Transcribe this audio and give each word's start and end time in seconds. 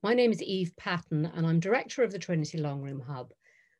My 0.00 0.14
name 0.14 0.30
is 0.30 0.40
Eve 0.40 0.72
Patten, 0.76 1.26
and 1.26 1.44
I'm 1.44 1.58
director 1.58 2.04
of 2.04 2.12
the 2.12 2.20
Trinity 2.20 2.56
Longroom 2.56 3.02
Hub, 3.04 3.32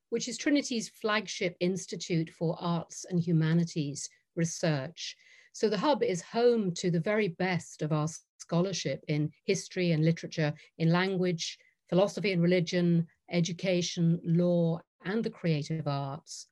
which 0.09 0.27
is 0.27 0.37
Trinity's 0.37 0.89
flagship 0.89 1.57
institute 1.61 2.29
for 2.31 2.57
arts 2.59 3.07
and 3.09 3.21
humanities 3.21 4.11
research. 4.35 5.17
So 5.53 5.69
the 5.69 5.79
Hub 5.79 6.03
is 6.03 6.21
home 6.21 6.75
to 6.75 6.91
the 6.91 6.99
very 6.99 7.29
best 7.29 7.83
of 7.83 7.93
our 7.93 8.09
scholarship 8.39 9.05
in 9.07 9.31
history 9.45 9.93
and 9.93 10.05
literature, 10.05 10.53
in 10.79 10.91
language, 10.91 11.57
philosophy 11.89 12.33
and 12.33 12.43
religion, 12.43 13.07
education, 13.31 14.21
law, 14.25 14.81
and 15.05 15.23
the 15.23 15.31
creative 15.31 15.87
arts. 15.87 16.49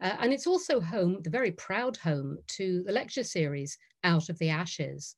Uh, 0.00 0.16
and 0.20 0.32
it's 0.32 0.46
also 0.46 0.80
home, 0.80 1.20
the 1.24 1.30
very 1.30 1.52
proud 1.52 1.98
home, 1.98 2.38
to 2.46 2.82
the 2.86 2.92
lecture 2.92 3.24
series 3.24 3.76
Out 4.02 4.30
of 4.30 4.38
the 4.38 4.48
Ashes. 4.48 5.16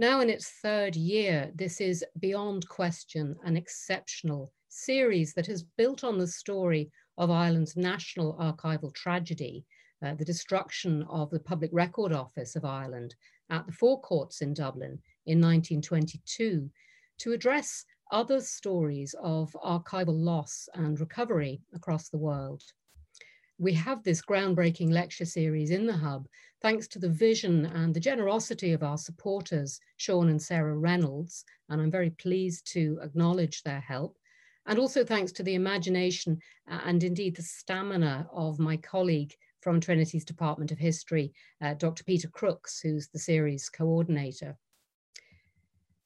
Now 0.00 0.20
in 0.20 0.30
its 0.30 0.48
third 0.48 0.94
year, 0.94 1.50
this 1.56 1.80
is 1.80 2.04
beyond 2.20 2.68
question 2.68 3.34
an 3.42 3.56
exceptional 3.56 4.52
series 4.68 5.34
that 5.34 5.46
has 5.48 5.64
built 5.64 6.04
on 6.04 6.18
the 6.18 6.26
story 6.28 6.92
of 7.16 7.32
Ireland's 7.32 7.76
national 7.76 8.34
archival 8.34 8.94
tragedy, 8.94 9.64
uh, 10.00 10.14
the 10.14 10.24
destruction 10.24 11.02
of 11.10 11.30
the 11.30 11.40
Public 11.40 11.70
Record 11.72 12.12
Office 12.12 12.54
of 12.54 12.64
Ireland 12.64 13.16
at 13.50 13.66
the 13.66 13.72
Four 13.72 14.00
Courts 14.00 14.40
in 14.40 14.54
Dublin 14.54 15.02
in 15.26 15.40
1922, 15.40 16.70
to 17.18 17.32
address 17.32 17.84
other 18.12 18.40
stories 18.40 19.16
of 19.20 19.50
archival 19.64 20.16
loss 20.16 20.68
and 20.74 21.00
recovery 21.00 21.60
across 21.74 22.08
the 22.08 22.18
world 22.18 22.62
we 23.58 23.72
have 23.72 24.04
this 24.04 24.22
groundbreaking 24.22 24.92
lecture 24.92 25.24
series 25.24 25.70
in 25.70 25.84
the 25.84 25.96
Hub, 25.96 26.28
thanks 26.62 26.86
to 26.88 27.00
the 27.00 27.08
vision 27.08 27.66
and 27.66 27.92
the 27.92 28.00
generosity 28.00 28.72
of 28.72 28.84
our 28.84 28.96
supporters, 28.96 29.80
Sean 29.96 30.28
and 30.28 30.40
Sarah 30.40 30.78
Reynolds, 30.78 31.44
and 31.68 31.80
I'm 31.80 31.90
very 31.90 32.10
pleased 32.10 32.72
to 32.72 33.00
acknowledge 33.02 33.62
their 33.62 33.80
help. 33.80 34.16
And 34.66 34.78
also 34.78 35.04
thanks 35.04 35.32
to 35.32 35.42
the 35.42 35.54
imagination 35.54 36.38
and 36.68 37.02
indeed 37.02 37.34
the 37.34 37.42
stamina 37.42 38.28
of 38.32 38.60
my 38.60 38.76
colleague 38.76 39.34
from 39.60 39.80
Trinity's 39.80 40.24
Department 40.24 40.70
of 40.70 40.78
History, 40.78 41.32
uh, 41.60 41.74
Dr. 41.74 42.04
Peter 42.04 42.28
Crooks, 42.28 42.78
who's 42.78 43.08
the 43.08 43.18
series 43.18 43.68
coordinator. 43.68 44.56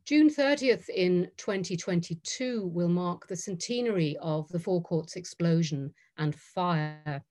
June 0.07 0.31
30th 0.31 0.89
in 0.89 1.31
2022 1.37 2.67
will 2.67 2.89
mark 2.89 3.29
the 3.29 3.37
centenary 3.37 4.17
of 4.23 4.49
the 4.49 4.59
Four 4.59 4.83
Courts 4.83 5.17
explosion 5.17 5.93
and 6.17 6.35
fire 6.35 7.23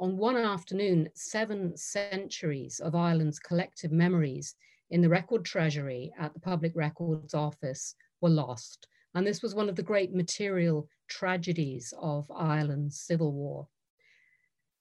on 0.00 0.16
one 0.16 0.38
afternoon, 0.38 1.10
seven 1.14 1.76
centuries 1.76 2.80
of 2.80 2.94
Ireland's 2.94 3.38
collective 3.38 3.92
memories 3.92 4.54
in 4.88 5.02
the 5.02 5.10
record 5.10 5.44
treasury 5.44 6.10
at 6.18 6.32
the 6.32 6.40
Public 6.40 6.72
Records 6.74 7.34
Office 7.34 7.94
were 8.22 8.30
lost. 8.30 8.88
And 9.14 9.26
this 9.26 9.42
was 9.42 9.54
one 9.54 9.68
of 9.68 9.76
the 9.76 9.82
great 9.82 10.14
material 10.14 10.88
tragedies 11.08 11.92
of 12.00 12.30
Ireland's 12.34 12.98
civil 12.98 13.32
war. 13.32 13.68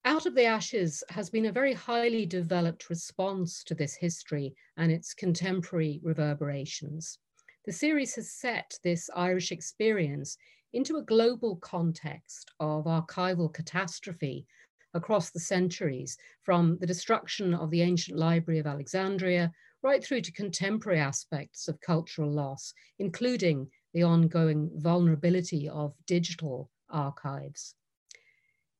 Out 0.05 0.25
of 0.25 0.35
the 0.35 0.45
Ashes 0.45 1.03
has 1.09 1.29
been 1.29 1.47
a 1.47 1.51
very 1.51 1.73
highly 1.73 2.25
developed 2.25 2.89
response 2.89 3.61
to 3.65 3.75
this 3.75 3.95
history 3.95 4.55
and 4.77 4.89
its 4.89 5.13
contemporary 5.13 5.99
reverberations. 6.01 7.19
The 7.65 7.73
series 7.73 8.15
has 8.15 8.31
set 8.31 8.79
this 8.85 9.09
Irish 9.13 9.51
experience 9.51 10.37
into 10.71 10.95
a 10.95 11.03
global 11.03 11.57
context 11.57 12.51
of 12.61 12.85
archival 12.85 13.53
catastrophe 13.53 14.47
across 14.93 15.29
the 15.29 15.39
centuries, 15.39 16.17
from 16.41 16.77
the 16.79 16.87
destruction 16.87 17.53
of 17.53 17.69
the 17.69 17.81
ancient 17.81 18.17
library 18.17 18.59
of 18.59 18.67
Alexandria 18.67 19.51
right 19.81 20.03
through 20.03 20.21
to 20.21 20.31
contemporary 20.31 20.99
aspects 20.99 21.67
of 21.67 21.79
cultural 21.81 22.31
loss, 22.31 22.73
including 22.99 23.67
the 23.93 24.03
ongoing 24.03 24.69
vulnerability 24.75 25.69
of 25.69 25.93
digital 26.05 26.69
archives. 26.89 27.75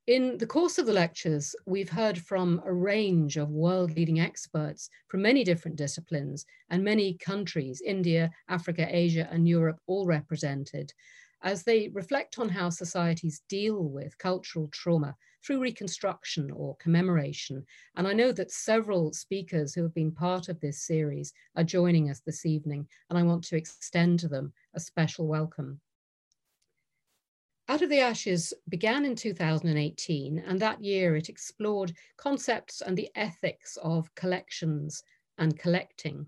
In 0.07 0.39
the 0.39 0.47
course 0.47 0.79
of 0.79 0.87
the 0.87 0.93
lectures, 0.93 1.55
we've 1.67 1.89
heard 1.89 2.17
from 2.17 2.63
a 2.65 2.73
range 2.73 3.37
of 3.37 3.51
world 3.51 3.95
leading 3.95 4.19
experts 4.19 4.89
from 5.07 5.21
many 5.21 5.43
different 5.43 5.77
disciplines 5.77 6.47
and 6.71 6.83
many 6.83 7.13
countries, 7.13 7.79
India, 7.85 8.31
Africa, 8.47 8.87
Asia, 8.89 9.29
and 9.31 9.47
Europe, 9.47 9.79
all 9.85 10.07
represented, 10.07 10.91
as 11.41 11.63
they 11.63 11.89
reflect 11.89 12.39
on 12.39 12.49
how 12.49 12.69
societies 12.69 13.41
deal 13.47 13.83
with 13.83 14.17
cultural 14.17 14.67
trauma 14.71 15.15
through 15.43 15.61
reconstruction 15.61 16.51
or 16.51 16.75
commemoration. 16.77 17.65
And 17.95 18.07
I 18.07 18.13
know 18.13 18.31
that 18.33 18.51
several 18.51 19.13
speakers 19.13 19.73
who 19.73 19.83
have 19.83 19.93
been 19.93 20.11
part 20.11 20.49
of 20.49 20.59
this 20.59 20.81
series 20.81 21.33
are 21.55 21.63
joining 21.63 22.09
us 22.09 22.19
this 22.19 22.45
evening, 22.45 22.87
and 23.09 23.17
I 23.17 23.23
want 23.23 23.43
to 23.45 23.55
extend 23.55 24.19
to 24.19 24.27
them 24.27 24.53
a 24.73 24.79
special 24.79 25.27
welcome. 25.27 25.79
Out 27.69 27.83
of 27.83 27.89
the 27.89 27.99
Ashes 27.99 28.51
began 28.67 29.05
in 29.05 29.15
2018, 29.15 30.39
and 30.39 30.59
that 30.59 30.83
year 30.83 31.15
it 31.15 31.29
explored 31.29 31.93
concepts 32.17 32.81
and 32.81 32.97
the 32.97 33.09
ethics 33.15 33.77
of 33.83 34.13
collections 34.15 35.03
and 35.37 35.57
collecting. 35.57 36.25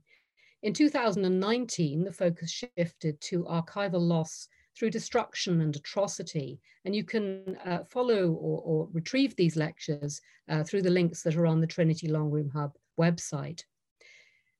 In 0.61 0.73
2019, 0.73 2.03
the 2.03 2.13
focus 2.13 2.51
shifted 2.77 3.19
to 3.21 3.43
archival 3.45 3.99
loss 3.99 4.47
through 4.77 4.89
destruction 4.89 5.61
and 5.61 5.75
atrocity. 5.75 6.59
And 6.85 6.95
you 6.95 7.03
can 7.03 7.57
uh, 7.65 7.83
follow 7.89 8.31
or, 8.31 8.61
or, 8.61 8.89
retrieve 8.91 9.35
these 9.35 9.55
lectures 9.55 10.21
uh, 10.49 10.63
through 10.63 10.81
the 10.81 10.89
links 10.89 11.23
that 11.23 11.35
are 11.35 11.45
on 11.45 11.61
the 11.61 11.67
Trinity 11.67 12.07
Longroom 12.07 12.51
Hub 12.51 12.73
website. 12.99 13.63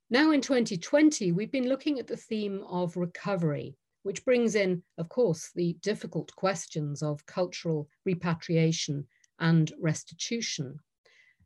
Now 0.10 0.32
in 0.32 0.42
2020, 0.42 1.32
we've 1.32 1.52
been 1.52 1.70
looking 1.70 1.98
at 1.98 2.08
the 2.08 2.18
theme 2.18 2.64
of 2.70 2.98
recovery, 2.98 3.78
which 4.04 4.26
brings 4.26 4.56
in, 4.56 4.84
of 4.98 5.08
course, 5.10 5.52
the 5.56 5.78
difficult 5.82 6.36
questions 6.36 7.02
of 7.02 7.26
cultural 7.26 7.88
repatriation 8.06 9.08
and 9.40 9.72
restitution. 9.80 10.80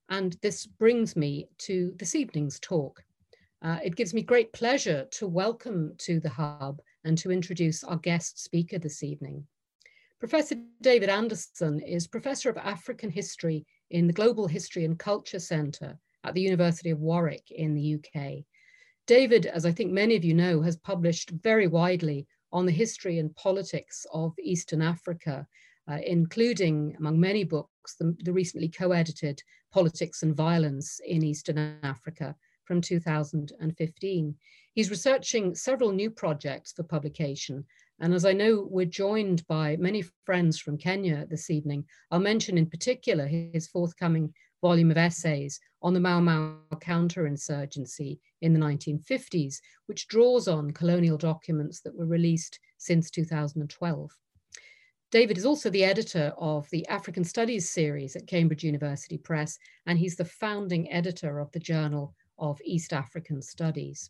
And 0.10 0.38
this 0.42 0.66
brings 0.66 1.16
me 1.16 1.48
to 1.60 1.94
this 1.98 2.16
evening's 2.16 2.60
talk. 2.60 3.04
Uh, 3.62 3.80
it 3.84 3.96
gives 3.96 4.14
me 4.14 4.22
great 4.22 4.54
pleasure 4.54 5.08
to 5.12 5.28
welcome 5.28 5.94
to 6.00 6.20
the 6.20 6.30
Hub 6.30 6.82
and 7.06 7.18
to 7.20 7.32
introduce 7.32 7.84
our 7.84 7.98
guest 7.98 8.44
speaker 8.44 8.78
this 8.78 9.04
evening. 9.04 9.46
Professor 10.20 10.56
David 10.82 11.10
Anderson 11.10 11.80
is 11.80 12.08
Professor 12.08 12.50
of 12.50 12.58
African 12.58 13.10
History 13.10 13.66
in 13.92 14.08
the 14.08 14.14
Global 14.14 14.48
History 14.48 14.84
and 14.84 14.98
Culture 14.98 15.40
Centre 15.40 15.98
at 16.24 16.34
the 16.34 16.42
University 16.42 16.90
of 16.90 17.00
Warwick 17.00 17.52
in 17.52 17.76
the 17.76 17.96
UK. 17.96 18.44
David, 19.06 19.46
as 19.46 19.66
I 19.66 19.72
think 19.72 19.92
many 19.92 20.16
of 20.16 20.26
you 20.26 20.34
know, 20.34 20.62
has 20.62 20.78
published 20.78 21.30
very 21.30 21.68
widely 21.68 22.26
on 22.52 22.66
the 22.66 22.72
history 22.72 23.20
and 23.20 23.36
politics 23.36 24.06
of 24.12 24.34
Eastern 24.40 24.82
Africa, 24.82 25.46
uh, 25.90 26.00
including, 26.04 26.96
among 26.98 27.20
many 27.20 27.44
books, 27.44 27.96
the, 28.00 28.16
the 28.24 28.34
recently 28.34 28.70
co-edited 28.70 29.42
Politics 29.72 30.24
and 30.24 30.36
Violence 30.36 31.00
in 31.06 31.24
Eastern 31.24 31.78
Africa 31.84 32.36
from 32.66 32.82
2015. 32.82 34.36
He's 34.74 34.90
researching 34.90 35.56
several 35.56 35.92
new 35.92 36.10
projects 36.10 36.74
for 36.74 36.84
publication. 36.84 37.66
And 38.00 38.14
as 38.14 38.26
I 38.26 38.34
know 38.34 38.68
we're 38.70 38.86
joined 38.86 39.48
by 39.48 39.78
many 39.78 40.04
friends 40.26 40.60
from 40.60 40.78
Kenya 40.78 41.26
this 41.30 41.50
evening, 41.50 41.86
I'll 42.12 42.20
mention 42.20 42.58
in 42.58 42.70
particular 42.70 43.26
his 43.28 43.68
forthcoming 43.68 44.34
volume 44.62 44.92
of 44.92 44.98
essays 44.98 45.60
on 45.82 45.94
the 45.94 46.00
Mau 46.00 46.20
Mau 46.20 46.58
counterinsurgency 46.76 48.20
in 48.42 48.54
the 48.54 48.60
1950s, 48.60 49.58
which 49.86 50.08
draws 50.08 50.48
on 50.48 50.72
colonial 50.72 51.18
documents 51.18 51.82
that 51.82 51.96
were 51.96 52.06
released 52.06 52.60
since 52.78 53.10
2012. 53.12 54.12
David 55.12 55.38
is 55.38 55.46
also 55.46 55.70
the 55.70 55.86
editor 55.86 56.34
of 56.38 56.70
the 56.72 56.86
African 56.88 57.24
Studies 57.24 57.70
series 57.70 58.16
at 58.16 58.28
Cambridge 58.28 58.64
University 58.64 59.18
Press, 59.18 59.58
and 59.86 59.98
he's 59.98 60.16
the 60.16 60.26
founding 60.26 60.92
editor 60.92 61.40
of 61.40 61.52
the 61.52 61.60
Journal 61.60 62.14
of 62.38 62.60
East 62.64 62.94
African 62.94 63.42
Studies. 63.42 64.10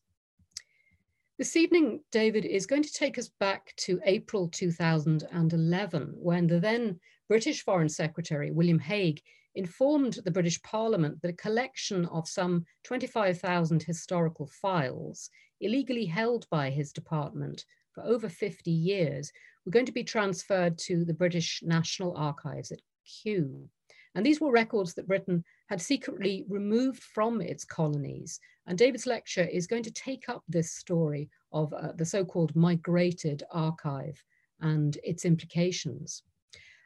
This 1.37 1.55
evening, 1.55 2.01
David 2.11 2.45
is 2.45 2.65
going 2.65 2.83
to 2.83 2.93
take 2.93 3.17
us 3.17 3.29
back 3.39 3.73
to 3.77 3.99
April 4.05 4.47
2011, 4.47 6.13
when 6.15 6.47
the 6.47 6.59
then 6.59 6.99
British 7.27 7.63
Foreign 7.63 7.89
Secretary, 7.89 8.51
William 8.51 8.79
Hague, 8.79 9.21
informed 9.55 10.19
the 10.23 10.31
British 10.31 10.61
Parliament 10.61 11.21
that 11.21 11.31
a 11.31 11.33
collection 11.33 12.05
of 12.05 12.27
some 12.27 12.65
25,000 12.83 13.83
historical 13.83 14.47
files 14.47 15.29
illegally 15.61 16.05
held 16.05 16.47
by 16.49 16.69
his 16.69 16.91
department 16.91 17.65
for 17.93 18.03
over 18.03 18.29
50 18.29 18.71
years 18.71 19.31
were 19.65 19.71
going 19.71 19.85
to 19.85 19.91
be 19.91 20.03
transferred 20.03 20.77
to 20.77 21.05
the 21.05 21.13
British 21.13 21.61
National 21.63 22.15
Archives 22.15 22.71
at 22.71 22.81
Kew. 23.05 23.69
And 24.15 24.25
these 24.25 24.39
were 24.39 24.51
records 24.51 24.93
that 24.93 25.07
Britain 25.07 25.43
had 25.67 25.81
secretly 25.81 26.45
removed 26.47 27.03
from 27.03 27.41
its 27.41 27.65
colonies. 27.65 28.39
And 28.65 28.77
David's 28.77 29.05
lecture 29.05 29.43
is 29.43 29.67
going 29.67 29.83
to 29.83 29.91
take 29.91 30.29
up 30.29 30.43
this 30.47 30.71
story 30.71 31.29
of 31.51 31.73
uh, 31.73 31.91
the 31.95 32.05
so-called 32.05 32.55
migrated 32.55 33.43
archive 33.51 34.23
and 34.61 34.97
its 35.03 35.25
implications. 35.25 36.23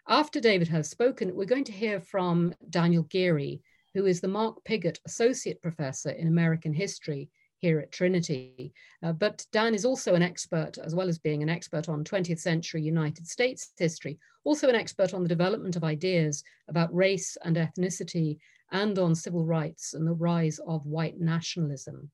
After 0.08 0.40
David 0.40 0.68
has 0.70 0.90
spoken, 0.90 1.36
we're 1.36 1.46
going 1.46 1.66
to 1.66 1.72
hear 1.72 2.02
from 2.02 2.56
Daniel 2.72 3.04
Geary, 3.04 3.62
who 3.94 4.08
is 4.08 4.22
the 4.22 4.28
Mark 4.28 4.64
Pigott 4.64 5.00
Associate 5.06 5.62
Professor 5.62 6.10
in 6.10 6.28
American 6.28 6.74
History 6.74 7.30
here 7.60 7.80
at 7.80 7.92
Trinity. 7.92 8.74
Uh, 9.04 9.12
but 9.12 9.46
Dan 9.52 9.76
is 9.76 9.86
also 9.86 10.16
an 10.16 10.22
expert, 10.24 10.78
as 10.78 10.96
well 10.96 11.08
as 11.08 11.20
being 11.20 11.44
an 11.44 11.50
expert 11.50 11.90
on 11.90 12.04
20th 12.04 12.40
century 12.40 12.82
United 12.82 13.28
States 13.28 13.72
history, 13.78 14.18
also 14.50 14.68
an 14.68 14.74
expert 14.74 15.14
on 15.14 15.22
the 15.22 15.30
development 15.30 15.76
of 15.76 15.84
ideas 15.84 16.44
about 16.70 16.92
race 16.92 17.38
and 17.46 17.56
ethnicity 17.56 18.40
and 18.72 18.98
on 18.98 19.14
civil 19.14 19.46
rights 19.46 19.94
and 19.94 20.08
the 20.08 20.12
rise 20.12 20.60
of 20.68 20.84
white 20.88 21.20
nationalism. 21.20 22.10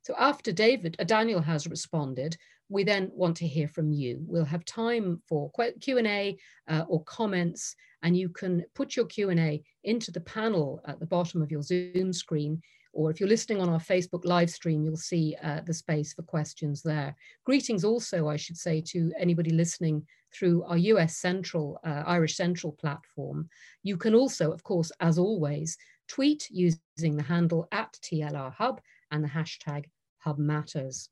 So 0.00 0.14
after 0.18 0.50
David, 0.50 0.96
uh, 0.98 1.04
Daniel 1.04 1.42
has 1.42 1.66
responded, 1.66 2.38
we 2.70 2.84
then 2.84 3.10
want 3.12 3.36
to 3.36 3.46
hear 3.46 3.68
from 3.68 3.92
you. 3.92 4.24
We'll 4.26 4.46
have 4.46 4.64
time 4.64 5.20
for 5.28 5.50
Q&A 5.82 6.38
uh, 6.68 6.84
or 6.88 7.04
comments, 7.04 7.76
and 8.02 8.16
you 8.16 8.30
can 8.30 8.64
put 8.74 8.96
your 8.96 9.04
Q&A 9.04 9.62
into 9.82 10.10
the 10.10 10.22
panel 10.22 10.80
at 10.86 11.00
the 11.00 11.06
bottom 11.06 11.42
of 11.42 11.50
your 11.50 11.62
Zoom 11.62 12.14
screen 12.14 12.62
or 12.94 13.10
if 13.10 13.20
you're 13.20 13.28
listening 13.28 13.60
on 13.60 13.68
our 13.68 13.80
Facebook 13.80 14.24
live 14.24 14.48
stream, 14.48 14.84
you'll 14.84 14.96
see 14.96 15.36
uh, 15.42 15.60
the 15.66 15.74
space 15.74 16.14
for 16.14 16.22
questions 16.22 16.82
there. 16.82 17.14
Greetings 17.44 17.84
also, 17.84 18.28
I 18.28 18.36
should 18.36 18.56
say, 18.56 18.80
to 18.88 19.12
anybody 19.18 19.50
listening 19.50 20.06
through 20.32 20.62
our 20.64 20.76
US 20.76 21.16
Central, 21.16 21.80
uh, 21.84 22.04
Irish 22.06 22.36
Central 22.36 22.72
platform. 22.72 23.48
You 23.82 23.96
can 23.96 24.14
also, 24.14 24.52
of 24.52 24.62
course, 24.62 24.90
as 25.00 25.18
always, 25.18 25.76
tweet 26.08 26.48
using 26.50 27.16
the 27.16 27.22
handle 27.22 27.66
at 27.72 27.98
TLR 28.02 28.54
Hub 28.54 28.80
and 29.10 29.22
the 29.22 29.28
hashtag 29.28 29.86
Hub 30.18 30.38
Matters. 30.38 31.08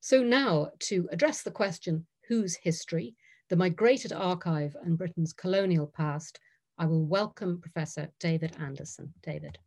So 0.00 0.22
now 0.22 0.70
to 0.80 1.08
address 1.12 1.42
the 1.42 1.50
question, 1.50 2.06
whose 2.28 2.56
history, 2.56 3.14
the 3.48 3.56
migrated 3.56 4.12
archive 4.12 4.76
and 4.82 4.98
Britain's 4.98 5.32
colonial 5.32 5.86
past, 5.86 6.38
I 6.78 6.86
will 6.86 7.04
welcome 7.04 7.60
Professor 7.60 8.08
David 8.18 8.56
Anderson. 8.58 9.12
David. 9.22 9.58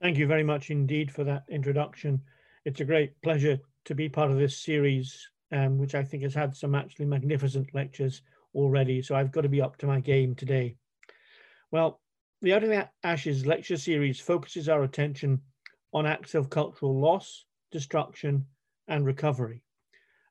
Thank 0.00 0.16
you 0.16 0.26
very 0.26 0.44
much 0.44 0.70
indeed 0.70 1.10
for 1.10 1.24
that 1.24 1.44
introduction. 1.50 2.22
It's 2.64 2.80
a 2.80 2.86
great 2.86 3.20
pleasure 3.20 3.58
to 3.84 3.94
be 3.94 4.08
part 4.08 4.30
of 4.30 4.38
this 4.38 4.56
series, 4.56 5.28
um, 5.52 5.76
which 5.76 5.94
I 5.94 6.02
think 6.02 6.22
has 6.22 6.32
had 6.32 6.56
some 6.56 6.74
actually 6.74 7.04
magnificent 7.04 7.74
lectures 7.74 8.22
already. 8.54 9.02
So 9.02 9.14
I've 9.14 9.30
got 9.30 9.42
to 9.42 9.50
be 9.50 9.60
up 9.60 9.76
to 9.76 9.86
my 9.86 10.00
game 10.00 10.34
today. 10.34 10.76
Well, 11.70 12.00
the 12.40 12.54
Out 12.54 12.62
of 12.62 12.70
the 12.70 12.88
Ashes 13.04 13.44
lecture 13.44 13.76
series 13.76 14.18
focuses 14.18 14.70
our 14.70 14.84
attention 14.84 15.42
on 15.92 16.06
acts 16.06 16.34
of 16.34 16.48
cultural 16.48 16.98
loss, 16.98 17.44
destruction, 17.70 18.46
and 18.88 19.04
recovery. 19.04 19.62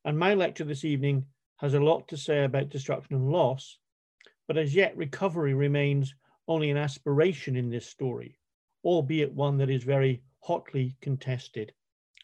And 0.03 0.17
my 0.17 0.33
lecture 0.33 0.63
this 0.63 0.83
evening 0.83 1.27
has 1.57 1.75
a 1.75 1.79
lot 1.79 2.07
to 2.07 2.17
say 2.17 2.43
about 2.43 2.69
destruction 2.69 3.17
and 3.17 3.29
loss, 3.29 3.77
but 4.47 4.57
as 4.57 4.73
yet 4.73 4.97
recovery 4.97 5.53
remains 5.53 6.15
only 6.47 6.71
an 6.71 6.77
aspiration 6.77 7.55
in 7.55 7.69
this 7.69 7.85
story 7.85 8.38
albeit 8.83 9.33
one 9.33 9.57
that 9.57 9.69
is 9.69 9.83
very 9.83 10.21
hotly 10.39 10.95
contested. 11.01 11.73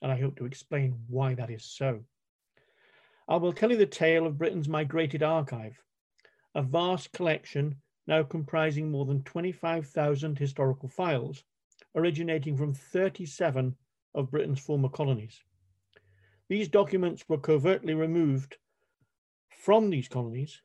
And 0.02 0.12
I 0.12 0.19
hope 0.19 0.38
to 0.38 0.46
explain 0.46 1.00
why 1.07 1.34
that 1.36 1.50
is 1.50 1.66
so. 1.66 2.04
I 3.28 3.38
will 3.38 3.54
tell 3.54 3.72
you 3.72 3.78
the 3.78 3.86
tale 3.86 4.25
of 4.25 4.38
Britain's 4.38 4.69
migrated 4.69 5.24
archive, 5.24 5.81
a 6.54 6.62
vast 6.62 7.12
collection 7.12 7.75
now 8.07 8.24
comprising 8.24 8.92
more 8.92 9.06
than 9.06 9.24
25,000 9.24 10.38
historical 10.38 10.88
files, 10.88 11.44
originating 11.96 12.56
from 12.56 12.74
37 12.74 13.75
of 14.13 14.30
Britain's 14.30 14.60
former 14.60 14.90
colonies. 14.90 15.42
These 16.48 16.68
documents 16.68 17.28
were 17.28 17.40
covertly 17.40 17.96
removed 17.96 18.58
from 19.50 19.90
these 19.90 20.08
colonies 20.08 20.62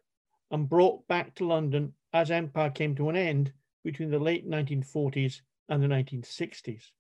and 0.51 0.69
brought 0.69 1.07
back 1.09 1.35
to 1.37 1.47
London 1.47 1.95
as 2.13 2.31
empire 2.31 2.71
came 2.71 2.95
to 2.97 3.09
an 3.09 3.17
end 3.17 3.53
between 3.83 4.11
the 4.11 4.19
late 4.19 4.49
1940s 4.49 5.41
and 5.71 5.83
the 5.83 5.87
1960s. 5.87 6.91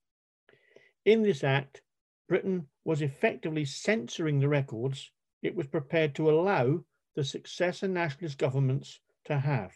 In 1.05 1.22
this 1.22 1.43
act, 1.44 1.82
Britain 2.28 2.69
was 2.84 3.02
effectively 3.02 3.64
censoring 3.64 4.38
the 4.38 4.49
records 4.49 5.11
it 5.43 5.56
was 5.56 5.67
prepared 5.67 6.14
to 6.14 6.31
allow 6.31 6.84
the 7.17 7.25
successor 7.25 7.88
nationalist 7.88 8.38
governments 8.38 9.00
to 9.25 9.38
have. 9.38 9.72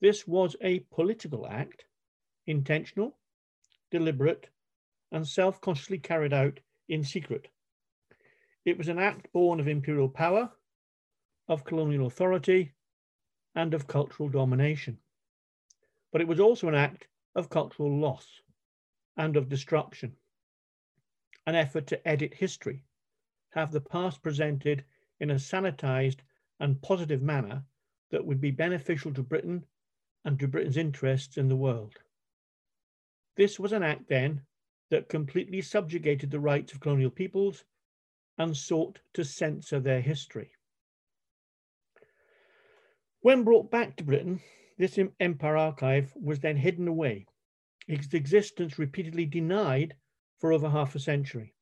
This 0.00 0.26
was 0.26 0.56
a 0.60 0.80
political 0.90 1.46
act, 1.46 1.84
intentional, 2.46 3.16
deliberate, 3.90 4.48
and 5.12 5.26
self 5.26 5.60
consciously 5.60 5.98
carried 5.98 6.32
out 6.32 6.58
in 6.88 7.04
secret. 7.04 7.48
It 8.64 8.76
was 8.76 8.88
an 8.88 8.98
act 8.98 9.32
born 9.32 9.60
of 9.60 9.68
imperial 9.68 10.08
power, 10.08 10.50
of 11.46 11.64
colonial 11.64 12.06
authority, 12.06 12.72
and 13.54 13.74
of 13.74 13.86
cultural 13.86 14.28
domination. 14.28 14.98
But 16.10 16.20
it 16.20 16.28
was 16.28 16.40
also 16.40 16.66
an 16.66 16.74
act 16.74 17.06
of 17.34 17.50
cultural 17.50 17.98
loss 17.98 18.40
and 19.16 19.36
of 19.36 19.48
destruction. 19.48 20.16
An 21.46 21.54
effort 21.54 21.86
to 21.88 22.08
edit 22.08 22.34
history, 22.34 22.84
have 23.50 23.72
the 23.72 23.80
past 23.80 24.22
presented 24.22 24.84
in 25.18 25.30
a 25.30 25.34
sanitized 25.34 26.18
and 26.60 26.80
positive 26.82 27.22
manner 27.22 27.64
that 28.10 28.24
would 28.24 28.40
be 28.40 28.50
beneficial 28.50 29.12
to 29.14 29.22
Britain 29.22 29.64
and 30.24 30.38
to 30.38 30.48
Britain's 30.48 30.76
interests 30.76 31.36
in 31.36 31.48
the 31.48 31.56
world. 31.56 31.94
This 33.36 33.58
was 33.58 33.72
an 33.72 33.82
act 33.82 34.08
then 34.08 34.42
that 34.90 35.08
completely 35.08 35.62
subjugated 35.62 36.30
the 36.30 36.40
rights 36.40 36.72
of 36.72 36.80
colonial 36.80 37.10
peoples 37.10 37.64
and 38.38 38.56
sought 38.56 38.98
to 39.14 39.24
censor 39.24 39.80
their 39.80 40.00
history. 40.00 40.50
When 43.20 43.44
brought 43.44 43.70
back 43.70 43.96
to 43.96 44.04
Britain, 44.04 44.40
this 44.80 44.98
Empire 45.20 45.58
archive 45.58 46.10
was 46.16 46.40
then 46.40 46.56
hidden 46.56 46.88
away, 46.88 47.26
its 47.86 48.14
existence 48.14 48.78
repeatedly 48.78 49.26
denied 49.26 49.94
for 50.38 50.54
over 50.54 50.70
half 50.70 50.94
a 50.94 50.98
century. 50.98 51.52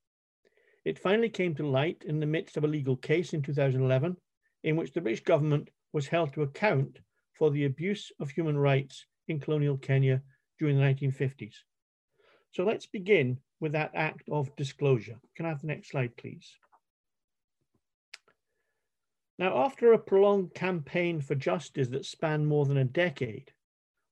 It 0.85 1.01
finally 1.01 1.29
came 1.29 1.57
to 1.57 1.67
light 1.67 2.05
in 2.07 2.21
the 2.21 2.27
midst 2.27 2.57
of 2.57 2.63
a 2.63 2.69
legal 2.69 2.97
case 2.97 3.33
in 3.33 3.43
2011, 3.43 4.17
in 4.63 4.77
which 4.77 4.93
the 4.93 5.01
British 5.01 5.25
government 5.25 5.69
was 5.93 6.07
held 6.07 6.33
to 6.35 6.43
account 6.43 7.01
for 7.37 7.51
the 7.51 7.65
abuse 7.65 8.13
of 8.21 8.31
human 8.31 8.57
rights 8.57 9.05
in 9.27 9.41
colonial 9.41 9.79
Kenya 9.79 10.23
during 10.61 10.77
the 10.79 10.85
1950s. 10.85 11.55
So 12.53 12.63
let's 12.63 12.87
begin 12.87 13.41
with 13.59 13.73
that 13.73 13.91
act 13.97 14.29
of 14.31 14.55
disclosure. 14.55 15.19
Can 15.35 15.45
I 15.45 15.49
have 15.49 15.61
the 15.61 15.67
next 15.67 15.91
slide, 15.91 16.17
please? 16.17 16.57
Now, 19.39 19.57
after 19.65 19.93
a 19.93 19.99
prolonged 19.99 20.53
campaign 20.55 21.21
for 21.21 21.37
justice 21.37 21.89
that 21.89 22.05
spanned 22.05 22.49
more 22.49 22.67
than 22.67 22.79
a 22.79 22.85
decade, 22.85 23.53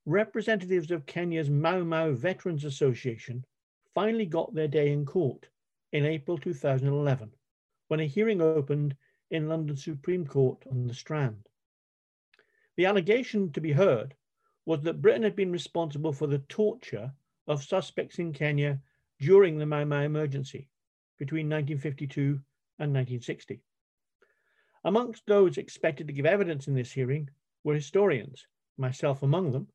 representatives 0.04 0.92
of 0.92 1.04
Kenya's 1.04 1.50
Mau 1.50 1.82
Mau 1.82 2.12
Veterans 2.12 2.64
Association 2.64 3.44
finally 3.92 4.26
got 4.26 4.54
their 4.54 4.68
day 4.68 4.92
in 4.92 5.04
court 5.04 5.48
in 5.92 6.04
April 6.04 6.38
2011, 6.38 7.32
when 7.88 7.98
a 7.98 8.06
hearing 8.06 8.40
opened 8.40 8.96
in 9.32 9.48
London 9.48 9.76
Supreme 9.76 10.24
Court 10.24 10.62
on 10.70 10.86
the 10.86 10.94
Strand. 10.94 11.48
The 12.76 12.86
allegation 12.86 13.50
to 13.52 13.60
be 13.60 13.72
heard 13.72 14.14
was 14.64 14.82
that 14.82 15.02
Britain 15.02 15.24
had 15.24 15.34
been 15.34 15.50
responsible 15.50 16.12
for 16.12 16.28
the 16.28 16.38
torture 16.48 17.12
of 17.48 17.64
suspects 17.64 18.20
in 18.20 18.32
Kenya 18.32 18.80
during 19.18 19.58
the 19.58 19.66
Mau 19.66 19.84
Mau 19.84 20.02
emergency 20.02 20.68
between 21.18 21.48
1952 21.48 22.40
and 22.78 22.92
1960. 22.92 23.60
Amongst 24.86 25.26
those 25.26 25.58
expected 25.58 26.06
to 26.06 26.12
give 26.12 26.26
evidence 26.26 26.68
in 26.68 26.74
this 26.74 26.92
hearing 26.92 27.28
were 27.64 27.74
historians, 27.74 28.46
myself 28.76 29.20
among 29.20 29.50
them, 29.50 29.66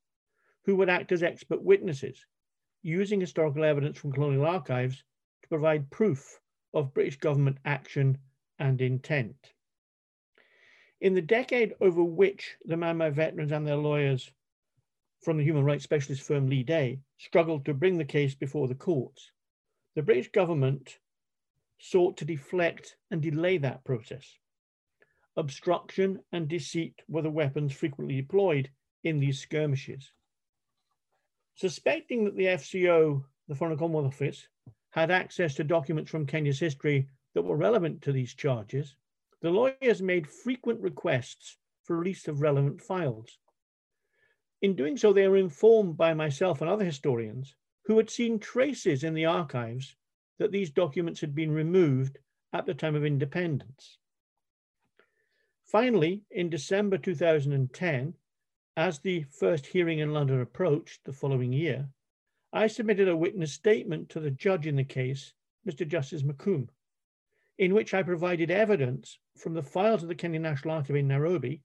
who 0.63 0.77
would 0.77 0.88
act 0.88 1.12
as 1.12 1.22
expert 1.22 1.62
witnesses, 1.62 2.25
using 2.82 3.20
historical 3.20 3.65
evidence 3.65 3.98
from 3.98 4.13
colonial 4.13 4.46
archives 4.46 5.03
to 5.41 5.50
provide 5.50 5.91
proof 5.91 6.39
of 6.74 6.94
British 6.94 7.18
government 7.18 7.58
action 7.65 8.20
and 8.58 8.82
intent. 8.82 9.51
In 11.01 11.13
the 11.13 11.22
decade 11.22 11.74
over 11.82 12.01
which 12.01 12.56
the 12.63 12.77
Mau 12.77 13.10
veterans 13.10 13.51
and 13.51 13.68
their 13.68 13.75
lawyers 13.75 14.32
from 15.20 15.36
the 15.36 15.44
human 15.44 15.65
rights 15.65 15.84
specialist 15.84 16.22
firm 16.22 16.48
Leigh 16.48 16.63
Day 16.63 17.01
struggled 17.18 17.65
to 17.65 17.74
bring 17.74 17.98
the 17.98 18.06
case 18.06 18.34
before 18.34 18.70
the 18.70 18.75
courts, 18.75 19.34
the 19.94 20.03
British 20.03 20.32
government 20.32 21.00
sought 21.80 22.15
to 22.15 22.24
deflect 22.24 22.96
and 23.10 23.22
delay 23.22 23.58
that 23.58 23.84
process 23.84 24.38
obstruction 25.38 26.20
and 26.32 26.48
deceit 26.48 27.02
were 27.08 27.22
the 27.22 27.30
weapons 27.30 27.74
frequently 27.74 28.16
deployed 28.16 28.70
in 29.04 29.20
these 29.20 29.40
skirmishes. 29.40 30.12
Suspecting 31.56 32.26
that 32.26 32.36
the 32.36 32.46
FCO, 32.46 33.24
the 33.48 33.56
Foreign 33.56 33.78
Commonwealth 33.78 34.14
Office, 34.14 34.48
had 34.92 35.12
access 35.12 35.56
to 35.56 35.64
documents 35.64 36.12
from 36.12 36.26
Kenya's 36.26 36.60
history 36.60 37.08
that 37.34 37.44
were 37.44 37.56
relevant 37.56 38.02
to 38.02 38.12
these 38.12 38.34
charges, 38.34 38.96
the 39.42 39.50
lawyers 39.50 40.02
made 40.02 40.28
frequent 40.28 40.80
requests 40.82 41.58
for 41.84 41.98
release 41.98 42.28
of 42.28 42.42
relevant 42.42 42.82
files. 42.82 43.40
In 44.62 44.76
doing 44.76 44.98
so, 44.98 45.12
they 45.12 45.28
were 45.28 45.38
informed 45.38 45.98
by 45.98 46.14
myself 46.14 46.62
and 46.62 46.70
other 46.70 46.86
historians 46.86 47.56
who 47.86 47.98
had 47.98 48.10
seen 48.10 48.38
traces 48.38 49.04
in 49.04 49.14
the 49.14 49.26
archives 49.26 49.96
that 50.38 50.52
these 50.52 50.70
documents 50.70 51.22
had 51.22 51.34
been 51.34 51.52
removed 51.52 52.20
at 52.54 52.66
the 52.66 52.74
time 52.74 52.96
of 52.96 53.06
independence. 53.06 53.98
Finally, 55.72 56.22
in 56.32 56.50
December 56.50 56.98
2010, 56.98 58.13
as 58.75 59.00
the 59.00 59.24
first 59.24 59.66
hearing 59.66 60.00
in 60.00 60.12
London 60.12 60.42
approached 60.42 61.01
the 61.06 61.13
following 61.13 61.54
year, 61.54 61.88
I 62.51 62.68
submitted 62.68 63.08
a 63.08 63.16
witness 63.16 63.54
statement 63.54 64.10
to 64.10 64.20
the 64.20 64.32
judge 64.32 64.68
in 64.68 64.75
the 64.75 64.84
case, 64.84 65.32
Mr. 65.66 65.88
Justice 65.88 66.24
McCombe, 66.24 66.68
in 67.58 67.74
which 67.74 67.94
I 67.94 68.04
provided 68.04 68.51
evidence 68.51 69.18
from 69.38 69.54
the 69.54 69.63
files 69.63 70.04
of 70.04 70.10
the 70.10 70.16
Kenya 70.16 70.42
National 70.42 70.75
Archive 70.75 70.98
in 70.98 71.08
Nairobi 71.08 71.62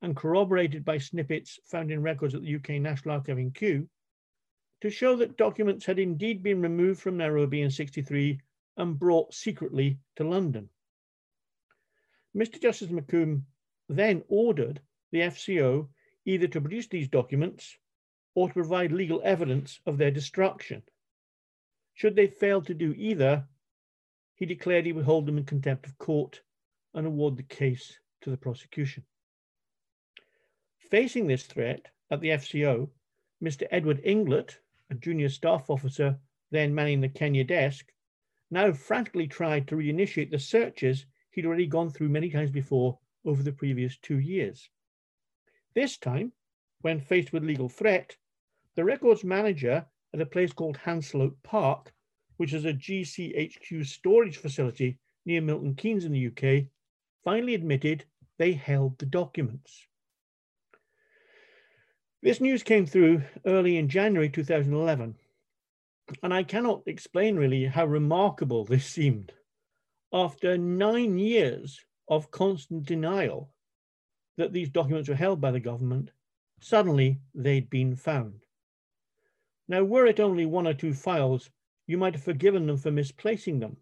and 0.00 0.14
corroborated 0.14 0.84
by 0.84 0.98
snippets 0.98 1.58
found 1.64 1.90
in 1.90 2.02
records 2.02 2.36
at 2.36 2.42
the 2.42 2.54
UK 2.54 2.80
National 2.80 3.16
Archive 3.16 3.40
in 3.40 3.50
Kew 3.50 3.88
to 4.80 4.90
show 4.90 5.16
that 5.16 5.36
documents 5.36 5.84
had 5.84 5.98
indeed 5.98 6.40
been 6.40 6.62
removed 6.62 7.00
from 7.00 7.16
Nairobi 7.16 7.62
in 7.62 7.70
63 7.72 8.38
and 8.76 8.96
brought 8.96 9.34
secretly 9.34 9.98
to 10.14 10.22
London. 10.22 10.68
Mr. 12.36 12.60
Justice 12.60 12.88
McCombe 12.88 13.42
then 13.88 14.24
ordered 14.28 14.80
the 15.12 15.20
FCO 15.20 15.88
either 16.24 16.48
to 16.48 16.60
produce 16.60 16.88
these 16.88 17.08
documents 17.08 17.76
or 18.34 18.48
to 18.48 18.54
provide 18.54 18.90
legal 18.90 19.20
evidence 19.24 19.78
of 19.86 19.98
their 19.98 20.10
destruction. 20.10 20.82
Should 21.94 22.16
they 22.16 22.26
fail 22.26 22.60
to 22.62 22.74
do 22.74 22.92
either, 22.96 23.46
he 24.34 24.46
declared 24.46 24.84
he 24.84 24.92
would 24.92 25.04
hold 25.04 25.26
them 25.26 25.38
in 25.38 25.44
contempt 25.44 25.86
of 25.86 25.96
court 25.98 26.42
and 26.92 27.06
award 27.06 27.36
the 27.36 27.44
case 27.44 27.98
to 28.22 28.30
the 28.30 28.36
prosecution. 28.36 29.04
Facing 30.90 31.26
this 31.26 31.44
threat 31.44 31.86
at 32.10 32.20
the 32.20 32.30
FCO, 32.30 32.90
Mr. 33.42 33.66
Edward 33.70 34.02
Inglett, 34.04 34.58
a 34.90 34.94
junior 34.94 35.28
staff 35.28 35.70
officer 35.70 36.18
then 36.50 36.74
manning 36.74 37.00
the 37.00 37.08
Kenya 37.08 37.44
desk, 37.44 37.92
now 38.50 38.72
frantically 38.72 39.26
tried 39.26 39.68
to 39.68 39.76
reinitiate 39.76 40.30
the 40.30 40.38
searches 40.38 41.06
he'd 41.34 41.46
already 41.46 41.66
gone 41.66 41.90
through 41.90 42.08
many 42.08 42.30
times 42.30 42.50
before 42.50 42.98
over 43.24 43.42
the 43.42 43.52
previous 43.52 43.96
two 43.98 44.18
years. 44.18 44.70
This 45.74 45.96
time, 45.96 46.32
when 46.82 47.00
faced 47.00 47.32
with 47.32 47.44
legal 47.44 47.68
threat, 47.68 48.16
the 48.76 48.84
records 48.84 49.24
manager 49.24 49.86
at 50.12 50.20
a 50.20 50.26
place 50.26 50.52
called 50.52 50.76
Hanslope 50.76 51.36
Park, 51.42 51.92
which 52.36 52.52
is 52.52 52.64
a 52.64 52.72
GCHQ 52.72 53.86
storage 53.86 54.36
facility 54.36 54.98
near 55.24 55.40
Milton 55.40 55.74
Keynes 55.74 56.04
in 56.04 56.12
the 56.12 56.26
UK, 56.26 56.66
finally 57.24 57.54
admitted 57.54 58.04
they 58.38 58.52
held 58.52 58.98
the 58.98 59.06
documents. 59.06 59.86
This 62.22 62.40
news 62.40 62.62
came 62.62 62.86
through 62.86 63.22
early 63.44 63.76
in 63.76 63.88
January 63.88 64.28
2011, 64.28 65.16
and 66.22 66.34
I 66.34 66.42
cannot 66.42 66.82
explain 66.86 67.36
really 67.36 67.66
how 67.66 67.86
remarkable 67.86 68.64
this 68.64 68.86
seemed. 68.86 69.32
After 70.16 70.56
nine 70.56 71.18
years 71.18 71.84
of 72.06 72.30
constant 72.30 72.86
denial 72.86 73.52
that 74.36 74.52
these 74.52 74.70
documents 74.70 75.08
were 75.08 75.16
held 75.16 75.40
by 75.40 75.50
the 75.50 75.58
government, 75.58 76.12
suddenly 76.60 77.20
they'd 77.34 77.68
been 77.68 77.96
found. 77.96 78.46
Now, 79.66 79.82
were 79.82 80.06
it 80.06 80.20
only 80.20 80.46
one 80.46 80.68
or 80.68 80.72
two 80.74 80.94
files, 80.94 81.50
you 81.88 81.98
might 81.98 82.14
have 82.14 82.22
forgiven 82.22 82.68
them 82.68 82.76
for 82.76 82.92
misplacing 82.92 83.58
them. 83.58 83.78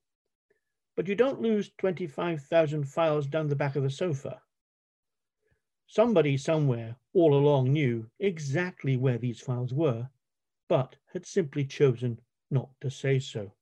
But 0.96 1.06
you 1.06 1.14
don't 1.14 1.42
lose 1.42 1.70
25,000 1.76 2.84
files 2.84 3.26
down 3.26 3.48
the 3.48 3.54
back 3.54 3.76
of 3.76 3.82
the 3.82 3.90
sofa. 3.90 4.40
Somebody 5.86 6.38
somewhere 6.38 6.96
all 7.12 7.34
along 7.34 7.74
knew 7.74 8.10
exactly 8.18 8.96
where 8.96 9.18
these 9.18 9.40
files 9.40 9.74
were, 9.74 10.08
but 10.66 10.96
had 11.12 11.26
simply 11.26 11.66
chosen 11.66 12.22
not 12.50 12.70
to 12.80 12.90
say 12.90 13.18
so. 13.18 13.52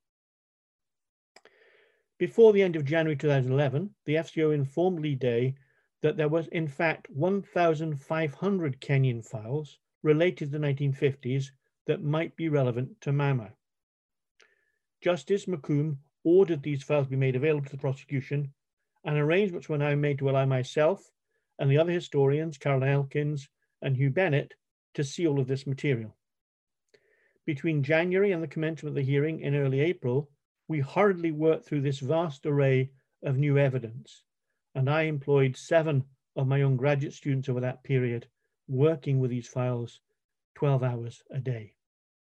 Before 2.21 2.53
the 2.53 2.61
end 2.61 2.77
of 2.77 2.85
January 2.85 3.17
2011, 3.17 3.95
the 4.05 4.17
FCO 4.17 4.53
informed 4.53 5.01
Leigh 5.01 5.15
Day 5.15 5.55
that 6.03 6.19
there 6.19 6.29
was 6.29 6.49
in 6.49 6.69
fact 6.69 7.09
1,500 7.09 8.79
Kenyan 8.79 9.23
files 9.25 9.79
related 10.03 10.53
to 10.53 10.59
the 10.59 10.67
1950s 10.67 11.47
that 11.87 12.03
might 12.03 12.37
be 12.37 12.51
relevant 12.51 13.01
to 13.01 13.13
Mau. 13.13 13.49
Justice 15.01 15.47
McCombe 15.47 15.97
ordered 16.23 16.63
these 16.63 16.83
files 16.83 17.07
be 17.07 17.17
made 17.17 17.37
available 17.37 17.65
to 17.65 17.73
the 17.73 17.79
prosecution, 17.79 18.53
and 19.03 19.17
arrangements 19.17 19.71
were 19.71 19.79
now 19.79 19.95
made 19.95 20.19
to 20.19 20.29
allow 20.29 20.45
myself 20.45 21.11
and 21.59 21.71
the 21.71 21.79
other 21.79 21.93
historians, 21.93 22.59
Caroline 22.59 22.93
Elkins 22.93 23.49
and 23.81 23.97
Huw 23.97 24.13
Bennett, 24.13 24.53
to 24.93 25.05
see 25.05 25.27
all 25.27 25.41
of 25.41 25.47
this 25.47 25.67
material. 25.67 26.15
Between 27.47 27.83
January 27.83 28.33
and 28.33 28.43
the 28.43 28.47
commencement 28.47 28.91
of 28.91 28.97
the 28.97 29.11
hearing 29.11 29.41
in 29.41 29.55
early 29.55 29.81
April, 29.81 30.31
we 30.71 30.79
hurriedly 30.79 31.33
worked 31.33 31.67
through 31.67 31.81
this 31.81 31.99
vast 31.99 32.47
array 32.47 32.89
of 33.25 33.37
new 33.37 33.59
evidence, 33.59 34.23
and 34.77 34.89
I 34.89 35.03
employed 35.03 35.57
seven 35.57 36.05
of 36.37 36.47
my 36.47 36.63
own 36.63 36.77
graduate 36.77 37.13
students 37.13 37.49
over 37.49 37.59
that 37.59 37.83
period, 37.83 38.29
working 38.69 39.19
with 39.19 39.33
these 39.33 39.49
files 39.49 39.99
12 40.55 40.85
hours 40.85 41.25
a 41.33 41.41
day. 41.41 41.75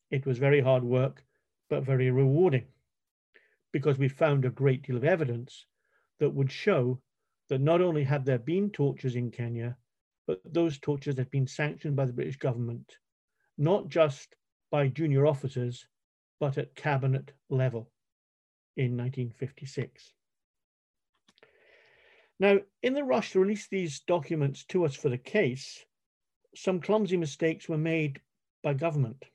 It 0.09 0.25
was 0.25 0.39
very 0.39 0.61
hard 0.61 0.83
work, 0.83 1.23
but 1.69 1.83
very 1.83 2.09
rewarding 2.09 2.65
because 3.71 3.99
we 3.99 4.07
found 4.07 4.45
a 4.45 4.49
great 4.49 4.81
deal 4.81 4.97
of 4.97 5.03
evidence 5.03 5.67
that 6.17 6.31
would 6.31 6.51
show 6.51 6.99
that 7.49 7.61
not 7.61 7.81
only 7.81 8.03
had 8.03 8.25
there 8.25 8.39
been 8.39 8.71
tortures 8.71 9.15
in 9.15 9.29
Kenya, 9.29 9.77
but 10.25 10.41
those 10.43 10.79
tortures 10.79 11.19
had 11.19 11.29
been 11.29 11.45
sanctioned 11.45 11.95
by 11.95 12.05
the 12.05 12.13
British 12.13 12.37
government, 12.37 12.97
not 13.59 13.89
just 13.89 14.35
by 14.71 14.87
junior 14.87 15.27
officers, 15.27 15.85
but 16.39 16.57
at 16.57 16.73
cabinet 16.73 17.31
level 17.51 17.92
in 18.75 18.97
1956. 18.97 20.13
Now, 22.39 22.59
in 22.81 22.93
the 22.93 23.03
rush 23.03 23.31
to 23.31 23.39
release 23.39 23.67
these 23.67 23.99
documents 24.01 24.65
to 24.65 24.85
us 24.85 24.95
for 24.95 25.09
the 25.09 25.17
case, 25.17 25.85
some 26.55 26.81
clumsy 26.81 27.17
mistakes 27.17 27.69
were 27.69 27.77
made 27.77 28.21
by 28.63 28.73
government. 28.73 29.25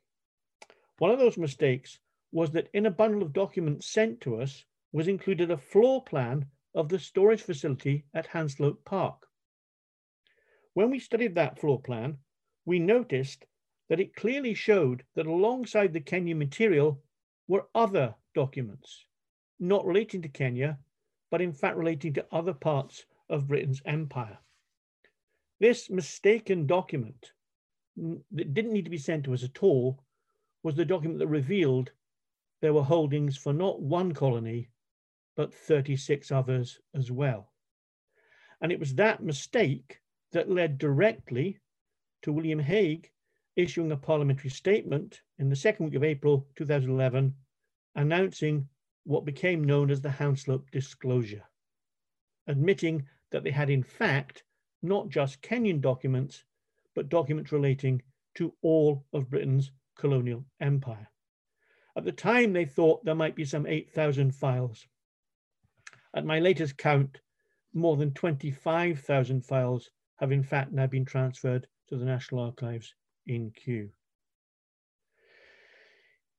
One 0.99 1.11
of 1.11 1.18
those 1.18 1.38
mistakes 1.38 1.99
was 2.33 2.50
that 2.52 2.68
in 2.75 2.87
a 2.87 2.90
bundle 2.90 3.23
of 3.23 3.33
documents 3.33 3.87
sent 3.87 4.21
to 4.23 4.40
us 4.40 4.64
was 4.92 5.09
included 5.09 5.50
a 5.50 5.57
floor 5.57 6.02
plan 6.04 6.47
of 6.75 6.88
the 6.88 6.99
storage 6.99 7.42
facility 7.42 8.04
at 8.14 8.26
Hanslope 8.26 8.85
Park. 8.85 9.26
When 10.75 10.90
we 10.90 10.99
studied 10.99 11.35
that 11.35 11.59
floor 11.59 11.80
plan, 11.80 12.18
we 12.64 12.78
noticed 12.78 13.47
that 13.88 14.00
it 14.00 14.14
clearly 14.14 14.54
showed 14.54 15.04
that 15.14 15.26
alongside 15.26 15.92
the 15.92 16.00
Kenya 16.00 16.35
material 16.35 17.02
were 17.47 17.68
other 17.75 18.14
documents, 18.35 19.07
not 19.58 19.84
relating 19.84 20.22
to 20.22 20.28
Kenya, 20.28 20.78
but 21.30 21.40
in 21.40 21.52
fact 21.52 21.76
relating 21.76 22.12
to 22.14 22.26
other 22.32 22.52
parts 22.54 23.04
of 23.28 23.48
Britain's 23.48 23.82
empire. 23.84 24.38
This 25.60 25.90
mistaken 25.90 26.66
document 26.66 27.32
that 27.96 28.54
didn't 28.54 28.72
need 28.72 28.84
to 28.84 28.90
be 28.90 28.98
sent 28.98 29.24
to 29.24 29.34
us 29.34 29.42
at 29.42 29.62
all 29.62 30.00
was 30.62 30.76
the 30.76 30.84
document 30.84 31.18
that 31.18 31.26
revealed 31.26 31.90
there 32.60 32.72
were 32.72 32.82
holdings 32.82 33.36
for 33.36 33.52
not 33.52 33.80
one 33.80 34.12
colony, 34.12 34.70
but 35.36 35.54
36 35.54 36.30
others 36.32 36.80
as 36.94 37.10
well. 37.10 37.52
And 38.60 38.72
it 38.72 38.80
was 38.80 38.94
that 38.94 39.22
mistake 39.22 40.00
that 40.32 40.50
led 40.50 40.78
directly 40.78 41.58
to 42.22 42.32
William 42.32 42.58
Hague 42.58 43.10
issuing 43.56 43.92
a 43.92 43.96
parliamentary 43.96 44.50
statement 44.50 45.22
in 45.38 45.48
the 45.48 45.56
second 45.56 45.86
week 45.86 45.94
of 45.94 46.04
April 46.04 46.46
2011 46.56 47.34
announcing 47.94 48.68
what 49.08 49.24
became 49.24 49.64
known 49.64 49.90
as 49.90 50.02
the 50.02 50.10
Hanslope 50.10 50.70
Disclosure, 50.70 51.44
admitting 52.46 53.06
that 53.30 53.42
they 53.42 53.50
had 53.50 53.70
in 53.70 53.82
fact 53.82 54.44
not 54.82 55.08
just 55.08 55.40
Kenyan 55.40 55.80
documents, 55.80 56.44
but 56.94 57.08
documents 57.08 57.50
relating 57.50 58.02
to 58.34 58.52
all 58.60 59.06
of 59.14 59.30
Britain's 59.30 59.72
colonial 59.96 60.44
empire. 60.60 61.08
At 61.96 62.04
the 62.04 62.12
time, 62.12 62.52
they 62.52 62.66
thought 62.66 63.02
there 63.02 63.14
might 63.14 63.34
be 63.34 63.46
some 63.46 63.66
8,000 63.66 64.34
files. 64.34 64.86
At 66.14 66.26
my 66.26 66.38
latest 66.38 66.76
count, 66.76 67.18
more 67.72 67.96
than 67.96 68.12
25,000 68.12 69.42
files 69.42 69.88
have 70.16 70.32
in 70.32 70.42
fact 70.42 70.72
now 70.72 70.86
been 70.86 71.06
transferred 71.06 71.66
to 71.88 71.96
the 71.96 72.04
National 72.04 72.42
Archives 72.42 72.94
in 73.26 73.52
Kew. 73.52 73.88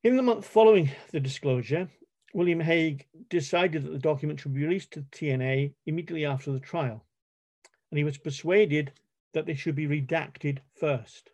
In 0.03 0.15
the 0.15 0.21
month 0.21 0.45
following 0.45 0.91
the 1.11 1.19
disclosure, 1.19 1.89
William 2.33 2.59
Hague 2.59 3.07
decided 3.29 3.83
that 3.83 3.91
the 3.91 3.98
document 3.98 4.39
should 4.39 4.53
be 4.53 4.63
released 4.63 4.91
to 4.91 5.01
the 5.01 5.07
TNA 5.07 5.74
immediately 5.88 6.25
after 6.25 6.51
the 6.51 6.59
trial, 6.59 7.05
and 7.89 7.98
he 7.98 8.03
was 8.03 8.19
persuaded 8.19 8.91
that 9.33 9.45
they 9.45 9.55
should 9.55 9.75
be 9.75 9.88
redacted 9.88 10.59
first. 10.79 11.31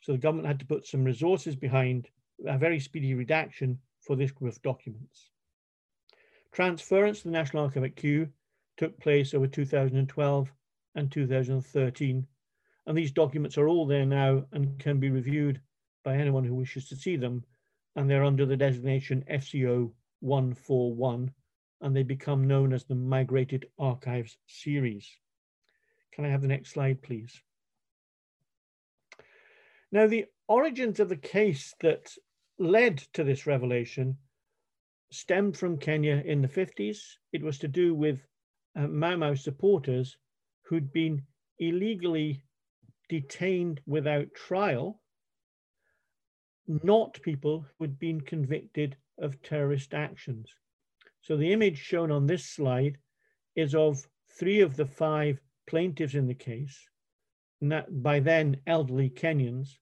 So 0.00 0.12
the 0.12 0.18
government 0.18 0.46
had 0.46 0.60
to 0.60 0.66
put 0.66 0.86
some 0.86 1.04
resources 1.04 1.56
behind 1.56 2.08
a 2.46 2.56
very 2.56 2.78
speedy 2.78 3.14
redaction 3.14 3.78
for 4.00 4.14
this 4.14 4.30
group 4.30 4.52
of 4.52 4.62
documents. 4.62 5.30
Transference 6.52 7.18
to 7.18 7.24
the 7.28 7.32
National 7.32 7.64
Archive 7.64 7.84
at 7.84 7.96
Kew 7.96 8.28
took 8.76 8.98
place 9.00 9.34
over 9.34 9.46
2012 9.46 10.52
and 10.94 11.10
2013, 11.10 12.26
and 12.86 12.98
these 12.98 13.12
documents 13.12 13.58
are 13.58 13.68
all 13.68 13.86
there 13.86 14.06
now 14.06 14.44
and 14.52 14.78
can 14.78 15.00
be 15.00 15.10
reviewed 15.10 15.60
by 16.04 16.16
anyone 16.16 16.44
who 16.44 16.54
wishes 16.54 16.88
to 16.88 16.96
see 16.96 17.16
them, 17.16 17.44
and 17.96 18.08
they're 18.08 18.24
under 18.24 18.46
the 18.46 18.56
designation 18.56 19.24
FCO 19.30 19.92
141, 20.22 21.30
and 21.80 21.96
they 21.96 22.02
become 22.02 22.46
known 22.46 22.72
as 22.72 22.84
the 22.84 22.94
Migrated 22.94 23.66
Archives 23.78 24.38
series. 24.46 25.08
Can 26.12 26.24
I 26.24 26.28
have 26.28 26.42
the 26.42 26.48
next 26.48 26.70
slide, 26.70 27.02
please? 27.02 27.42
Now, 29.90 30.06
the 30.06 30.26
origins 30.48 31.00
of 31.00 31.08
the 31.08 31.16
case 31.16 31.74
that 31.80 32.14
led 32.58 32.98
to 33.14 33.24
this 33.24 33.46
revelation 33.46 34.16
stemmed 35.10 35.56
from 35.56 35.76
Kenya 35.76 36.22
in 36.24 36.40
the 36.40 36.48
50s. 36.48 36.98
It 37.32 37.42
was 37.42 37.58
to 37.58 37.68
do 37.68 37.94
with 37.94 38.20
uh, 38.76 38.86
Mau 38.86 39.16
Mau 39.16 39.34
supporters 39.34 40.16
who'd 40.62 40.92
been 40.92 41.22
illegally 41.58 42.42
detained 43.08 43.80
without 43.86 44.28
trial, 44.34 45.02
not 46.66 47.20
people 47.22 47.66
who'd 47.78 47.98
been 47.98 48.20
convicted 48.20 48.96
of 49.22 49.40
terrorist 49.42 49.94
actions. 49.94 50.52
So 51.22 51.36
the 51.36 51.52
image 51.52 51.78
shown 51.78 52.10
on 52.10 52.26
this 52.26 52.44
slide 52.44 52.98
is 53.54 53.74
of 53.74 54.06
three 54.28 54.60
of 54.60 54.76
the 54.76 54.86
five 54.86 55.40
plaintiffs 55.66 56.14
in 56.14 56.26
the 56.26 56.34
case, 56.34 56.88
by 57.88 58.20
then 58.20 58.60
elderly 58.66 59.08
Kenyans, 59.08 59.78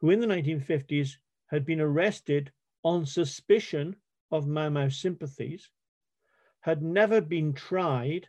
who 0.00 0.10
in 0.10 0.20
the 0.20 0.26
1950s 0.26 1.16
had 1.46 1.66
been 1.66 1.80
arrested 1.80 2.50
on 2.82 3.04
suspicion 3.04 3.94
of 4.30 4.46
Mau 4.46 4.70
Mau 4.70 4.88
sympathies, 4.88 5.70
had 6.60 6.82
never 6.82 7.20
been 7.20 7.52
tried, 7.52 8.28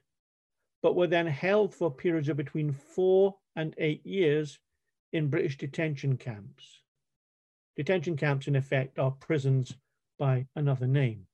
but 0.81 0.95
were 0.95 1.07
then 1.07 1.27
held 1.27 1.73
for 1.73 1.93
periods 1.93 2.27
of 2.27 2.37
between 2.37 2.73
four 2.73 3.37
and 3.55 3.73
eight 3.77 4.05
years 4.05 4.59
in 5.13 5.29
British 5.29 5.57
detention 5.57 6.17
camps. 6.17 6.81
Detention 7.75 8.17
camps, 8.17 8.47
in 8.47 8.55
effect, 8.55 8.99
are 8.99 9.11
prisons 9.11 9.75
by 10.21 10.45
another 10.55 10.85
name. 10.85 11.25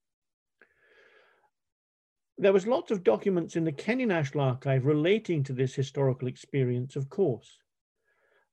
There 2.38 2.54
was 2.54 2.66
lots 2.66 2.90
of 2.90 3.04
documents 3.04 3.58
in 3.58 3.66
the 3.66 3.72
Kenya 3.74 4.06
National 4.06 4.46
Archive 4.46 4.86
relating 4.86 5.44
to 5.44 5.52
this 5.52 5.76
historical 5.76 6.30
experience, 6.30 6.96
of 6.96 7.10
course. 7.10 7.60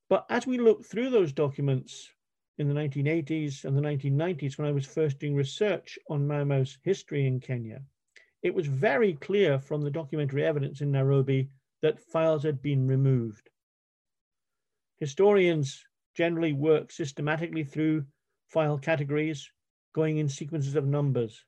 But 0.08 0.26
as 0.28 0.44
we 0.44 0.58
look 0.58 0.84
through 0.84 1.10
those 1.10 1.32
documents 1.32 2.10
in 2.58 2.66
the 2.66 2.74
1980s 2.74 3.64
and 3.64 3.76
the 3.76 3.80
1990s, 3.80 4.58
when 4.58 4.66
I 4.66 4.72
was 4.72 4.84
first 4.84 5.20
doing 5.20 5.36
research 5.36 6.00
on 6.10 6.26
Mau 6.26 6.42
Mau's 6.42 6.78
history 6.82 7.28
in 7.28 7.38
Kenya, 7.38 7.80
it 8.42 8.52
was 8.52 8.66
very 8.66 9.12
clear 9.12 9.60
from 9.60 9.82
the 9.82 9.90
documentary 9.90 10.44
evidence 10.44 10.80
in 10.80 10.90
Nairobi 10.90 11.48
that 11.80 12.00
files 12.00 12.42
had 12.42 12.60
been 12.60 12.88
removed. 12.88 13.50
Historians 14.98 15.84
generally 16.16 16.54
work 16.54 16.90
systematically 16.90 17.62
through 17.62 18.04
file 18.48 18.78
categories, 18.78 19.48
going 19.94 20.18
in 20.18 20.28
sequences 20.28 20.74
of 20.74 20.86
numbers. 20.86 21.44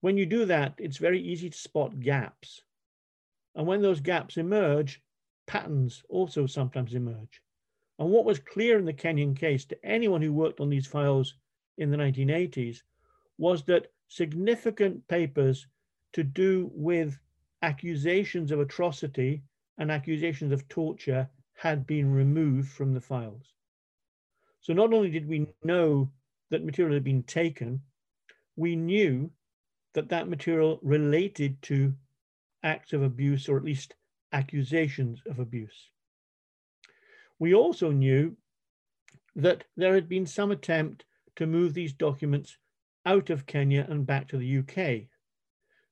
When 0.00 0.16
you 0.16 0.24
do 0.24 0.46
that, 0.46 0.74
it's 0.78 0.96
very 0.96 1.20
easy 1.20 1.50
to 1.50 1.56
spot 1.56 2.00
gaps. 2.00 2.62
And 3.54 3.66
when 3.66 3.82
those 3.82 4.00
gaps 4.00 4.38
emerge, 4.38 5.02
patterns 5.46 6.02
also 6.08 6.46
sometimes 6.46 6.94
emerge. 6.94 7.42
And 7.98 8.10
what 8.10 8.24
was 8.24 8.38
clear 8.38 8.78
in 8.78 8.84
the 8.84 8.92
Kenyan 8.92 9.36
case 9.36 9.64
to 9.66 9.84
anyone 9.84 10.22
who 10.22 10.32
worked 10.32 10.60
on 10.60 10.70
these 10.70 10.86
files 10.86 11.34
in 11.78 11.90
the 11.90 11.96
1980s 11.96 12.82
was 13.38 13.62
that 13.64 13.92
significant 14.08 15.06
papers 15.08 15.66
to 16.12 16.24
do 16.24 16.70
with 16.74 17.18
accusations 17.62 18.50
of 18.50 18.60
atrocity 18.60 19.42
and 19.78 19.90
accusations 19.90 20.52
of 20.52 20.68
torture 20.68 21.28
had 21.54 21.86
been 21.86 22.12
removed 22.12 22.70
from 22.70 22.92
the 22.92 23.00
files. 23.00 23.52
So 24.60 24.72
not 24.72 24.92
only 24.92 25.10
did 25.10 25.28
we 25.28 25.46
know 25.62 26.10
that 26.52 26.64
material 26.64 26.94
had 26.94 27.02
been 27.02 27.22
taken, 27.22 27.80
we 28.56 28.76
knew 28.76 29.30
that 29.94 30.10
that 30.10 30.28
material 30.28 30.78
related 30.82 31.60
to 31.62 31.94
acts 32.62 32.92
of 32.92 33.02
abuse 33.02 33.48
or 33.48 33.56
at 33.56 33.64
least 33.64 33.94
accusations 34.32 35.22
of 35.26 35.38
abuse. 35.38 35.90
We 37.38 37.54
also 37.54 37.90
knew 37.90 38.36
that 39.34 39.64
there 39.78 39.94
had 39.94 40.10
been 40.10 40.26
some 40.26 40.50
attempt 40.50 41.06
to 41.36 41.46
move 41.46 41.72
these 41.72 41.94
documents 41.94 42.58
out 43.06 43.30
of 43.30 43.46
Kenya 43.46 43.86
and 43.88 44.06
back 44.06 44.28
to 44.28 44.36
the 44.36 44.58
UK. 44.58 45.08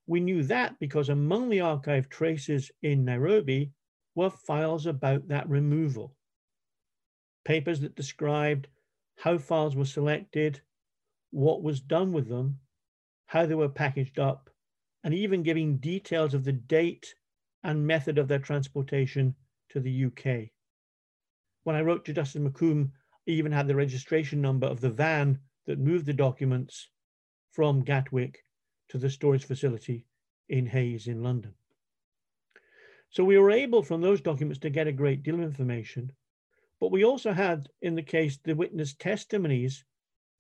We 0.07 0.21
knew 0.21 0.43
that 0.45 0.79
because 0.79 1.09
among 1.09 1.49
the 1.49 1.61
archive 1.61 2.11
traces 2.11 2.71
in 2.83 3.07
Nairobi 3.07 3.73
were 4.15 4.31
files 4.31 4.85
about 4.85 5.27
that 5.29 5.49
removal. 5.49 6.15
Papers 7.45 7.81
that 7.81 7.97
described 7.97 8.69
how 9.21 9.37
files 9.37 9.77
were 9.77 9.85
selected, 9.85 10.63
what 11.31 11.63
was 11.63 11.81
done 11.81 12.11
with 12.11 12.27
them, 12.27 12.59
how 13.27 13.45
they 13.45 13.55
were 13.55 13.69
packaged 13.69 14.19
up, 14.19 14.49
and 15.05 15.13
even 15.13 15.43
giving 15.43 15.77
details 15.77 16.33
of 16.33 16.43
the 16.43 16.53
date 16.53 17.15
and 17.63 17.87
method 17.87 18.17
of 18.17 18.29
their 18.29 18.39
transportation 18.39 19.35
to 19.69 19.79
the 19.79 20.07
UK. 20.07 20.49
When 21.65 21.77
I 21.77 21.83
wrote 21.83 22.07
to 22.07 22.15
Justice 22.15 22.41
McCombe, 22.41 22.91
I 23.29 23.31
even 23.31 23.53
had 23.53 23.69
the 23.69 23.77
registration 23.77 24.41
number 24.41 24.67
of 24.67 24.81
the 24.81 24.89
van 24.89 25.39
that 25.67 25.79
moved 25.79 26.07
the 26.07 26.15
documents 26.15 26.89
from 27.53 27.85
Gatwick 27.85 28.43
to 28.89 28.97
the 28.97 29.11
storage 29.11 29.45
facility 29.45 30.07
in 30.49 30.65
Hayes 30.65 31.09
in 31.09 31.23
London. 31.23 31.53
So 33.11 33.25
we 33.25 33.37
were 33.37 33.51
able 33.51 33.83
from 33.83 34.01
those 34.01 34.23
documents 34.23 34.61
to 34.61 34.71
get 34.71 34.87
a 34.87 34.93
great 34.93 35.23
deal 35.23 35.35
of 35.35 35.43
information, 35.43 36.11
but 36.81 36.91
we 36.91 37.05
also 37.05 37.33
had 37.33 37.69
in 37.83 37.95
the 37.95 38.03
case 38.03 38.39
the 38.39 38.55
witness 38.55 38.95
testimonies 38.95 39.85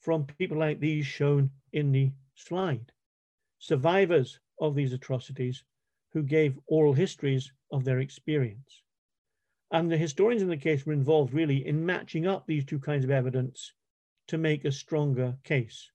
from 0.00 0.24
people 0.24 0.56
like 0.56 0.80
these 0.80 1.06
shown 1.06 1.50
in 1.72 1.92
the 1.92 2.10
slide, 2.34 2.92
survivors 3.58 4.40
of 4.58 4.74
these 4.74 4.92
atrocities 4.92 5.62
who 6.12 6.22
gave 6.22 6.58
oral 6.66 6.94
histories 6.94 7.52
of 7.70 7.84
their 7.84 8.00
experience. 8.00 8.82
And 9.70 9.90
the 9.90 9.98
historians 9.98 10.42
in 10.42 10.48
the 10.48 10.56
case 10.56 10.84
were 10.84 10.92
involved 10.92 11.32
really 11.32 11.66
in 11.66 11.86
matching 11.86 12.26
up 12.26 12.46
these 12.46 12.64
two 12.64 12.80
kinds 12.80 13.04
of 13.04 13.10
evidence 13.10 13.72
to 14.28 14.38
make 14.38 14.64
a 14.64 14.72
stronger 14.72 15.36
case 15.44 15.90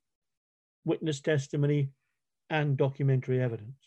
witness 0.86 1.20
testimony 1.20 1.90
and 2.52 2.78
documentary 2.78 3.42
evidence. 3.42 3.82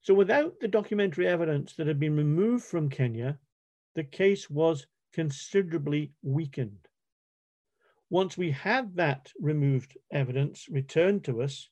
So, 0.00 0.14
without 0.14 0.58
the 0.58 0.68
documentary 0.68 1.28
evidence 1.28 1.74
that 1.74 1.86
had 1.86 2.00
been 2.00 2.16
removed 2.16 2.64
from 2.64 2.88
Kenya, 2.88 3.38
the 3.94 4.04
case 4.04 4.48
was 4.48 4.86
considerably 5.12 6.12
weakened. 6.22 6.88
Once 8.08 8.36
we 8.36 8.50
had 8.50 8.96
that 8.96 9.32
removed 9.40 9.96
evidence 10.10 10.68
returned 10.68 11.24
to 11.24 11.42
us, 11.42 11.68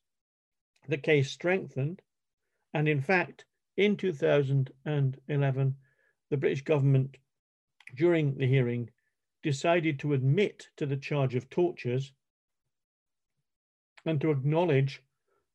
the 0.87 0.97
case 0.97 1.29
strengthened. 1.31 2.01
And 2.73 2.87
in 2.87 3.01
fact, 3.01 3.45
in 3.75 3.97
2011, 3.97 5.75
the 6.29 6.37
British 6.37 6.61
government, 6.63 7.17
during 7.95 8.35
the 8.37 8.47
hearing, 8.47 8.89
decided 9.41 9.99
to 9.99 10.13
admit 10.13 10.69
to 10.77 10.85
the 10.85 10.97
charge 10.97 11.35
of 11.35 11.49
tortures 11.49 12.13
and 14.05 14.19
to 14.21 14.31
acknowledge 14.31 15.01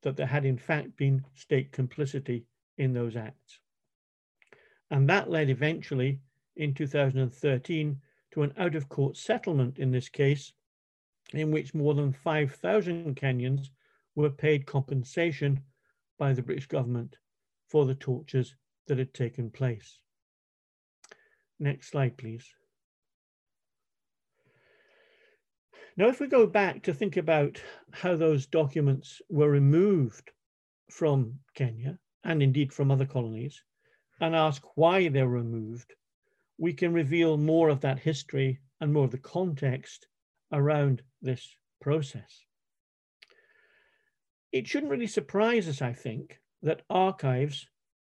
that 0.02 0.16
there 0.16 0.26
had 0.26 0.44
in 0.44 0.58
fact 0.58 0.96
been 0.96 1.24
state 1.34 1.72
complicity 1.72 2.44
in 2.76 2.92
those 2.92 3.16
acts. 3.16 3.60
And 4.90 5.08
that 5.08 5.30
led 5.30 5.48
eventually 5.50 6.20
in 6.56 6.74
2013 6.74 8.00
to 8.32 8.42
an 8.42 8.52
out 8.58 8.74
of 8.74 8.88
court 8.88 9.16
settlement 9.16 9.78
in 9.78 9.90
this 9.90 10.08
case, 10.08 10.52
in 11.32 11.50
which 11.50 11.74
more 11.74 11.94
than 11.94 12.12
5,000 12.12 13.16
Kenyans 13.16 13.70
were 14.14 14.30
paid 14.30 14.66
compensation 14.66 15.60
by 16.18 16.32
the 16.32 16.42
British 16.42 16.66
government 16.66 17.16
for 17.68 17.86
the 17.86 17.94
tortures 17.94 18.54
that 18.86 18.98
had 18.98 19.14
taken 19.14 19.50
place. 19.50 20.00
Next 21.58 21.88
slide, 21.90 22.16
please. 22.16 22.46
Now, 25.96 26.08
if 26.08 26.18
we 26.18 26.26
go 26.26 26.46
back 26.46 26.82
to 26.82 26.94
think 26.94 27.16
about 27.16 27.62
how 27.92 28.16
those 28.16 28.46
documents 28.46 29.22
were 29.30 29.50
removed 29.50 30.32
from 30.90 31.38
Kenya, 31.54 31.98
and 32.24 32.42
indeed 32.42 32.72
from 32.72 32.90
other 32.90 33.06
colonies, 33.06 33.62
and 34.20 34.34
ask 34.34 34.62
why 34.74 35.08
they're 35.08 35.28
removed, 35.28 35.94
we 36.58 36.72
can 36.72 36.92
reveal 36.92 37.36
more 37.36 37.68
of 37.68 37.80
that 37.80 37.98
history 37.98 38.60
and 38.80 38.92
more 38.92 39.04
of 39.04 39.10
the 39.10 39.18
context 39.18 40.06
around 40.52 41.02
this 41.22 41.56
process. 41.80 42.44
It 44.52 44.66
shouldn't 44.68 44.92
really 44.92 45.06
surprise 45.08 45.68
us, 45.68 45.82
I 45.82 45.92
think, 45.92 46.40
that 46.62 46.82
archives 46.88 47.66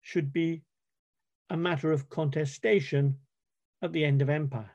should 0.02 0.34
be 0.34 0.64
a 1.50 1.58
matter 1.58 1.92
of 1.92 2.10
contestation 2.10 3.20
at 3.82 3.94
the 3.94 4.06
end 4.06 4.22
of 4.22 4.30
empire. 4.30 4.72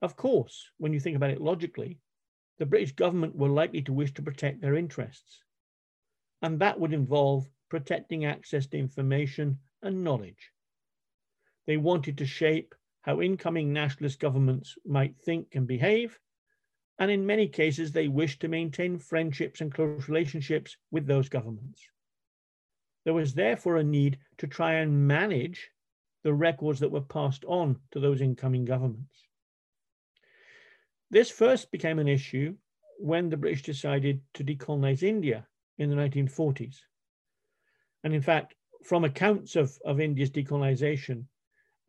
Of 0.00 0.16
course, 0.16 0.70
when 0.78 0.92
you 0.92 1.00
think 1.00 1.16
about 1.16 1.30
it 1.30 1.40
logically, 1.40 1.98
the 2.58 2.66
British 2.66 2.92
government 2.92 3.36
were 3.36 3.48
likely 3.48 3.82
to 3.82 3.92
wish 3.92 4.12
to 4.14 4.22
protect 4.22 4.60
their 4.60 4.76
interests. 4.76 5.42
and 6.42 6.60
that 6.60 6.78
would 6.78 6.92
involve 6.92 7.48
protecting 7.68 8.24
access 8.24 8.66
to 8.68 8.78
information 8.78 9.58
and 9.82 10.04
knowledge. 10.04 10.52
They 11.68 11.76
wanted 11.76 12.16
to 12.16 12.26
shape 12.26 12.74
how 13.02 13.20
incoming 13.20 13.74
nationalist 13.74 14.20
governments 14.20 14.78
might 14.86 15.18
think 15.18 15.54
and 15.54 15.66
behave, 15.66 16.18
and 16.98 17.10
in 17.10 17.26
many 17.26 17.46
cases, 17.46 17.92
they 17.92 18.08
wished 18.08 18.40
to 18.40 18.48
maintain 18.48 18.98
friendships 18.98 19.60
and 19.60 19.72
close 19.72 20.08
relationships 20.08 20.78
with 20.90 21.06
those 21.06 21.28
governments. 21.28 21.86
There 23.04 23.12
was 23.12 23.34
therefore 23.34 23.76
a 23.76 23.84
need 23.84 24.18
to 24.38 24.46
try 24.46 24.76
and 24.76 25.06
manage 25.06 25.70
the 26.22 26.32
records 26.32 26.80
that 26.80 26.90
were 26.90 27.02
passed 27.02 27.44
on 27.44 27.78
to 27.90 28.00
those 28.00 28.22
incoming 28.22 28.64
governments. 28.64 29.26
This 31.10 31.30
first 31.30 31.70
became 31.70 31.98
an 31.98 32.08
issue 32.08 32.56
when 32.98 33.28
the 33.28 33.36
British 33.36 33.62
decided 33.62 34.22
to 34.32 34.42
decolonize 34.42 35.02
India 35.02 35.46
in 35.76 35.90
the 35.90 35.96
1940s. 35.96 36.76
And 38.04 38.14
in 38.14 38.22
fact, 38.22 38.54
from 38.84 39.04
accounts 39.04 39.54
of, 39.54 39.78
of 39.84 40.00
India's 40.00 40.30
decolonization, 40.30 41.26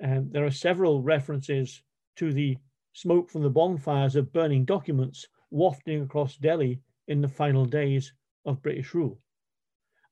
um, 0.02 0.30
there 0.32 0.46
are 0.46 0.52
several 0.52 1.02
references 1.02 1.82
to 2.16 2.32
the 2.34 2.58
smoke 2.94 3.30
from 3.30 3.44
the 3.44 3.50
bonfires 3.50 4.16
of 4.16 4.32
burning 4.32 4.66
documents 4.66 5.28
wafting 5.52 6.02
across 6.02 6.38
Delhi 6.38 6.82
in 7.08 7.22
the 7.22 7.28
final 7.28 7.66
days 7.66 8.14
of 8.46 8.62
British 8.62 8.94
rule. 8.94 9.20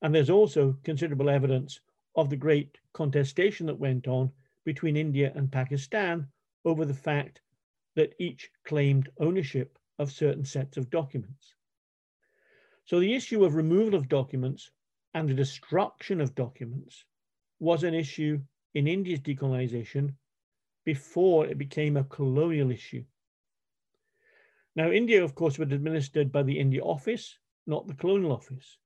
And 0.02 0.13
there's 0.13 0.30
also 0.30 0.78
considerable 0.84 1.30
evidence 1.30 1.80
of 2.15 2.30
the 2.30 2.36
great 2.36 2.78
contestation 2.93 3.65
that 3.67 3.80
went 3.80 4.08
on 4.08 4.32
between 4.65 4.97
India 4.97 5.32
and 5.36 5.52
Pakistan 5.52 6.28
over 6.65 6.86
the 6.86 6.93
fact 6.93 7.41
that 7.95 8.13
each 8.19 8.50
claimed 8.63 9.10
ownership 9.19 9.80
of 10.00 10.12
certain 10.12 10.45
sets 10.45 10.78
of 10.78 10.89
documents. 10.89 11.56
So 12.86 13.00
the 13.00 13.13
issue 13.13 13.43
of 13.43 13.56
removal 13.56 13.95
of 13.95 14.10
documents 14.10 14.71
and 15.13 15.28
the 15.28 15.34
destruction 15.34 16.21
of 16.21 16.36
documents 16.36 17.06
was 17.60 17.84
an 17.84 17.93
issue 17.93 18.39
in 18.77 18.85
India's 18.85 19.19
decolonization 19.19 20.13
before 20.85 21.47
it 21.47 21.57
became 21.57 21.97
a 21.97 22.03
colonial 22.03 22.69
issue. 22.69 23.03
Now, 24.75 24.91
India, 24.91 25.23
of 25.23 25.33
course, 25.33 25.57
was 25.57 25.71
administered 25.71 26.31
by 26.31 26.43
the 26.43 26.59
India 26.59 26.83
Office, 26.83 27.39
not 27.65 27.87
the 27.87 27.95
Colonial 27.95 28.31
Office, 28.31 28.77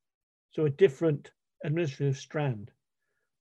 so 0.51 0.63
a 0.63 0.69
different 0.69 1.31
administrative 1.65 2.17
strand. 2.17 2.71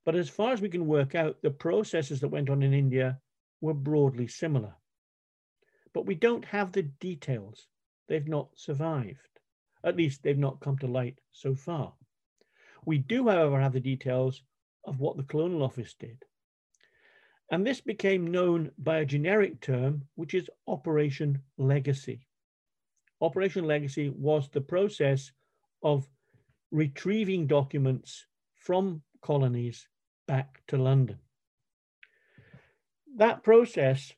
But 0.05 0.17
as 0.17 0.29
far 0.29 0.53
as 0.53 0.61
we 0.61 0.69
can 0.69 0.89
work 0.89 1.15
out, 1.15 1.41
the 1.41 1.53
processes 1.53 2.19
that 2.21 2.35
went 2.35 2.51
on 2.51 2.65
in 2.65 2.75
India 2.75 3.21
were 3.61 3.73
broadly 3.73 4.27
similar. 4.27 4.75
But 5.95 6.07
we 6.07 6.17
don't 6.17 6.45
have 6.47 6.73
the 6.73 6.83
details. 6.83 7.69
They've 8.09 8.27
not 8.27 8.49
survived. 8.57 9.39
At 9.85 9.97
least 9.97 10.25
they've 10.25 10.37
not 10.37 10.59
come 10.59 10.79
to 10.79 10.89
light 10.89 11.21
so 11.31 11.55
far. 11.55 11.93
We 12.85 12.99
do, 12.99 13.29
however, 13.29 13.61
have 13.61 13.73
the 13.73 13.79
details 13.79 14.43
of 14.85 14.99
what 14.99 15.17
the 15.17 15.23
Colonial 15.23 15.63
Office 15.63 15.95
did. 15.95 16.25
And 17.51 17.67
this 17.67 17.81
became 17.81 18.31
known 18.31 18.71
by 18.79 18.99
a 18.99 19.05
generic 19.05 19.61
term, 19.61 20.05
which 20.15 20.35
is 20.35 20.49
Operation 20.69 21.43
Legacy. 21.59 22.27
Operation 23.21 23.65
Legacy 23.65 24.09
was 24.11 24.49
the 24.49 24.61
process 24.61 25.33
of 25.83 26.09
retrieving 26.71 27.47
documents 27.47 28.25
from 28.55 29.03
colonies 29.21 29.89
back 30.29 30.63
to 30.69 30.77
London. 30.77 31.19
That 33.17 33.43
process 33.43 34.13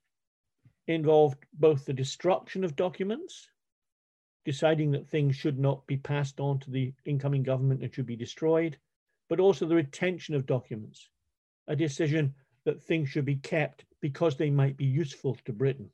involved 0.86 1.38
both 1.54 1.86
the 1.86 1.94
destruction 1.94 2.64
of 2.64 2.76
documents, 2.76 3.48
deciding 4.44 4.90
that 4.90 5.08
things 5.08 5.36
should 5.36 5.58
not 5.58 5.86
be 5.86 5.96
passed 5.96 6.38
on 6.38 6.58
to 6.60 6.70
the 6.70 6.92
incoming 7.06 7.42
government 7.42 7.82
and 7.82 7.94
should 7.94 8.06
be 8.06 8.16
destroyed, 8.16 8.76
but 9.28 9.40
also 9.40 9.66
the 9.66 9.74
retention 9.74 10.34
of 10.34 10.44
documents, 10.44 11.08
a 11.66 11.74
decision 11.74 12.34
that 12.64 12.82
things 12.82 13.08
should 13.08 13.24
be 13.24 13.36
kept 13.36 13.84
because 14.00 14.36
they 14.36 14.50
might 14.50 14.76
be 14.76 14.84
useful 14.84 15.36
to 15.44 15.52
Britain. 15.52 15.90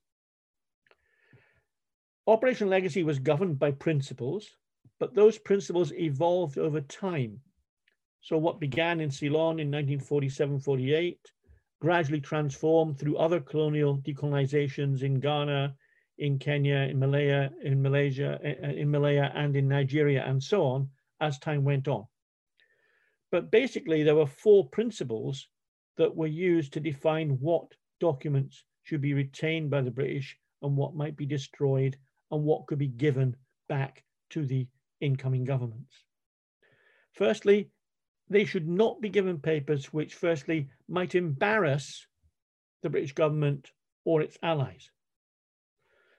Operation 2.26 2.68
Legacy 2.68 3.04
was 3.04 3.18
governed 3.18 3.58
by 3.58 3.70
principles, 3.70 4.48
but 5.00 5.14
those 5.14 5.38
principles 5.38 5.92
evolved 5.92 6.58
over 6.58 6.80
time. 6.80 7.40
So 8.20 8.36
what 8.36 8.60
began 8.60 9.00
in 9.00 9.10
Ceylon 9.10 9.60
in 9.60 9.70
1947-48 9.70 11.18
gradually 11.80 12.20
transformed 12.20 12.98
through 12.98 13.16
other 13.16 13.40
colonial 13.40 13.98
decolonizations 13.98 15.02
in 15.02 15.20
Ghana, 15.20 15.74
in 16.18 16.38
Kenya, 16.38 16.78
in 16.78 16.98
Malaya, 16.98 17.50
in 17.62 17.80
Malaysia, 17.80 18.38
eh, 18.42 18.54
eh, 18.60 18.72
in 18.72 18.90
Malaya, 18.90 19.30
and 19.34 19.54
in 19.56 19.68
Nigeria, 19.68 20.24
and 20.26 20.42
so 20.42 20.64
on, 20.64 20.90
as 21.20 21.38
time 21.38 21.62
went 21.64 21.86
on. 21.86 22.04
But 23.30 23.50
basically, 23.50 24.02
there 24.02 24.16
were 24.16 24.26
four 24.26 24.68
principles 24.68 25.48
that 25.98 26.16
were 26.16 26.26
used 26.26 26.72
to 26.72 26.80
define 26.80 27.30
what 27.40 27.74
documents 28.00 28.64
should 28.84 29.00
be 29.00 29.12
retained 29.12 29.68
by 29.68 29.82
the 29.82 29.90
British 29.90 30.36
and 30.62 30.76
what 30.76 30.94
might 30.94 31.16
be 31.16 31.26
destroyed 31.26 31.96
and 32.30 32.44
what 32.44 32.66
could 32.66 32.78
be 32.78 32.88
given 32.88 33.36
back 33.68 34.02
to 34.30 34.46
the 34.46 34.66
incoming 35.00 35.44
governments. 35.44 36.04
Firstly, 37.12 37.70
they 38.30 38.44
should 38.44 38.68
not 38.68 39.00
be 39.00 39.08
given 39.08 39.38
papers 39.38 39.92
which, 39.92 40.14
firstly, 40.14 40.68
might 40.88 41.14
embarrass 41.14 42.06
the 42.82 42.90
British 42.90 43.12
government 43.12 43.70
or 44.04 44.22
its 44.22 44.38
allies. 44.42 44.90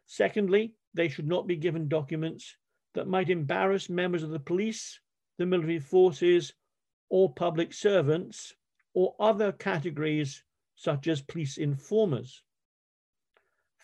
Secondly, 0.05 0.73
they 0.93 1.07
should 1.07 1.27
not 1.27 1.47
be 1.47 1.55
given 1.55 1.87
documents 1.87 2.55
that 2.95 3.07
might 3.07 3.29
embarrass 3.29 3.89
members 3.89 4.23
of 4.23 4.31
the 4.31 4.39
police, 4.39 4.99
the 5.37 5.45
military 5.45 5.79
forces, 5.79 6.53
or 7.09 7.33
public 7.33 7.73
servants, 7.73 8.53
or 8.93 9.15
other 9.19 9.51
categories 9.51 10.43
such 10.75 11.07
as 11.07 11.21
police 11.21 11.57
informers. 11.57 12.41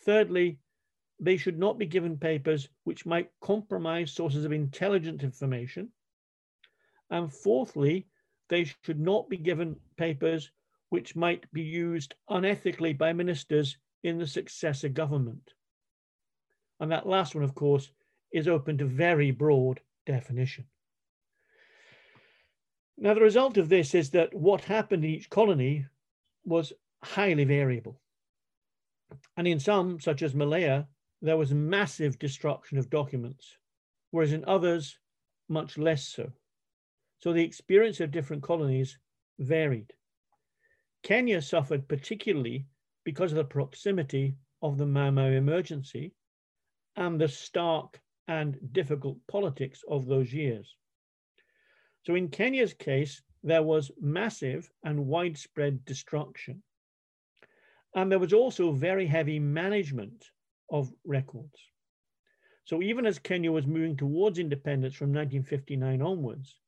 Thirdly, 0.05 0.59
they 1.19 1.37
should 1.37 1.57
not 1.57 1.77
be 1.77 1.85
given 1.85 2.17
papers 2.17 2.69
which 2.83 3.05
might 3.05 3.31
compromise 3.41 4.11
sources 4.11 4.45
of 4.45 4.51
intelligence 4.51 5.23
information. 5.23 5.89
And 7.09 7.31
fourthly, 7.31 8.07
they 8.49 8.65
should 8.83 8.99
not 8.99 9.29
be 9.29 9.37
given 9.37 9.77
papers 9.97 10.51
which 10.89 11.15
might 11.15 11.51
be 11.51 11.63
used 11.63 12.15
unethically 12.29 12.97
by 12.97 13.13
ministers 13.13 13.77
in 14.03 14.17
the 14.17 14.27
successor 14.27 14.89
government. 14.89 15.53
And 16.79 16.91
that 16.91 17.07
last 17.07 17.35
one, 17.35 17.43
of 17.43 17.55
course, 17.55 17.89
is 18.31 18.47
open 18.47 18.77
to 18.77 18.85
very 18.85 19.31
broad 19.31 19.81
definition. 20.05 20.65
Now, 22.97 23.13
the 23.13 23.21
result 23.21 23.57
of 23.57 23.69
this 23.69 23.93
is 23.93 24.09
that 24.11 24.33
what 24.33 24.61
happened 24.61 25.03
in 25.03 25.11
each 25.11 25.29
colony 25.29 25.85
was 26.45 26.73
highly 27.03 27.43
variable. 27.43 27.99
And 29.37 29.47
in 29.47 29.59
some, 29.59 29.99
such 29.99 30.21
as 30.21 30.33
Malaya, 30.33 30.87
there 31.21 31.37
was 31.37 31.53
massive 31.53 32.17
destruction 32.19 32.77
of 32.77 32.89
documents, 32.89 33.57
whereas 34.11 34.33
in 34.33 34.45
others, 34.45 34.97
much 35.49 35.77
less 35.77 36.07
so. 36.07 36.31
So 37.19 37.33
the 37.33 37.43
experience 37.43 37.99
of 37.99 38.11
different 38.11 38.43
colonies 38.43 38.97
varied. 39.39 39.93
Kenya 41.03 41.41
suffered 41.41 41.87
particularly 41.87 42.65
because 43.03 43.31
of 43.31 43.37
the 43.37 43.45
proximity 43.45 44.35
of 44.61 44.77
the 44.77 44.85
Mau 44.85 45.09
emergency 45.09 46.13
and 46.95 47.19
the 47.19 47.27
stark 47.27 48.01
and 48.27 48.57
difficult 48.71 49.17
politics 49.27 49.83
of 49.87 50.07
those 50.07 50.33
years. 50.33 50.75
So 52.05 52.15
in 52.15 52.29
Kenya's 52.29 52.73
case, 52.73 53.21
there 53.43 53.63
was 53.63 53.91
massive 53.99 54.69
and 54.83 55.07
widespread 55.07 55.85
destruction. 55.85 56.61
And 57.95 58.11
there 58.11 58.19
was 58.19 58.33
also 58.33 58.71
very 58.71 59.07
heavy 59.07 59.39
management 59.39 60.25
of 60.69 60.91
records. 61.03 61.59
So 62.65 62.81
even 62.81 63.05
as 63.05 63.19
Kenya 63.19 63.51
was 63.51 63.67
moving 63.67 63.95
towards 63.95 64.39
independence 64.39 64.95
from 64.95 65.09
1959 65.09 66.01
onwards, 66.01 66.59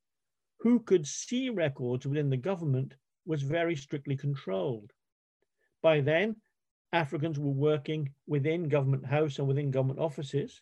who 0.60 0.80
could 0.80 1.06
see 1.06 1.50
records 1.50 2.06
within 2.06 2.30
the 2.30 2.38
government 2.38 2.96
was 3.26 3.42
very 3.42 3.76
strictly 3.76 4.16
controlled. 4.16 4.92
By 5.82 6.02
then, 6.02 6.36
Africans 6.94 7.38
were 7.38 7.52
working 7.52 8.14
within 8.28 8.70
government 8.70 9.06
house 9.06 9.40
and 9.40 9.48
within 9.48 9.72
government 9.72 10.00
offices. 10.00 10.62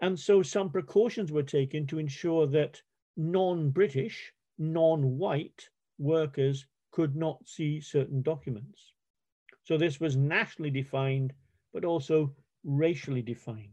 And 0.00 0.18
so 0.18 0.42
some 0.42 0.70
precautions 0.70 1.32
were 1.32 1.42
taken 1.42 1.86
to 1.86 1.98
ensure 1.98 2.46
that 2.48 2.82
non-British, 3.16 4.32
non-white 4.58 5.68
workers 5.98 6.66
could 6.90 7.16
not 7.16 7.38
see 7.46 7.80
certain 7.80 8.22
documents. 8.22 8.92
So 9.64 9.76
this 9.76 9.98
was 10.00 10.16
nationally 10.16 10.70
defined, 10.70 11.32
but 11.72 11.84
also 11.84 12.34
racially 12.64 13.22
defined. 13.22 13.68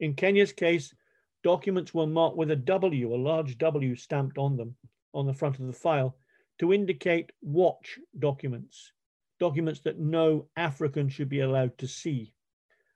In 0.00 0.14
Kenya's 0.14 0.52
case, 0.52 0.94
documents 1.42 1.94
were 1.94 2.06
marked 2.06 2.36
with 2.36 2.50
a 2.50 2.56
W, 2.56 3.14
a 3.14 3.16
large 3.16 3.58
W 3.58 3.96
stamped 3.96 4.38
on 4.38 4.56
them 4.56 4.76
on 5.14 5.26
the 5.26 5.34
front 5.34 5.58
of 5.58 5.66
the 5.66 5.72
file 5.72 6.16
to 6.58 6.72
indicate 6.72 7.30
watch 7.40 7.98
documents, 8.18 8.92
documents 9.38 9.80
that 9.80 9.98
no 9.98 10.48
African 10.56 11.08
should 11.08 11.28
be 11.28 11.40
allowed 11.40 11.76
to 11.78 11.88
see. 11.88 12.32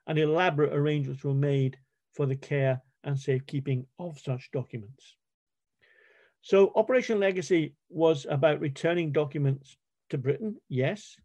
And 0.07 0.19
elaborate 0.19 0.73
arrangements 0.73 1.23
were 1.23 1.35
made 1.35 1.79
for 2.13 2.27
the 2.27 2.37
care 2.37 2.83
and 3.05 3.19
safekeeping 3.19 3.87
of 3.99 4.19
such 4.19 4.51
documents. 4.53 5.17
So 6.43 6.73
Operation 6.75 7.21
Legacy 7.21 7.75
was 7.89 8.27
about 8.29 8.61
returning 8.61 9.13
documents 9.13 9.77
to 10.11 10.19
Britain, 10.19 10.57
yes, 10.69 11.17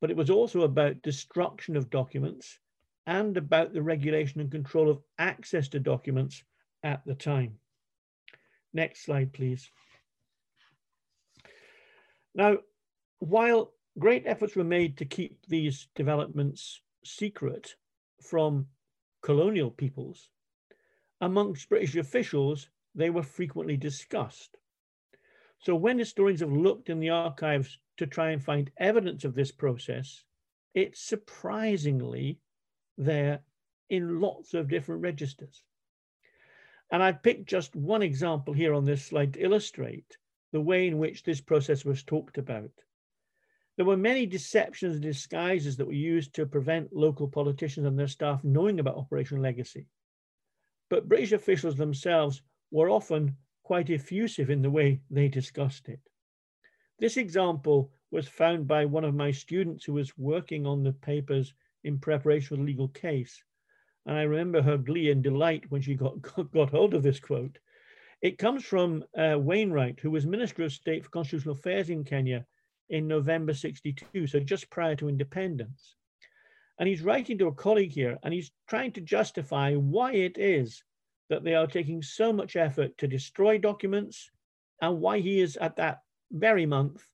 but 0.00 0.10
it 0.10 0.16
was 0.16 0.30
also 0.30 0.62
about 0.62 1.02
destruction 1.02 1.76
of 1.76 1.90
documents 1.90 2.58
and 3.06 3.36
about 3.36 3.74
the 3.74 3.82
regulation 3.82 4.40
and 4.40 4.50
control 4.50 4.88
of 4.90 5.02
access 5.18 5.68
to 5.68 5.80
documents 5.80 6.42
at 6.82 7.02
the 7.04 7.14
time. 7.14 7.58
Next 8.72 9.04
slide, 9.04 9.34
please. 9.34 9.70
Now, 12.34 12.58
while 13.18 13.72
great 13.98 14.24
efforts 14.26 14.56
were 14.56 14.64
made 14.64 14.96
to 14.98 15.04
keep 15.04 15.44
these 15.46 15.88
developments 15.94 16.80
secret 17.04 17.74
from 18.22 18.66
colonial 19.22 19.70
peoples, 19.70 20.30
amongst 21.20 21.68
British 21.68 21.96
officials, 21.96 22.70
they 22.94 23.10
were 23.10 23.22
frequently 23.22 23.76
discussed. 23.76 24.56
So 25.60 25.74
when 25.74 25.98
historians 25.98 26.40
have 26.40 26.52
looked 26.52 26.88
in 26.88 27.00
the 27.00 27.10
archives 27.10 27.78
to 27.96 28.06
try 28.06 28.30
and 28.30 28.42
find 28.42 28.70
evidence 28.78 29.24
of 29.24 29.34
this 29.34 29.50
process, 29.50 30.24
it's 30.74 31.00
surprisingly 31.00 32.38
there 32.96 33.40
in 33.90 34.20
lots 34.20 34.54
of 34.54 34.68
different 34.68 35.02
registers. 35.02 35.64
And 36.90 37.02
I've 37.02 37.22
picked 37.22 37.46
just 37.46 37.76
one 37.76 38.02
example 38.02 38.54
here 38.54 38.72
on 38.72 38.84
this 38.84 39.04
slide 39.04 39.34
to 39.34 39.40
illustrate 39.40 40.16
the 40.52 40.60
way 40.60 40.86
in 40.86 40.98
which 40.98 41.22
this 41.22 41.40
process 41.40 41.84
was 41.84 42.02
talked 42.02 42.38
about. 42.38 42.70
There 43.76 43.86
were 43.86 43.96
many 43.96 44.26
deceptions 44.26 44.94
and 44.94 45.02
disguises 45.02 45.76
that 45.76 45.86
were 45.86 45.92
used 45.92 46.34
to 46.34 46.46
prevent 46.46 46.92
local 46.92 47.28
politicians 47.28 47.86
and 47.86 47.98
their 47.98 48.08
staff 48.08 48.42
knowing 48.42 48.80
about 48.80 48.96
Operation 48.96 49.42
Legacy. 49.42 49.86
But 50.88 51.08
British 51.08 51.32
officials 51.32 51.76
themselves 51.76 52.42
were 52.70 52.90
often 52.90 53.36
quite 53.62 53.90
effusive 53.90 54.50
in 54.50 54.62
the 54.62 54.70
way 54.70 55.00
they 55.10 55.28
discussed 55.28 55.88
it. 55.88 56.00
This 56.98 57.16
example 57.16 57.92
was 58.10 58.26
found 58.26 58.66
by 58.66 58.84
one 58.84 59.04
of 59.04 59.14
my 59.14 59.30
students 59.30 59.84
who 59.84 59.92
was 59.92 60.16
working 60.18 60.66
on 60.66 60.82
the 60.82 60.92
papers 60.92 61.54
in 61.84 61.98
preparation 61.98 62.48
for 62.48 62.56
the 62.56 62.62
legal 62.62 62.88
case. 62.88 63.42
And 64.06 64.16
I 64.16 64.22
remember 64.22 64.62
her 64.62 64.78
glee 64.78 65.10
and 65.10 65.22
delight 65.22 65.70
when 65.70 65.82
she 65.82 65.94
got, 66.02 66.20
got, 66.22 66.70
hold 66.70 66.94
of 66.94 67.02
this 67.02 67.20
quote. 67.20 67.58
It 68.22 68.38
comes 68.38 68.64
from 68.64 69.04
uh, 69.16 69.38
Wainwright, 69.38 70.00
who 70.00 70.10
was 70.10 70.26
Minister 70.26 70.64
of 70.64 70.72
State 70.72 71.04
for 71.04 71.10
Constitutional 71.10 71.54
Affairs 71.54 71.90
in 71.90 72.04
Kenya 72.04 72.46
in 72.88 73.06
November 73.06 73.54
62, 73.54 74.26
so 74.26 74.40
just 74.40 74.70
prior 74.70 74.96
to 74.96 75.08
independence. 75.08 75.94
And 76.80 76.88
he's 76.88 77.02
writing 77.02 77.38
to 77.38 77.48
a 77.48 77.54
colleague 77.54 77.92
here, 77.92 78.18
and 78.22 78.32
he's 78.32 78.50
trying 78.66 78.92
to 78.92 79.00
justify 79.00 79.74
why 79.74 80.12
it 80.12 80.38
is 80.38 80.82
that 81.28 81.44
they 81.44 81.54
are 81.54 81.66
taking 81.66 82.02
so 82.02 82.32
much 82.32 82.56
effort 82.56 82.96
to 82.98 83.06
destroy 83.06 83.58
documents 83.58 84.30
and 84.80 85.00
why 85.00 85.18
he 85.18 85.40
is 85.40 85.56
at 85.58 85.76
that 85.76 86.02
very 86.32 86.66
month 86.66 87.06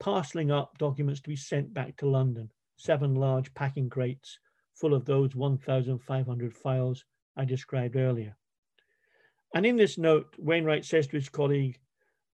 parceling 0.00 0.50
up 0.50 0.76
documents 0.78 1.20
to 1.20 1.28
be 1.28 1.36
sent 1.36 1.72
back 1.72 1.96
to 1.96 2.08
London, 2.08 2.50
seven 2.76 3.14
large 3.14 3.52
packing 3.54 3.88
crates 3.88 4.38
full 4.74 4.92
of 4.92 5.04
those 5.04 5.34
1,500 5.34 6.52
files 6.52 7.04
I 7.36 7.44
described 7.44 7.96
earlier. 7.96 8.36
And 9.54 9.64
in 9.64 9.76
this 9.76 9.98
note, 9.98 10.34
Wainwright 10.38 10.84
says 10.84 11.06
to 11.06 11.16
his 11.16 11.28
colleague, 11.28 11.78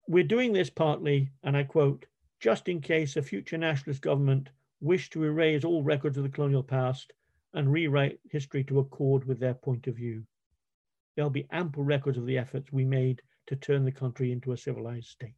We're 0.07 0.25
doing 0.25 0.53
this 0.53 0.71
partly, 0.71 1.31
and 1.43 1.57
I 1.57 1.65
quote, 1.65 2.07
just 2.39 2.69
in 2.69 2.81
case 2.81 3.17
a 3.17 3.23
future 3.23 3.59
nationalist 3.59 4.03
government 4.03 4.51
wish 4.81 5.11
to 5.11 5.25
erase 5.25 5.65
all 5.65 5.83
records 5.83 6.17
of 6.17 6.23
the 6.23 6.29
colonial 6.29 6.63
past 6.63 7.13
and 7.55 7.73
rewrite 7.73 8.21
history 8.31 8.63
to 8.65 8.79
accord 8.79 9.25
with 9.25 9.41
their 9.41 9.55
point 9.55 9.89
of 9.89 9.97
view 9.97 10.25
there'll 11.19 11.31
be 11.31 11.49
ample 11.51 11.83
records 11.83 12.17
of 12.17 12.27
the 12.27 12.39
efforts 12.39 12.71
we 12.71 12.85
made 12.85 13.21
to 13.49 13.57
turn 13.57 13.85
the 13.85 13.91
country 13.91 14.31
into 14.31 14.53
a 14.53 14.57
civilized 14.57 15.09
state. 15.09 15.35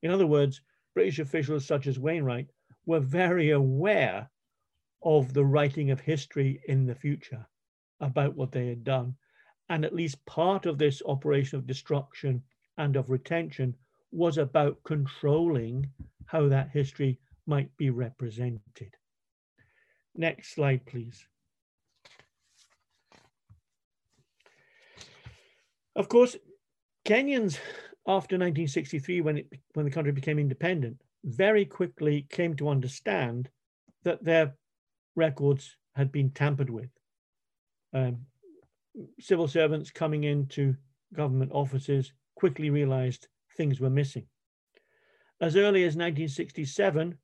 In 0.00 0.10
other 0.10 0.26
words, 0.26 0.62
British 0.94 1.18
officials 1.18 1.66
such 1.66 1.86
as 1.86 1.98
Wainwright 1.98 2.46
were 2.86 2.98
very 2.98 3.50
aware 3.50 4.30
of 5.02 5.34
the 5.34 5.44
writing 5.44 5.90
of 5.90 6.00
history 6.00 6.62
in 6.68 6.86
the 6.86 6.94
future 6.94 7.46
about 8.00 8.34
what 8.34 8.50
they 8.50 8.66
had 8.68 8.82
done. 8.82 9.14
And 9.68 9.84
at 9.84 9.94
least 9.94 10.24
part 10.24 10.64
of 10.64 10.78
this 10.78 11.02
operation 11.04 11.58
of 11.58 11.66
destruction 11.66 12.42
and 12.78 12.96
of 12.96 13.10
retention 13.10 13.74
was 14.10 14.38
about 14.38 14.82
controlling 14.84 15.86
how 16.24 16.48
that 16.48 16.70
history 16.70 17.18
might 17.44 17.76
be 17.76 17.90
represented. 17.90 18.96
Next 20.14 20.54
slide, 20.54 20.86
please. 20.86 21.28
Of 25.94 26.08
course, 26.08 26.36
Kenyans 27.04 27.58
after 28.06 28.36
1963, 28.36 29.20
when, 29.20 29.38
it, 29.38 29.52
when 29.74 29.84
the 29.84 29.92
country 29.92 30.12
became 30.12 30.38
independent, 30.38 31.00
very 31.24 31.64
quickly 31.64 32.26
came 32.30 32.56
to 32.56 32.68
understand 32.68 33.48
that 34.02 34.24
their 34.24 34.54
records 35.14 35.76
had 35.94 36.10
been 36.10 36.30
tampered 36.30 36.70
with. 36.70 36.90
Um, 37.92 38.26
civil 39.20 39.46
servants 39.46 39.90
coming 39.90 40.24
into 40.24 40.74
government 41.14 41.52
offices 41.52 42.12
quickly 42.34 42.70
realized 42.70 43.28
things 43.56 43.80
were 43.80 43.90
missing. 43.90 44.26
As 45.40 45.56
early 45.56 45.82
as 45.82 45.96
1967, 45.96 47.18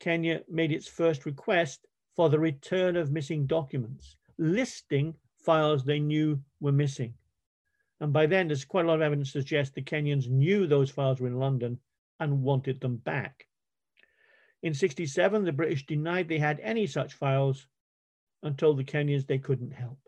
Kenya 0.00 0.40
made 0.48 0.72
its 0.72 0.88
first 0.88 1.26
request 1.26 1.86
for 2.16 2.28
the 2.28 2.38
return 2.38 2.96
of 2.96 3.12
missing 3.12 3.46
documents, 3.46 4.16
listing 4.38 5.14
files 5.38 5.84
they 5.84 6.00
knew 6.00 6.40
were 6.60 6.72
missing. 6.72 7.14
And 8.00 8.12
by 8.12 8.26
then, 8.26 8.48
there's 8.48 8.64
quite 8.64 8.86
a 8.86 8.88
lot 8.88 8.94
of 8.94 9.02
evidence 9.02 9.32
to 9.32 9.40
suggest 9.40 9.74
the 9.74 9.82
Kenyans 9.82 10.28
knew 10.28 10.66
those 10.66 10.90
files 10.90 11.20
were 11.20 11.28
in 11.28 11.38
London 11.38 11.78
and 12.18 12.42
wanted 12.42 12.80
them 12.80 12.96
back. 12.96 13.46
In 14.62 14.74
67, 14.74 15.44
the 15.44 15.52
British 15.52 15.86
denied 15.86 16.28
they 16.28 16.38
had 16.38 16.60
any 16.60 16.86
such 16.86 17.14
files 17.14 17.66
and 18.42 18.56
told 18.56 18.78
the 18.78 18.84
Kenyans 18.84 19.26
they 19.26 19.38
couldn't 19.38 19.72
help. 19.72 19.98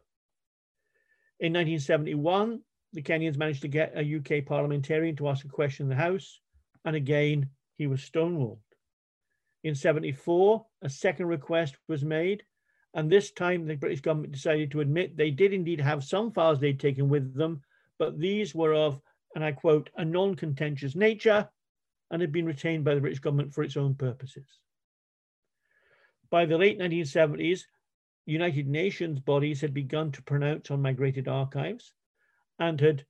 In 1.40 1.52
1971, 1.52 2.60
the 2.92 3.02
Kenyans 3.02 3.36
managed 3.36 3.62
to 3.62 3.68
get 3.68 3.96
a 3.96 4.16
UK 4.16 4.44
parliamentarian 4.46 5.16
to 5.16 5.28
ask 5.28 5.44
a 5.44 5.48
question 5.48 5.84
in 5.84 5.90
the 5.90 5.96
House, 5.96 6.40
and 6.84 6.94
again, 6.94 7.48
he 7.76 7.86
was 7.86 8.00
stonewalled. 8.00 8.58
In 9.64 9.74
74, 9.74 10.66
a 10.82 10.90
second 10.90 11.26
request 11.26 11.76
was 11.88 12.04
made, 12.04 12.42
and 12.94 13.10
this 13.10 13.30
time 13.32 13.66
the 13.66 13.76
British 13.76 14.00
government 14.00 14.32
decided 14.32 14.70
to 14.70 14.80
admit 14.80 15.16
they 15.16 15.30
did 15.30 15.52
indeed 15.52 15.80
have 15.80 16.04
some 16.04 16.32
files 16.32 16.60
they'd 16.60 16.80
taken 16.80 17.08
with 17.08 17.34
them, 17.34 17.62
but 18.02 18.18
these 18.18 18.52
were 18.52 18.74
of, 18.74 19.00
and 19.36 19.44
I 19.44 19.52
quote, 19.52 19.88
a 19.96 20.04
non 20.04 20.34
contentious 20.34 20.96
nature 20.96 21.48
and 22.10 22.20
had 22.20 22.32
been 22.32 22.46
retained 22.46 22.84
by 22.84 22.96
the 22.96 23.00
British 23.00 23.20
government 23.20 23.54
for 23.54 23.62
its 23.62 23.76
own 23.76 23.94
purposes. 23.94 24.58
By 26.28 26.46
the 26.46 26.58
late 26.58 26.80
1970s, 26.80 27.60
United 28.26 28.66
Nations 28.66 29.20
bodies 29.20 29.60
had 29.60 29.72
begun 29.72 30.10
to 30.10 30.22
pronounce 30.24 30.68
on 30.72 30.82
migrated 30.82 31.28
archives 31.28 31.92
and 32.58 32.80
had 32.80 33.06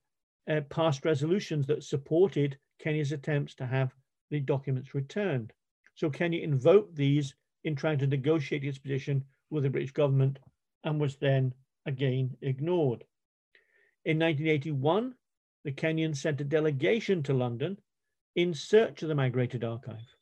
uh, 0.47 0.61
passed 0.69 1.05
resolutions 1.05 1.65
that 1.65 1.83
supported 1.83 2.59
Kenya's 2.77 3.13
attempts 3.13 3.55
to 3.55 3.65
have 3.65 3.95
the 4.29 4.41
documents 4.41 4.93
returned. 4.93 5.53
So 5.95 6.11
Kenya 6.11 6.43
invoked 6.43 6.95
these 6.95 7.33
in 7.63 7.75
trying 7.75 7.97
to 7.97 8.05
negotiate 8.05 8.63
its 8.63 8.77
position 8.77 9.25
with 9.49 9.63
the 9.63 9.71
British 9.71 9.93
government 9.93 10.37
and 10.83 11.01
was 11.01 11.15
then 11.15 11.51
again 11.87 12.37
ignored. 12.43 13.03
In 14.05 14.19
1981, 14.19 15.15
the 15.63 15.71
Kenyans 15.71 16.17
sent 16.17 16.41
a 16.41 16.43
delegation 16.43 17.23
to 17.23 17.33
London 17.33 17.79
in 18.35 18.53
search 18.53 19.01
of 19.01 19.07
the 19.07 19.15
migrated 19.15 19.63
archive. 19.63 20.15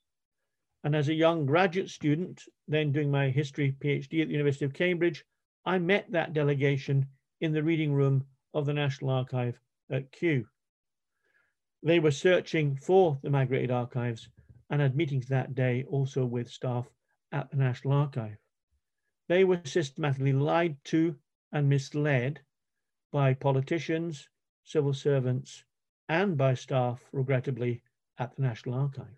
And 0.84 0.96
as 0.96 1.10
a 1.10 1.14
young 1.14 1.46
graduate 1.46 1.90
student, 1.90 2.44
then 2.68 2.92
doing 2.92 3.10
my 3.10 3.30
history 3.30 3.76
PhD 3.80 4.22
at 4.22 4.28
the 4.28 4.34
University 4.34 4.66
of 4.66 4.74
Cambridge, 4.74 5.26
I 5.66 5.80
met 5.80 6.12
that 6.12 6.34
delegation 6.34 7.08
in 7.40 7.54
the 7.54 7.64
reading 7.64 7.94
room 7.94 8.26
of 8.54 8.66
the 8.66 8.74
National 8.74 9.12
Archive 9.12 9.60
at 9.90 10.12
Kew. 10.12 10.46
They 11.82 12.00
were 12.00 12.12
searching 12.12 12.76
for 12.76 13.18
the 13.24 13.30
migrated 13.32 13.72
archives 13.72 14.30
and 14.70 14.80
had 14.80 14.96
meetings 14.96 15.28
that 15.28 15.56
day 15.56 15.86
also 15.86 16.26
with 16.26 16.50
staff 16.50 16.88
at 17.32 17.50
the 17.50 17.58
National 17.58 17.94
Archive. 17.94 18.38
They 19.28 19.44
were 19.44 19.62
systematically 19.66 20.34
lied 20.34 20.78
to 20.86 21.16
and 21.52 21.68
misled 21.68 22.42
by 23.12 23.34
politicians, 23.34 24.30
civil 24.64 24.94
servants, 24.94 25.64
and 26.10 26.38
by 26.38 26.54
staff, 26.54 27.08
regrettably, 27.12 27.82
at 28.20 28.36
the 28.36 28.42
National 28.42 28.76
Archive. 28.76 29.18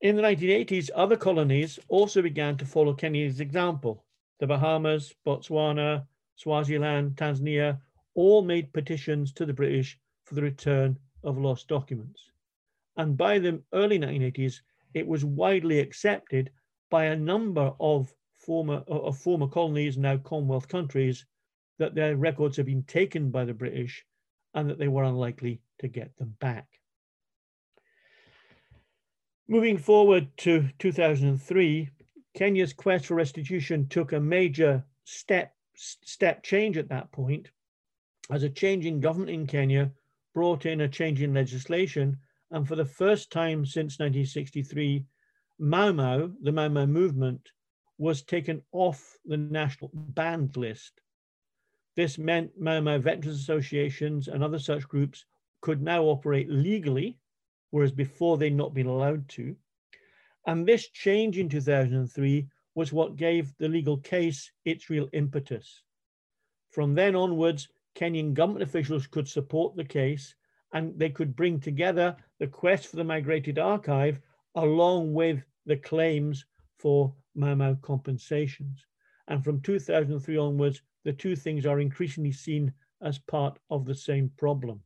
In 0.00 0.16
the 0.16 0.22
1980s, 0.22 0.90
other 0.94 1.16
colonies 1.16 1.78
also 1.88 2.20
began 2.20 2.56
to 2.58 2.66
follow 2.66 2.94
Kenya's 2.94 3.40
example. 3.40 4.04
The 4.38 4.46
Bahamas, 4.46 5.14
Botswana, 5.26 6.06
Swaziland, 6.36 7.16
Tanzania 7.16 7.80
all 8.14 8.42
made 8.42 8.72
petitions 8.72 9.32
to 9.32 9.46
the 9.46 9.54
British 9.54 9.98
for 10.24 10.34
the 10.34 10.42
return 10.42 10.98
of 11.22 11.38
lost 11.38 11.68
documents. 11.68 12.30
And 12.96 13.16
by 13.16 13.38
the 13.38 13.62
early 13.72 13.98
1980s, 13.98 14.60
it 14.94 15.06
was 15.06 15.24
widely 15.24 15.80
accepted 15.80 16.50
by 16.90 17.06
a 17.06 17.16
number 17.16 17.72
of 17.80 18.14
former, 18.32 18.84
of 18.86 19.18
former 19.18 19.48
colonies, 19.48 19.96
now 19.96 20.16
Commonwealth 20.18 20.68
countries, 20.68 21.24
that 21.78 21.94
their 21.94 22.16
records 22.16 22.56
had 22.56 22.66
been 22.66 22.84
taken 22.84 23.30
by 23.30 23.44
the 23.44 23.54
British 23.54 24.04
and 24.54 24.70
that 24.70 24.78
they 24.78 24.88
were 24.88 25.04
unlikely 25.04 25.60
to 25.80 25.88
get 25.88 26.16
them 26.16 26.36
back. 26.40 26.66
Moving 29.48 29.76
forward 29.76 30.28
to 30.38 30.68
2003, 30.78 31.90
Kenya's 32.34 32.72
quest 32.72 33.06
for 33.06 33.14
restitution 33.14 33.86
took 33.88 34.12
a 34.12 34.20
major 34.20 34.84
step, 35.04 35.54
step 35.74 36.42
change 36.42 36.78
at 36.78 36.88
that 36.88 37.12
point, 37.12 37.50
as 38.30 38.42
a 38.42 38.48
change 38.48 38.86
in 38.86 39.00
government 39.00 39.30
in 39.30 39.46
Kenya 39.46 39.92
brought 40.34 40.66
in 40.66 40.80
a 40.80 40.88
change 40.88 41.22
in 41.22 41.34
legislation. 41.34 42.18
And 42.50 42.66
for 42.66 42.76
the 42.76 42.84
first 42.84 43.30
time 43.30 43.64
since 43.64 43.98
1963, 43.98 45.04
Mau 45.58 45.92
Mau, 45.92 46.30
the 46.42 46.52
Mau 46.52 46.68
Mau 46.68 46.86
movement, 46.86 47.50
was 47.98 48.22
taken 48.22 48.62
off 48.72 49.16
the 49.24 49.36
national 49.36 49.90
banned 49.94 50.56
list. 50.56 51.00
This 51.96 52.18
meant 52.18 52.58
Mau 52.58 52.98
veterans 52.98 53.40
associations 53.40 54.28
and 54.28 54.42
other 54.42 54.58
such 54.58 54.88
groups 54.88 55.24
could 55.60 55.80
now 55.80 56.04
operate 56.04 56.50
legally, 56.50 57.18
whereas 57.70 57.92
before 57.92 58.36
they'd 58.36 58.54
not 58.54 58.74
been 58.74 58.86
allowed 58.86 59.28
to. 59.30 59.56
And 60.46 60.66
this 60.66 60.88
change 60.88 61.38
in 61.38 61.48
2003 61.48 62.48
was 62.74 62.92
what 62.92 63.16
gave 63.16 63.56
the 63.58 63.68
legal 63.68 63.98
case 63.98 64.50
its 64.64 64.90
real 64.90 65.08
impetus. 65.12 65.82
From 66.70 66.94
then 66.94 67.14
onwards, 67.14 67.68
Kenyan 67.94 68.34
government 68.34 68.64
officials 68.64 69.06
could 69.06 69.28
support 69.28 69.76
the 69.76 69.84
case 69.84 70.34
and 70.72 70.98
they 70.98 71.10
could 71.10 71.36
bring 71.36 71.60
together 71.60 72.16
the 72.40 72.48
quest 72.48 72.88
for 72.88 72.96
the 72.96 73.04
migrated 73.04 73.58
archive 73.58 74.20
along 74.56 75.14
with 75.14 75.44
the 75.66 75.76
claims 75.76 76.44
for 76.78 77.14
Mau 77.36 77.54
Mau 77.54 77.74
compensations. 77.76 78.84
And 79.28 79.42
from 79.42 79.60
2003 79.60 80.36
onwards, 80.36 80.82
the 81.04 81.12
two 81.12 81.36
things 81.36 81.66
are 81.66 81.80
increasingly 81.80 82.32
seen 82.32 82.72
as 83.02 83.18
part 83.18 83.58
of 83.70 83.84
the 83.84 83.94
same 83.94 84.30
problem. 84.36 84.80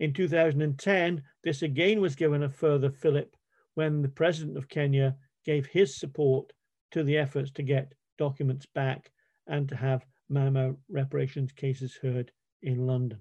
In 0.00 0.12
2010, 0.12 1.22
this 1.44 1.62
again 1.62 2.00
was 2.00 2.14
given 2.14 2.44
a 2.44 2.48
further 2.48 2.90
fillip 2.90 3.36
when 3.74 4.02
the 4.02 4.08
president 4.08 4.56
of 4.56 4.68
Kenya 4.68 5.16
gave 5.44 5.66
his 5.66 5.96
support 5.96 6.52
to 6.90 7.02
the 7.02 7.18
efforts 7.18 7.50
to 7.52 7.62
get 7.62 7.92
documents 8.16 8.66
back 8.66 9.10
and 9.46 9.68
to 9.68 9.76
have 9.76 10.06
Mau 10.28 10.76
reparations 10.90 11.52
cases 11.52 11.96
heard 12.00 12.30
in 12.62 12.86
London. 12.86 13.18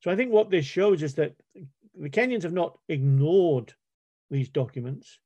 So 0.00 0.10
I 0.10 0.16
think 0.16 0.30
what 0.30 0.50
this 0.50 0.66
shows 0.66 1.02
is 1.02 1.14
that 1.14 1.34
the 1.94 2.10
Kenyans 2.10 2.42
have 2.42 2.52
not 2.52 2.78
ignored 2.88 3.72
these 4.30 4.48
documents. 4.48 5.18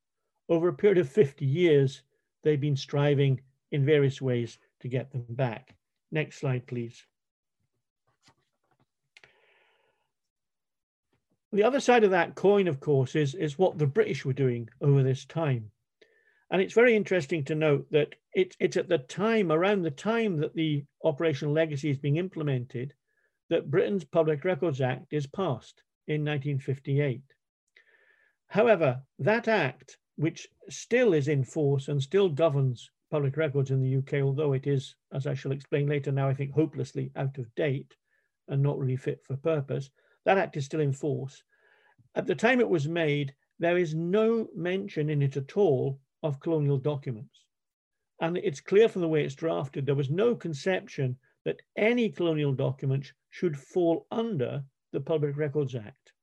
Over 0.49 0.69
a 0.69 0.73
period 0.73 0.97
of 0.97 1.09
50 1.09 1.45
years, 1.45 2.03
they've 2.43 2.59
been 2.59 2.77
striving 2.77 3.41
in 3.71 3.85
various 3.85 4.21
ways 4.21 4.57
to 4.81 4.87
get 4.87 5.11
them 5.11 5.25
back. 5.29 5.75
Next 6.11 6.39
slide, 6.39 6.67
please. 6.67 7.05
The 11.53 11.63
other 11.63 11.79
side 11.79 12.03
of 12.03 12.11
that 12.11 12.35
coin, 12.35 12.67
of 12.67 12.79
course, 12.79 13.15
is, 13.15 13.35
is 13.35 13.59
what 13.59 13.77
the 13.77 13.87
British 13.87 14.23
were 14.23 14.33
doing 14.33 14.69
over 14.81 15.03
this 15.03 15.25
time. 15.25 15.71
And 16.49 16.61
it's 16.61 16.73
very 16.73 16.95
interesting 16.95 17.43
to 17.45 17.55
note 17.55 17.87
that 17.91 18.15
it, 18.33 18.55
it's 18.59 18.77
at 18.77 18.87
the 18.87 18.99
time, 18.99 19.51
around 19.51 19.81
the 19.81 19.91
time 19.91 20.37
that 20.37 20.53
the 20.53 20.85
Operational 21.03 21.53
Legacy 21.53 21.89
is 21.89 21.97
being 21.97 22.17
implemented, 22.17 22.93
that 23.49 23.69
Britain's 23.69 24.05
Public 24.05 24.45
Records 24.45 24.79
Act 24.79 25.11
is 25.11 25.27
passed 25.27 25.81
in 26.07 26.25
1958. 26.25 27.21
However, 28.47 29.01
that 29.19 29.47
act, 29.47 29.97
which 30.15 30.47
still 30.69 31.13
is 31.13 31.27
in 31.27 31.43
force 31.43 31.87
and 31.87 32.01
still 32.01 32.29
governs 32.29 32.91
public 33.11 33.35
records 33.35 33.71
in 33.71 33.81
the 33.81 33.97
UK, 33.97 34.23
although 34.23 34.53
it 34.53 34.65
is, 34.65 34.95
as 35.13 35.27
I 35.27 35.33
shall 35.33 35.51
explain 35.51 35.87
later 35.87 36.11
now, 36.11 36.29
I 36.29 36.33
think 36.33 36.53
hopelessly 36.53 37.11
out 37.17 37.37
of 37.37 37.53
date 37.55 37.93
and 38.47 38.63
not 38.63 38.79
really 38.79 38.95
fit 38.95 39.21
for 39.23 39.35
purpose, 39.35 39.91
that 40.25 40.37
act 40.37 40.55
is 40.55 40.65
still 40.65 40.79
in 40.79 40.93
force. 40.93 41.43
At 42.15 42.25
the 42.25 42.35
time 42.35 42.61
it 42.61 42.69
was 42.69 42.87
made, 42.87 43.35
there 43.59 43.77
is 43.77 43.93
no 43.93 44.47
mention 44.55 45.09
in 45.09 45.21
it 45.21 45.35
at 45.37 45.57
all 45.57 45.99
of 46.23 46.39
colonial 46.39 46.77
documents. 46.77 47.45
And 48.21 48.37
it's 48.37 48.61
clear 48.61 48.87
from 48.87 49.01
the 49.01 49.07
way 49.07 49.25
it's 49.25 49.35
drafted, 49.35 49.85
there 49.85 49.95
was 49.95 50.09
no 50.09 50.33
conception 50.33 51.17
that 51.43 51.61
any 51.75 52.09
colonial 52.09 52.53
documents 52.53 53.11
should 53.29 53.57
fall 53.57 54.07
under 54.11 54.63
the 54.93 55.01
Public 55.01 55.37
Records 55.37 55.75
Act. 55.75 56.13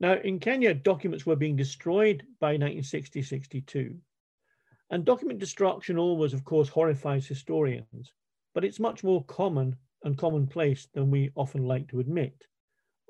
Now, 0.00 0.14
in 0.14 0.38
Kenya, 0.38 0.74
documents 0.74 1.26
were 1.26 1.36
being 1.36 1.56
destroyed 1.56 2.24
by 2.40 2.48
1960 2.48 3.22
62. 3.22 3.96
And 4.90 5.04
document 5.04 5.38
destruction 5.38 5.98
always, 5.98 6.32
of 6.32 6.44
course, 6.44 6.68
horrifies 6.68 7.26
historians, 7.26 8.12
but 8.54 8.64
it's 8.64 8.80
much 8.80 9.04
more 9.04 9.24
common 9.24 9.76
and 10.04 10.16
commonplace 10.16 10.88
than 10.94 11.10
we 11.10 11.30
often 11.34 11.64
like 11.64 11.88
to 11.88 12.00
admit. 12.00 12.46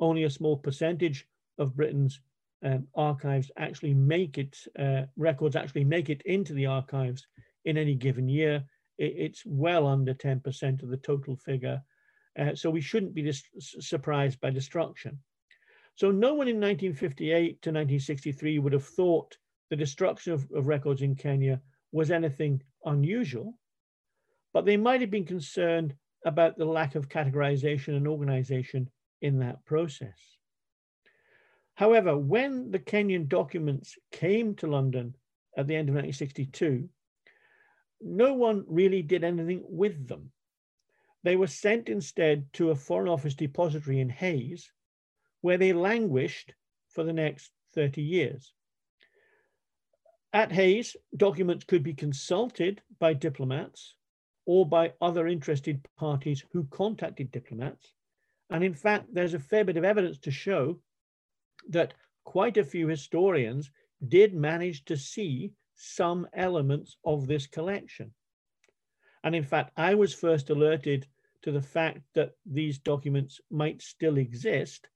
Only 0.01 0.25
a 0.25 0.31
small 0.31 0.57
percentage 0.57 1.27
of 1.59 1.77
Britain's 1.77 2.21
um, 2.65 2.89
archives 2.95 3.51
actually 3.57 3.95
make 3.95 4.39
it, 4.39 4.59
uh, 4.79 5.03
records 5.17 5.55
actually 5.55 5.85
make 5.85 6.11
it 6.11 6.23
into 6.23 6.53
the 6.53 6.67
archives 6.67 7.27
in 7.65 7.77
any 7.77 7.95
given 7.95 8.29
year. 8.29 8.65
It, 8.99 9.15
it's 9.17 9.43
well 9.47 9.87
under 9.87 10.15
10% 10.15 10.83
of 10.83 10.89
the 10.89 10.97
total 10.97 11.37
figure. 11.37 11.81
Uh, 12.39 12.55
so 12.55 12.71
we 12.71 12.81
shouldn't 12.81 13.15
be 13.15 13.33
surprised 13.59 14.41
by 14.41 14.51
destruction. 14.51 15.19
So 15.95 16.11
no 16.11 16.35
one 16.35 16.49
in 16.49 16.57
1958 16.57 17.63
to 17.63 17.71
1963 17.71 18.59
would 18.59 18.73
have 18.73 18.87
thought 18.87 19.37
the 19.71 19.77
destruction 19.77 20.33
of, 20.33 20.47
of 20.55 20.67
records 20.67 21.03
in 21.03 21.15
Kenya 21.15 21.61
was 21.93 22.11
anything 22.11 22.63
unusual, 22.85 23.59
but 24.53 24.65
they 24.65 24.77
might 24.77 25.01
have 25.01 25.11
been 25.11 25.25
concerned 25.25 25.95
about 26.25 26.57
the 26.57 26.65
lack 26.65 26.95
of 26.95 27.09
categorization 27.09 27.97
and 27.97 28.09
organization 28.09 28.91
in 29.23 29.39
that 29.39 29.65
process. 29.65 30.19
However, 31.75 32.19
when 32.19 32.71
the 32.71 32.81
Kenyan 32.81 33.29
documents 33.29 33.97
came 34.11 34.55
to 34.57 34.67
London 34.67 35.15
at 35.57 35.67
the 35.67 35.77
end 35.77 35.89
of 35.89 35.95
1962, 35.95 36.89
no 38.01 38.35
one 38.35 38.65
really 38.67 39.03
did 39.03 39.25
anything 39.25 39.63
with 39.65 40.09
them. 40.09 40.33
They 41.23 41.37
were 41.37 41.47
sent 41.47 41.89
instead 41.89 42.53
to 42.55 42.71
a 42.71 42.77
Foreign 42.77 43.09
Office 43.09 43.35
depository 43.35 44.01
in 44.01 44.09
Hayes, 44.09 44.71
where 45.41 45.59
they 45.59 45.73
languished 45.73 46.53
for 46.89 47.05
the 47.05 47.13
next 47.13 47.53
30 47.75 48.03
years. 48.03 48.53
At 50.33 50.53
Hayes, 50.53 50.95
documents 51.17 51.65
could 51.65 51.83
be 51.83 51.95
consulted 51.95 52.83
by 52.99 53.15
diplomats 53.15 53.95
or 54.45 54.69
by 54.69 54.93
other 55.01 55.27
interested 55.27 55.81
parties 55.97 56.45
who 56.53 56.65
contacted 56.65 57.31
diplomats. 57.31 57.95
And 58.51 58.63
in 58.63 58.75
fact, 58.75 59.13
there's 59.13 59.35
a 59.35 59.39
fair 59.39 59.65
bit 59.65 59.77
of 59.77 59.85
evidence 59.85 60.19
to 60.19 60.31
show 60.31 60.81
that 61.69 61.95
quite 62.25 62.57
a 62.57 62.65
few 62.65 62.89
historians 62.89 63.71
did 64.07 64.35
manage 64.35 64.85
to 64.85 64.97
see 64.97 65.53
some 65.75 66.27
elements 66.35 66.97
of 67.05 67.27
this 67.27 67.47
collection. 67.47 68.13
And 69.25 69.35
in 69.35 69.45
fact, 69.45 69.73
I 69.77 69.95
was 69.95 70.13
first 70.15 70.51
alerted 70.51 71.07
to 71.43 71.53
the 71.53 71.63
fact 71.63 72.01
that 72.15 72.37
these 72.45 72.79
documents 72.79 73.41
might 73.51 73.81
still 73.81 74.19
exist 74.19 74.89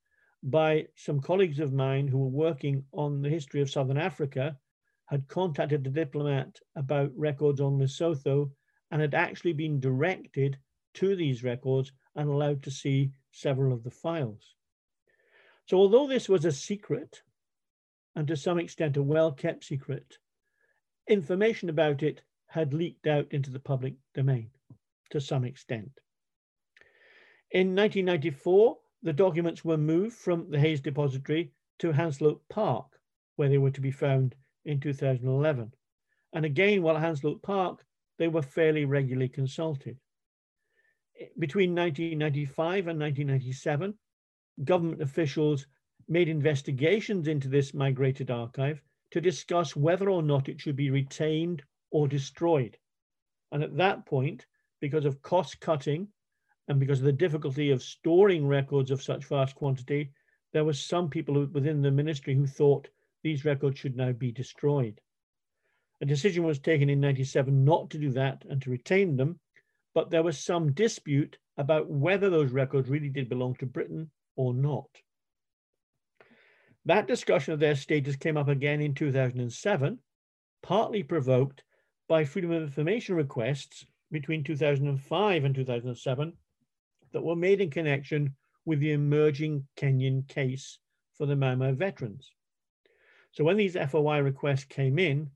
by 0.43 0.89
some 0.97 1.21
colleagues 1.21 1.61
of 1.61 1.73
mine 1.73 2.09
who 2.09 2.19
were 2.19 2.47
working 2.49 2.85
on 2.93 3.23
the 3.23 3.31
history 3.31 3.61
of 3.61 3.71
Southern 3.71 3.99
Africa, 3.99 4.59
had 5.07 5.29
contacted 5.29 5.87
a 5.87 5.91
diplomat 5.91 6.59
about 6.77 7.17
records 7.17 7.61
on 7.61 7.79
Lesotho, 7.79 8.51
and 8.91 9.01
had 9.01 9.15
actually 9.15 9.53
been 9.53 9.81
directed 9.81 10.59
to 10.95 11.17
these 11.17 11.43
records 11.43 11.93
and 12.15 12.29
allowed 12.29 12.63
to 12.63 12.71
see 12.71 13.11
several 13.31 13.73
of 13.73 13.83
the 13.83 13.91
files. 13.91 14.55
So 15.67 15.79
although 15.79 16.07
this 16.07 16.29
was 16.29 16.45
a 16.45 16.53
secret, 16.53 17.23
and 18.15 18.29
to 18.29 18.37
some 18.37 18.59
extent 18.59 18.97
a 18.97 19.03
well-kept 19.03 19.65
secret, 19.65 20.19
information 21.09 21.71
about 21.71 22.03
it 22.03 22.21
had 22.47 22.75
leaked 22.75 23.07
out 23.07 23.27
into 23.33 23.51
the 23.51 23.59
public 23.59 23.95
domain 24.15 24.51
to 25.11 25.21
some 25.21 25.45
extent. 25.45 25.91
In 27.51 27.75
1994, 27.75 28.79
the 29.03 29.13
documents 29.13 29.65
were 29.65 29.79
moved 29.79 30.17
from 30.17 30.51
the 30.51 30.59
Hayes 30.59 30.81
Depository 30.81 31.53
to 31.79 31.93
Hanslope 31.93 32.43
Park, 32.49 32.87
where 33.37 33.49
they 33.49 33.59
were 33.59 33.71
to 33.71 33.81
be 33.81 33.91
found 33.91 34.35
in 34.65 34.81
2011. 34.81 35.73
And 36.33 36.45
again, 36.45 36.83
while 36.83 36.97
at 36.97 37.03
Hanslope 37.03 37.43
Park, 37.43 37.85
they 38.19 38.29
were 38.29 38.43
fairly 38.43 38.85
regularly 38.85 39.29
consulted. 39.29 39.99
Between 41.39 41.75
1995 41.75 42.89
and 42.89 42.99
1997, 42.99 43.95
government 44.65 45.03
officials 45.03 45.67
made 46.09 46.29
investigations 46.29 47.29
into 47.29 47.49
this 47.49 47.75
migrated 47.75 48.31
archive 48.31 48.81
to 49.11 49.21
discuss 49.21 49.77
whether 49.77 50.11
or 50.11 50.23
not 50.23 50.49
it 50.49 50.61
should 50.61 50.77
be 50.77 50.91
retained 50.91 51.63
or 51.91 52.09
destroyed. 52.09 52.77
And 53.51 53.63
at 53.63 53.77
that 53.77 54.07
point, 54.07 54.47
because 54.81 55.05
of 55.05 55.23
cost 55.23 55.61
cutting 55.61 56.09
and 56.69 56.81
because 56.81 57.01
of 57.01 57.05
the 57.05 57.13
difficulty 57.13 57.71
of 57.71 57.83
storing 57.83 58.47
records 58.47 58.91
of 58.91 59.03
such 59.03 59.27
vast 59.27 59.55
quantity, 59.55 60.11
there 60.53 60.65
were 60.65 60.73
some 60.73 61.09
people 61.09 61.47
within 61.47 61.83
the 61.83 61.91
ministry 61.91 62.35
who 62.35 62.47
thought 62.47 62.89
these 63.23 63.45
records 63.45 63.79
should 63.79 63.97
now 63.97 64.13
be 64.13 64.33
destroyed. 64.33 65.01
A 66.01 66.07
decision 66.07 66.45
was 66.45 66.59
taken 66.59 66.91
in 66.91 67.01
97 67.01 67.65
not 67.65 67.91
to 67.91 67.99
do 67.99 68.11
that 68.11 68.45
and 68.49 68.61
to 68.63 68.71
retain 68.71 69.17
them, 69.17 69.39
but 69.95 70.11
there 70.11 70.23
was 70.23 70.39
some 70.39 70.73
dispute 70.73 71.39
about 71.57 71.89
whether 71.89 72.31
those 72.31 72.51
records 72.51 72.89
really 72.89 73.09
did 73.09 73.29
belong 73.29 73.55
to 73.57 73.67
Britain 73.67 74.11
or 74.37 74.55
not. 74.55 74.89
That 76.85 77.07
discussion 77.07 77.55
of 77.55 77.61
their 77.61 77.77
status 77.77 78.17
came 78.17 78.37
up 78.37 78.49
again 78.49 78.81
in 78.81 78.95
2007, 78.95 79.99
partly 80.63 81.03
provoked 81.03 81.63
by 82.09 82.25
Freedom 82.25 82.51
of 82.51 82.63
Information 82.63 83.15
requests 83.15 83.87
between 84.11 84.43
2005 84.43 85.45
and 85.45 85.55
2007 85.55 86.33
that 87.13 87.23
were 87.23 87.37
made 87.37 87.61
in 87.61 87.71
connection 87.71 88.35
with 88.65 88.81
the 88.81 88.93
emerging 88.93 89.67
Kenyan 89.77 90.27
case 90.27 90.79
for 91.17 91.27
the 91.27 91.37
Mau 91.37 91.73
veterans. 91.73 92.33
So 93.33 93.45
when 93.45 93.57
these 93.57 93.77
FOI 93.77 94.19
requests 94.19 94.65
came 94.65 94.99
in, 94.99 95.31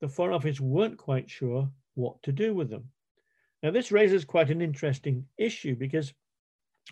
the 0.00 0.08
Foreign 0.08 0.34
Office 0.34 0.60
weren't 0.60 0.98
quite 0.98 1.30
sure 1.30 1.70
what 1.94 2.22
to 2.22 2.32
do 2.32 2.54
with 2.54 2.70
them. 2.70 2.90
Now, 3.62 3.70
this 3.70 3.92
raises 3.92 4.24
quite 4.24 4.50
an 4.50 4.60
interesting 4.60 5.26
issue 5.38 5.76
because 5.76 6.12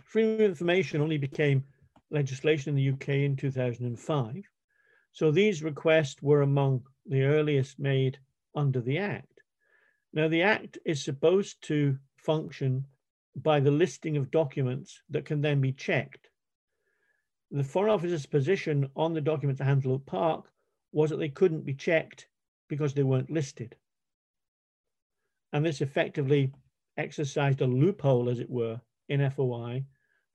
freedom 0.04 0.34
of 0.34 0.40
information 0.40 1.00
only 1.00 1.18
became 1.18 1.64
legislation 2.10 2.70
in 2.70 2.76
the 2.76 2.90
UK 2.90 3.08
in 3.24 3.36
2005. 3.36 4.44
So 5.12 5.30
these 5.30 5.62
requests 5.62 6.22
were 6.22 6.42
among 6.42 6.82
the 7.06 7.22
earliest 7.22 7.78
made 7.78 8.18
under 8.54 8.80
the 8.80 8.98
Act. 8.98 9.40
Now, 10.12 10.28
the 10.28 10.42
Act 10.42 10.78
is 10.84 11.04
supposed 11.04 11.62
to 11.68 11.98
function 12.16 12.86
by 13.36 13.60
the 13.60 13.70
listing 13.70 14.16
of 14.16 14.30
documents 14.30 15.00
that 15.10 15.24
can 15.24 15.40
then 15.40 15.60
be 15.60 15.72
checked. 15.72 16.28
The 17.50 17.64
Foreign 17.64 17.92
Office's 17.92 18.26
position 18.26 18.90
on 18.96 19.14
the 19.14 19.20
documents 19.20 19.60
at 19.60 19.66
Hanslope 19.66 20.06
Park 20.06 20.50
was 20.92 21.10
that 21.10 21.18
they 21.18 21.28
couldn't 21.28 21.64
be 21.64 21.74
checked 21.74 22.28
because 22.68 22.94
they 22.94 23.02
weren't 23.02 23.30
listed. 23.30 23.76
And 25.52 25.64
this 25.64 25.80
effectively 25.80 26.52
exercised 26.96 27.60
a 27.60 27.66
loophole, 27.66 28.28
as 28.28 28.40
it 28.40 28.50
were, 28.50 28.80
in 29.08 29.30
FOI 29.30 29.84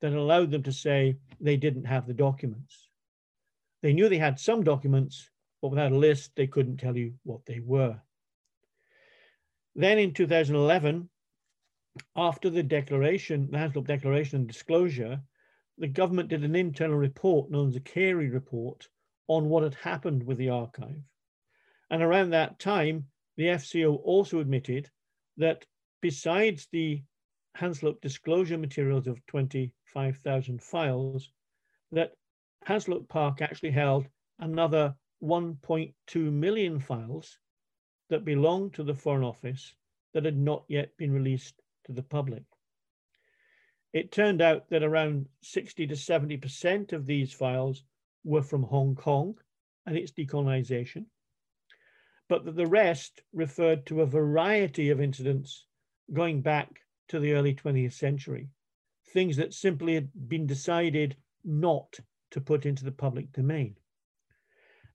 that 0.01 0.13
allowed 0.13 0.51
them 0.51 0.63
to 0.63 0.71
say 0.71 1.17
they 1.39 1.57
didn't 1.57 1.85
have 1.85 2.07
the 2.07 2.13
documents. 2.13 2.89
They 3.81 3.93
knew 3.93 4.07
they 4.07 4.17
had 4.17 4.39
some 4.39 4.63
documents, 4.63 5.29
but 5.61 5.69
without 5.69 5.91
a 5.91 5.97
list, 5.97 6.31
they 6.35 6.47
couldn't 6.47 6.77
tell 6.77 6.95
you 6.95 7.13
what 7.23 7.45
they 7.45 7.59
were. 7.59 7.99
Then 9.75 9.99
in 9.99 10.13
2011, 10.13 11.09
after 12.15 12.49
the 12.49 12.63
declaration, 12.63 13.49
the 13.51 13.57
Hanslope 13.57 13.87
Declaration 13.87 14.39
and 14.39 14.47
disclosure, 14.47 15.21
the 15.79 15.87
government 15.87 16.29
did 16.29 16.43
an 16.43 16.55
internal 16.55 16.97
report 16.97 17.49
known 17.49 17.69
as 17.69 17.73
the 17.73 17.79
Cary 17.79 18.29
report 18.29 18.87
on 19.27 19.47
what 19.47 19.63
had 19.63 19.75
happened 19.75 20.23
with 20.23 20.37
the 20.37 20.49
archive. 20.49 21.01
And 21.89 22.03
around 22.03 22.31
that 22.31 22.59
time, 22.59 23.05
the 23.37 23.45
FCO 23.45 23.99
also 24.03 24.39
admitted 24.39 24.89
that 25.37 25.65
besides 26.01 26.67
the 26.71 27.01
Hanslope 27.55 28.01
disclosure 28.01 28.57
materials 28.57 29.07
of 29.07 29.25
25,000 29.27 30.61
files, 30.61 31.31
that 31.91 32.11
Hanslope 32.65 33.07
Park 33.07 33.41
actually 33.41 33.71
held 33.71 34.07
another 34.39 34.93
1.2 35.23 35.93
million 36.15 36.79
files 36.79 37.37
that 38.09 38.25
belonged 38.25 38.73
to 38.73 38.83
the 38.83 38.93
Foreign 38.93 39.23
Office 39.23 39.73
that 40.13 40.25
had 40.25 40.37
not 40.37 40.65
yet 40.67 40.95
been 40.97 41.11
released 41.11 41.61
to 41.85 41.93
the 41.93 42.03
public. 42.03 42.43
It 43.91 44.11
turned 44.11 44.41
out 44.41 44.69
that 44.69 44.83
around 44.83 45.27
60 45.41 45.87
to 45.87 45.95
70% 45.95 46.93
of 46.93 47.07
these 47.07 47.33
files 47.33 47.83
were 48.23 48.43
from 48.43 48.63
Hong 48.63 48.95
Kong 48.95 49.39
and 49.85 49.97
its 49.97 50.11
decolonization, 50.11 51.05
but 52.27 52.45
that 52.45 52.55
the 52.55 52.67
rest 52.67 53.23
referred 53.33 53.87
to 53.87 54.01
a 54.01 54.05
variety 54.05 54.91
of 54.91 55.01
incidents 55.01 55.65
going 56.13 56.41
back 56.41 56.81
to 57.07 57.19
the 57.19 57.33
early 57.33 57.55
20th 57.55 57.93
century, 57.93 58.49
things 59.07 59.37
that 59.37 59.53
simply 59.53 59.95
had 59.95 60.29
been 60.29 60.45
decided 60.45 61.15
not 61.43 61.99
to 62.29 62.41
put 62.41 62.67
into 62.67 62.85
the 62.85 62.91
public 62.91 63.31
domain. 63.33 63.75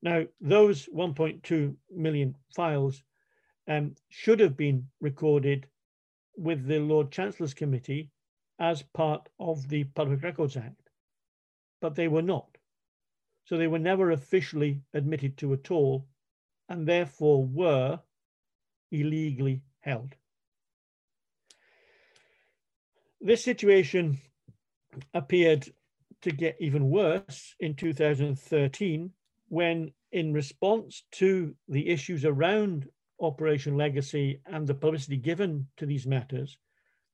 Now, 0.02 0.26
those 0.40 0.86
1.2 0.86 1.76
million 1.90 2.36
files 2.54 3.02
um, 3.66 3.96
should 4.08 4.38
have 4.38 4.56
been 4.56 4.88
recorded 5.00 5.66
with 6.36 6.66
the 6.66 6.78
Lord 6.78 7.10
Chancellor's 7.10 7.54
Committee 7.54 8.10
as 8.58 8.82
part 8.82 9.28
of 9.38 9.68
the 9.68 9.84
Public 9.84 10.22
Records 10.22 10.56
Act, 10.56 10.90
but 11.80 11.94
they 11.94 12.08
were 12.08 12.22
not. 12.22 12.56
So 13.44 13.56
they 13.56 13.66
were 13.66 13.78
never 13.78 14.10
officially 14.10 14.80
admitted 14.94 15.36
to 15.38 15.52
at 15.52 15.70
all, 15.70 16.06
and 16.68 16.86
therefore 16.86 17.44
were 17.44 18.00
illegally 18.90 19.62
held. 19.80 20.14
This 23.20 23.42
situation 23.42 24.18
appeared 25.12 25.68
to 26.22 26.30
get 26.30 26.56
even 26.60 26.90
worse 26.90 27.54
in 27.60 27.74
2013 27.74 29.10
when, 29.48 29.92
in 30.12 30.32
response 30.32 31.04
to 31.12 31.54
the 31.68 31.88
issues 31.88 32.24
around 32.24 32.88
Operation 33.20 33.76
Legacy 33.76 34.40
and 34.46 34.66
the 34.66 34.74
publicity 34.74 35.16
given 35.16 35.68
to 35.76 35.86
these 35.86 36.06
matters, 36.06 36.58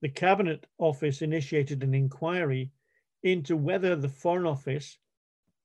the 0.01 0.09
Cabinet 0.09 0.67
Office 0.79 1.23
initiated 1.23 1.83
an 1.83 1.95
inquiry 1.95 2.71
into 3.23 3.57
whether 3.57 3.97
the 3.97 4.09
Foreign 4.09 4.47
Office 4.47 4.99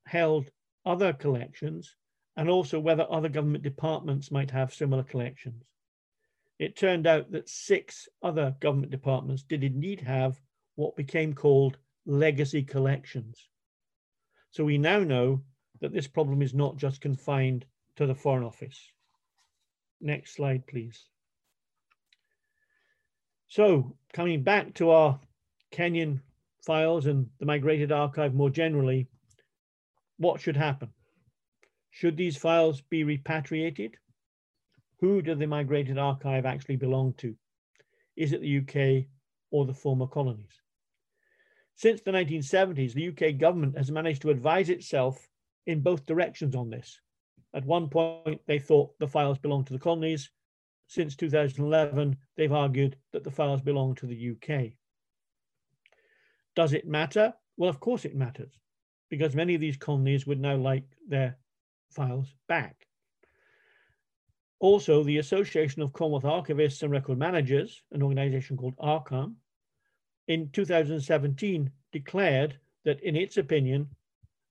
held 0.06 0.52
other 0.86 1.14
collections 1.14 1.96
and 2.36 2.50
also 2.50 2.80
whether 2.80 3.10
other 3.10 3.30
government 3.30 3.64
departments 3.64 4.32
might 4.32 4.52
have 4.52 4.74
similar 4.74 5.04
collections. 5.04 5.64
It 6.60 6.76
turned 6.76 7.08
out 7.08 7.32
that 7.32 7.50
six 7.50 8.08
other 8.22 8.56
government 8.60 8.92
departments 8.92 9.44
did 9.44 9.64
indeed 9.64 10.02
have 10.02 10.40
what 10.76 10.96
became 10.96 11.34
called 11.34 11.78
legacy 12.06 12.64
collections. 12.64 13.50
So 14.52 14.64
we 14.64 14.78
now 14.78 15.00
know 15.00 15.44
that 15.82 15.94
this 15.94 16.08
problem 16.08 16.42
is 16.42 16.54
not 16.54 16.78
just 16.78 17.02
confined 17.02 17.66
to 17.96 18.06
the 18.06 18.16
Foreign 18.16 18.44
Office. 18.44 18.80
Next 20.02 20.36
slide, 20.36 20.68
please. 20.68 21.10
So 23.48 23.96
coming 24.14 24.44
back 24.44 24.74
to 24.76 24.90
our 24.90 25.20
Kenyan 25.72 26.22
files 26.66 27.06
and 27.06 27.28
the 27.40 27.46
migrated 27.46 27.92
archive 27.92 28.34
more 28.34 28.50
generally, 28.50 29.08
what 30.18 30.42
should 30.42 30.58
happen? 30.58 30.90
Should 31.92 32.18
these 32.18 32.38
files 32.38 32.82
be 32.82 33.04
repatriated? 33.04 33.96
Who 35.00 35.22
do 35.22 35.36
the 35.36 35.48
migrated 35.48 35.98
archive 35.98 36.46
actually 36.46 36.78
belong 36.78 37.14
to? 37.18 37.36
Is 38.16 38.34
it 38.34 38.42
the 38.42 38.58
UK 38.60 39.06
or 39.52 39.66
the 39.66 39.74
former 39.74 40.08
colonies? 40.08 40.62
Since 41.76 42.02
the 42.02 42.12
1970s, 42.12 42.94
the 42.94 43.10
UK 43.10 43.38
government 43.38 43.78
has 43.78 43.92
managed 43.92 44.22
to 44.22 44.30
advise 44.30 44.70
itself 44.70 45.28
in 45.68 45.82
both 45.82 46.06
directions 46.06 46.56
on 46.56 46.70
this. 46.70 47.00
At 47.54 47.66
one 47.66 47.90
point, 47.90 48.42
they 48.48 48.60
thought 48.60 48.98
the 49.00 49.08
files 49.08 49.38
belonged 49.38 49.68
to 49.68 49.74
the 49.74 49.80
colonies. 49.80 50.30
Since 50.88 51.16
2011, 51.16 52.18
they've 52.36 52.52
argued 52.52 52.98
that 53.12 53.24
the 53.24 53.32
files 53.32 53.62
belong 53.62 53.96
to 53.96 54.06
the 54.06 54.32
UK. 54.32 54.74
Does 56.56 56.74
it 56.74 56.88
matter? 56.88 57.34
Well, 57.58 57.70
of 57.70 57.80
course 57.80 58.06
it 58.06 58.16
matters, 58.16 58.60
because 59.10 59.36
many 59.36 59.56
of 59.56 59.62
these 59.62 59.78
colonies 59.78 60.28
would 60.28 60.40
now 60.40 60.56
like 60.56 60.86
their 61.08 61.38
files 61.92 62.34
back. 62.48 62.88
Also, 64.60 65.04
the 65.04 65.18
Association 65.18 65.82
of 65.82 65.94
Commonwealth 65.94 66.24
Archivists 66.24 66.82
and 66.82 66.92
Record 66.92 67.18
Managers, 67.18 67.84
an 67.92 68.02
organization 68.02 68.58
called 68.58 68.78
ACARM, 68.78 69.36
in 70.28 70.50
2017 70.52 71.72
declared 71.92 72.58
that 72.84 73.02
in 73.04 73.16
its 73.16 73.38
opinion, 73.38 73.90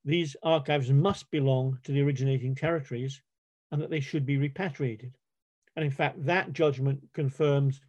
these 0.04 0.36
archives 0.42 0.90
must 0.90 1.30
belong 1.30 1.78
to 1.82 1.92
the 1.92 2.02
originating 2.02 2.54
territories 2.54 3.22
and 3.72 3.80
that 3.80 3.90
they 3.90 4.00
should 4.00 4.26
be 4.26 4.36
repatriated. 4.36 5.16
And 5.76 5.84
in 5.84 5.90
fact, 5.90 6.24
that 6.24 6.52
judgment 6.52 7.00
confirms 7.12 7.80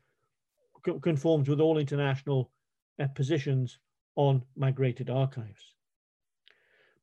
conforms 1.01 1.49
with 1.49 1.59
all 1.59 1.79
international 1.79 2.51
uh, 2.99 3.07
positions 3.07 3.79
on 4.15 4.43
migrated 4.55 5.09
archives. 5.09 5.73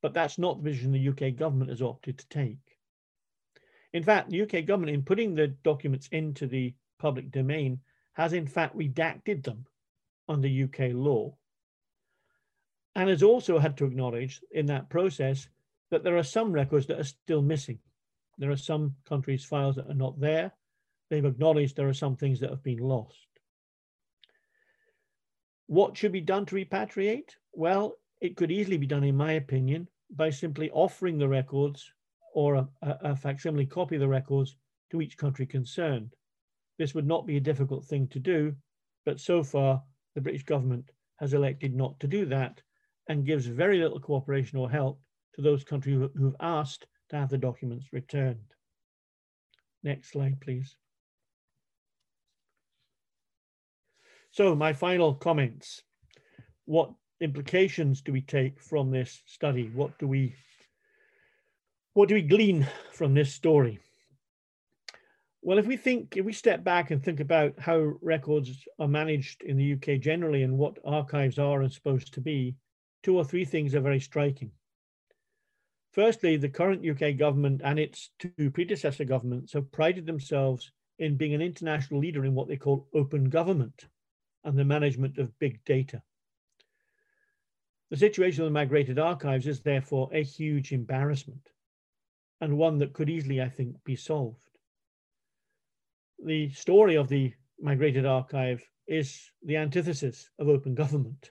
But 0.00 0.14
that's 0.14 0.38
not 0.38 0.58
the 0.58 0.70
position 0.70 0.92
the 0.92 1.08
UK 1.08 1.36
government 1.36 1.70
has 1.70 1.82
opted 1.82 2.18
to 2.18 2.28
take. 2.28 2.58
In 3.92 4.02
fact, 4.02 4.30
the 4.30 4.42
UK 4.42 4.64
government, 4.64 4.94
in 4.94 5.02
putting 5.02 5.34
the 5.34 5.48
documents 5.48 6.08
into 6.12 6.46
the 6.46 6.74
public 6.98 7.30
domain, 7.30 7.80
has 8.14 8.32
in 8.32 8.46
fact 8.46 8.76
redacted 8.76 9.44
them 9.44 9.66
under 10.28 10.48
UK 10.48 10.92
law. 10.92 11.36
And 12.94 13.08
has 13.08 13.22
also 13.22 13.58
had 13.58 13.76
to 13.78 13.84
acknowledge 13.84 14.40
in 14.50 14.66
that 14.66 14.90
process 14.90 15.48
that 15.90 16.04
there 16.04 16.16
are 16.16 16.22
some 16.22 16.52
records 16.52 16.86
that 16.86 17.00
are 17.00 17.04
still 17.04 17.42
missing. 17.42 17.78
There 18.38 18.50
are 18.50 18.56
some 18.56 18.96
countries' 19.08 19.44
files 19.44 19.76
that 19.76 19.88
are 19.88 19.94
not 19.94 20.20
there. 20.20 20.52
They've 21.12 21.22
acknowledged 21.26 21.76
there 21.76 21.90
are 21.90 21.92
some 21.92 22.16
things 22.16 22.40
that 22.40 22.48
have 22.48 22.62
been 22.62 22.78
lost. 22.78 23.28
What 25.66 25.94
should 25.94 26.12
be 26.12 26.22
done 26.22 26.46
to 26.46 26.54
repatriate? 26.54 27.32
Well, 27.52 27.98
it 28.22 28.34
could 28.34 28.50
easily 28.50 28.78
be 28.78 28.86
done, 28.86 29.04
in 29.04 29.14
my 29.14 29.32
opinion, 29.32 29.88
by 30.08 30.30
simply 30.30 30.70
offering 30.70 31.18
the 31.18 31.28
records 31.28 31.92
or 32.32 32.54
a, 32.54 32.68
a, 32.80 33.14
facsimile 33.14 33.66
copy 33.66 33.96
of 33.96 34.00
the 34.00 34.08
records 34.08 34.56
to 34.90 35.02
each 35.02 35.18
country 35.18 35.44
concerned. 35.44 36.14
This 36.78 36.94
would 36.94 37.06
not 37.06 37.26
be 37.26 37.36
a 37.36 37.40
difficult 37.40 37.84
thing 37.84 38.08
to 38.08 38.18
do, 38.18 38.56
but 39.04 39.20
so 39.20 39.42
far 39.42 39.82
the 40.14 40.22
British 40.22 40.44
government 40.44 40.92
has 41.16 41.34
elected 41.34 41.74
not 41.74 42.00
to 42.00 42.06
do 42.06 42.24
that 42.24 42.62
and 43.10 43.26
gives 43.26 43.44
very 43.44 43.78
little 43.78 44.00
cooperation 44.00 44.56
or 44.56 44.70
help 44.70 44.98
to 45.34 45.42
those 45.42 45.62
countries 45.62 46.08
who've 46.16 46.36
asked 46.40 46.86
to 47.10 47.16
have 47.16 47.28
the 47.28 47.36
documents 47.36 47.92
returned. 47.92 48.54
Next 49.82 50.12
slide, 50.12 50.40
please. 50.40 50.74
So 54.32 54.54
my 54.54 54.72
final 54.72 55.14
comments. 55.14 55.82
What 56.64 56.90
implications 57.20 58.00
do 58.00 58.12
we 58.12 58.22
take 58.22 58.58
from 58.60 58.90
this 58.90 59.22
study? 59.26 59.70
What 59.74 59.98
do 59.98 60.08
we 60.08 60.34
what 61.92 62.08
do 62.08 62.14
we 62.14 62.22
glean 62.22 62.66
from 62.92 63.12
this 63.12 63.34
story? 63.34 63.78
Well, 65.42 65.58
if 65.58 65.66
we 65.66 65.76
think, 65.76 66.16
if 66.16 66.24
we 66.24 66.32
step 66.32 66.64
back 66.64 66.90
and 66.90 67.04
think 67.04 67.20
about 67.20 67.58
how 67.58 67.92
records 68.00 68.66
are 68.78 68.88
managed 68.88 69.42
in 69.42 69.58
the 69.58 69.74
UK 69.74 70.00
generally 70.00 70.44
and 70.44 70.56
what 70.56 70.78
archives 70.82 71.38
are 71.38 71.60
and 71.60 71.70
supposed 71.70 72.14
to 72.14 72.22
be, 72.22 72.54
two 73.02 73.18
or 73.18 73.24
three 73.24 73.44
things 73.44 73.74
are 73.74 73.80
very 73.80 74.00
striking. 74.00 74.50
Firstly, 75.92 76.38
the 76.38 76.48
current 76.48 76.88
UK 76.88 77.18
government 77.18 77.60
and 77.62 77.78
its 77.78 78.10
two 78.18 78.50
predecessor 78.50 79.04
governments 79.04 79.52
have 79.52 79.70
prided 79.72 80.06
themselves 80.06 80.72
in 80.98 81.18
being 81.18 81.34
an 81.34 81.42
international 81.42 82.00
leader 82.00 82.24
in 82.24 82.34
what 82.34 82.48
they 82.48 82.56
call 82.56 82.88
open 82.94 83.28
government 83.28 83.88
and 84.45 84.59
the 84.59 84.64
management 84.64 85.18
of 85.18 85.38
big 85.38 85.64
data. 85.64 86.03
The 87.90 87.97
situation 87.97 88.43
of 88.43 88.47
the 88.47 88.55
migrated 88.55 88.99
archives 88.99 89.47
is 89.47 89.61
therefore 89.61 90.09
a 90.12 90.22
huge 90.22 90.72
embarrassment 90.72 91.51
and 92.40 92.57
one 92.57 92.78
that 92.78 92.93
could 92.93 93.11
easily, 93.11 93.40
I 93.40 93.49
think, 93.49 93.76
be 93.84 93.97
solved. 93.97 94.59
The 96.24 96.51
story 96.51 96.97
of 96.97 97.09
the 97.09 97.32
migrated 97.61 98.07
archive 98.07 98.66
is 98.86 99.30
the 99.43 99.57
antithesis 99.57 100.30
of 100.38 100.49
open 100.49 100.74
government. 100.74 101.30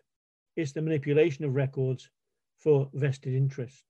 It's 0.56 0.72
the 0.72 0.82
manipulation 0.82 1.46
of 1.46 1.56
records 1.56 2.10
for 2.58 2.90
vested 2.94 3.34
interest. 3.34 3.84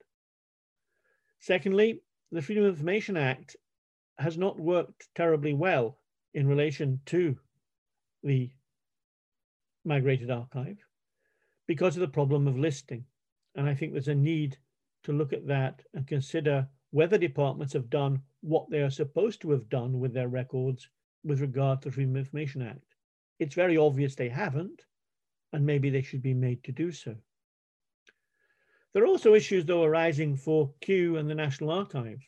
Secondly, 1.40 2.02
the 2.32 2.42
Freedom 2.42 2.64
of 2.64 2.72
Information 2.72 3.18
Act 3.18 3.56
has 4.18 4.38
not 4.38 4.60
worked 4.60 5.10
terribly 5.16 5.54
well 5.54 5.98
in 6.34 6.48
relation 6.48 7.00
to 7.08 7.38
the 8.24 8.50
migrated 9.86 10.30
archive 10.30 10.78
because 11.68 11.96
of 11.96 12.02
the 12.02 12.08
problem 12.08 12.48
of 12.48 12.58
listing. 12.58 13.06
And 13.56 13.68
I 13.68 13.74
think 13.74 13.92
there's 13.92 14.08
a 14.08 14.16
need 14.16 14.58
to 15.04 15.14
look 15.14 15.34
at 15.34 15.48
that 15.48 15.82
and 15.94 16.08
consider 16.08 16.68
whether 16.92 17.18
departments 17.18 17.74
have 17.74 17.90
done 17.90 18.22
what 18.42 18.70
they 18.70 18.82
are 18.82 18.90
supposed 18.90 19.42
to 19.42 19.52
have 19.52 19.70
done 19.70 20.00
with 20.00 20.14
their 20.14 20.28
records 20.28 20.90
with 21.24 21.42
regard 21.42 21.82
to 21.82 21.90
the 21.90 21.94
Freedom 21.94 22.16
of 22.16 22.20
Information 22.20 22.62
Act. 22.62 22.96
It's 23.40 23.56
very 23.56 23.78
obvious 23.78 24.16
they 24.16 24.30
haven't, 24.30 24.82
and 25.54 25.66
maybe 25.66 25.90
they 25.90 26.02
should 26.02 26.22
be 26.22 26.34
made 26.34 26.64
to 26.64 26.72
do 26.72 26.92
so. 26.92 27.16
There 28.94 29.04
are 29.04 29.08
also 29.08 29.36
issues, 29.36 29.66
though, 29.66 29.84
arising 29.84 30.36
for 30.36 30.74
Kew 30.82 31.18
and 31.18 31.30
the 31.30 31.36
National 31.36 31.72
Archive. 31.72 32.22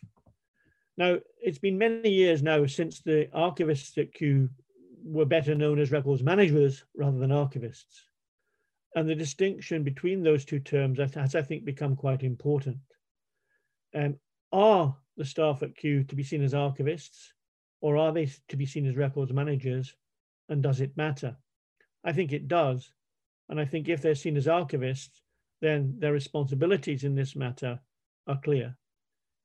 Now, 0.97 1.17
it's 1.41 1.57
been 1.57 1.77
many 1.77 2.09
years 2.09 2.41
now 2.41 2.65
since 2.65 3.01
the 3.01 3.27
archivists 3.35 3.97
at 3.97 4.13
Kew 4.13 4.49
were 5.03 5.25
better 5.25 5.55
known 5.55 5.79
as 5.79 5.91
records 5.91 6.23
managers 6.23 6.83
rather 6.95 7.17
than 7.17 7.29
archivists. 7.29 8.01
And 8.95 9.09
the 9.09 9.15
distinction 9.15 9.83
between 9.83 10.23
those 10.23 10.45
two 10.45 10.59
terms 10.59 10.99
has, 10.99 11.35
I 11.35 11.41
think, 11.41 11.65
become 11.65 11.95
quite 11.95 12.23
important. 12.23 12.77
Um, 13.95 14.17
are 14.51 14.95
the 15.17 15.25
staff 15.25 15.63
at 15.63 15.75
Kew 15.75 16.03
to 16.03 16.15
be 16.15 16.23
seen 16.23 16.43
as 16.43 16.53
archivists, 16.53 17.33
or 17.81 17.97
are 17.97 18.11
they 18.11 18.29
to 18.47 18.55
be 18.55 18.65
seen 18.65 18.85
as 18.87 18.95
records 18.95 19.33
managers? 19.33 19.95
And 20.49 20.61
does 20.61 20.81
it 20.81 20.95
matter? 20.95 21.35
I 22.03 22.13
think 22.13 22.31
it 22.33 22.47
does. 22.47 22.91
And 23.49 23.59
I 23.59 23.65
think 23.65 23.89
if 23.89 24.01
they're 24.01 24.15
seen 24.15 24.37
as 24.37 24.47
archivists, 24.47 25.21
then 25.61 25.95
their 25.97 26.13
responsibilities 26.13 27.03
in 27.03 27.15
this 27.15 27.35
matter 27.35 27.79
are 28.27 28.39
clear. 28.43 28.75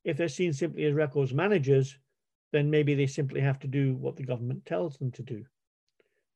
If 0.04 0.16
they're 0.16 0.28
seen 0.28 0.52
simply 0.52 0.84
as 0.84 0.94
records 0.94 1.32
managers, 1.32 1.96
then 2.52 2.70
maybe 2.70 2.94
they 2.94 3.06
simply 3.06 3.40
have 3.40 3.58
to 3.60 3.66
do 3.66 3.94
what 3.94 4.16
the 4.16 4.24
government 4.24 4.64
tells 4.64 4.96
them 4.96 5.10
to 5.12 5.22
do. 5.22 5.44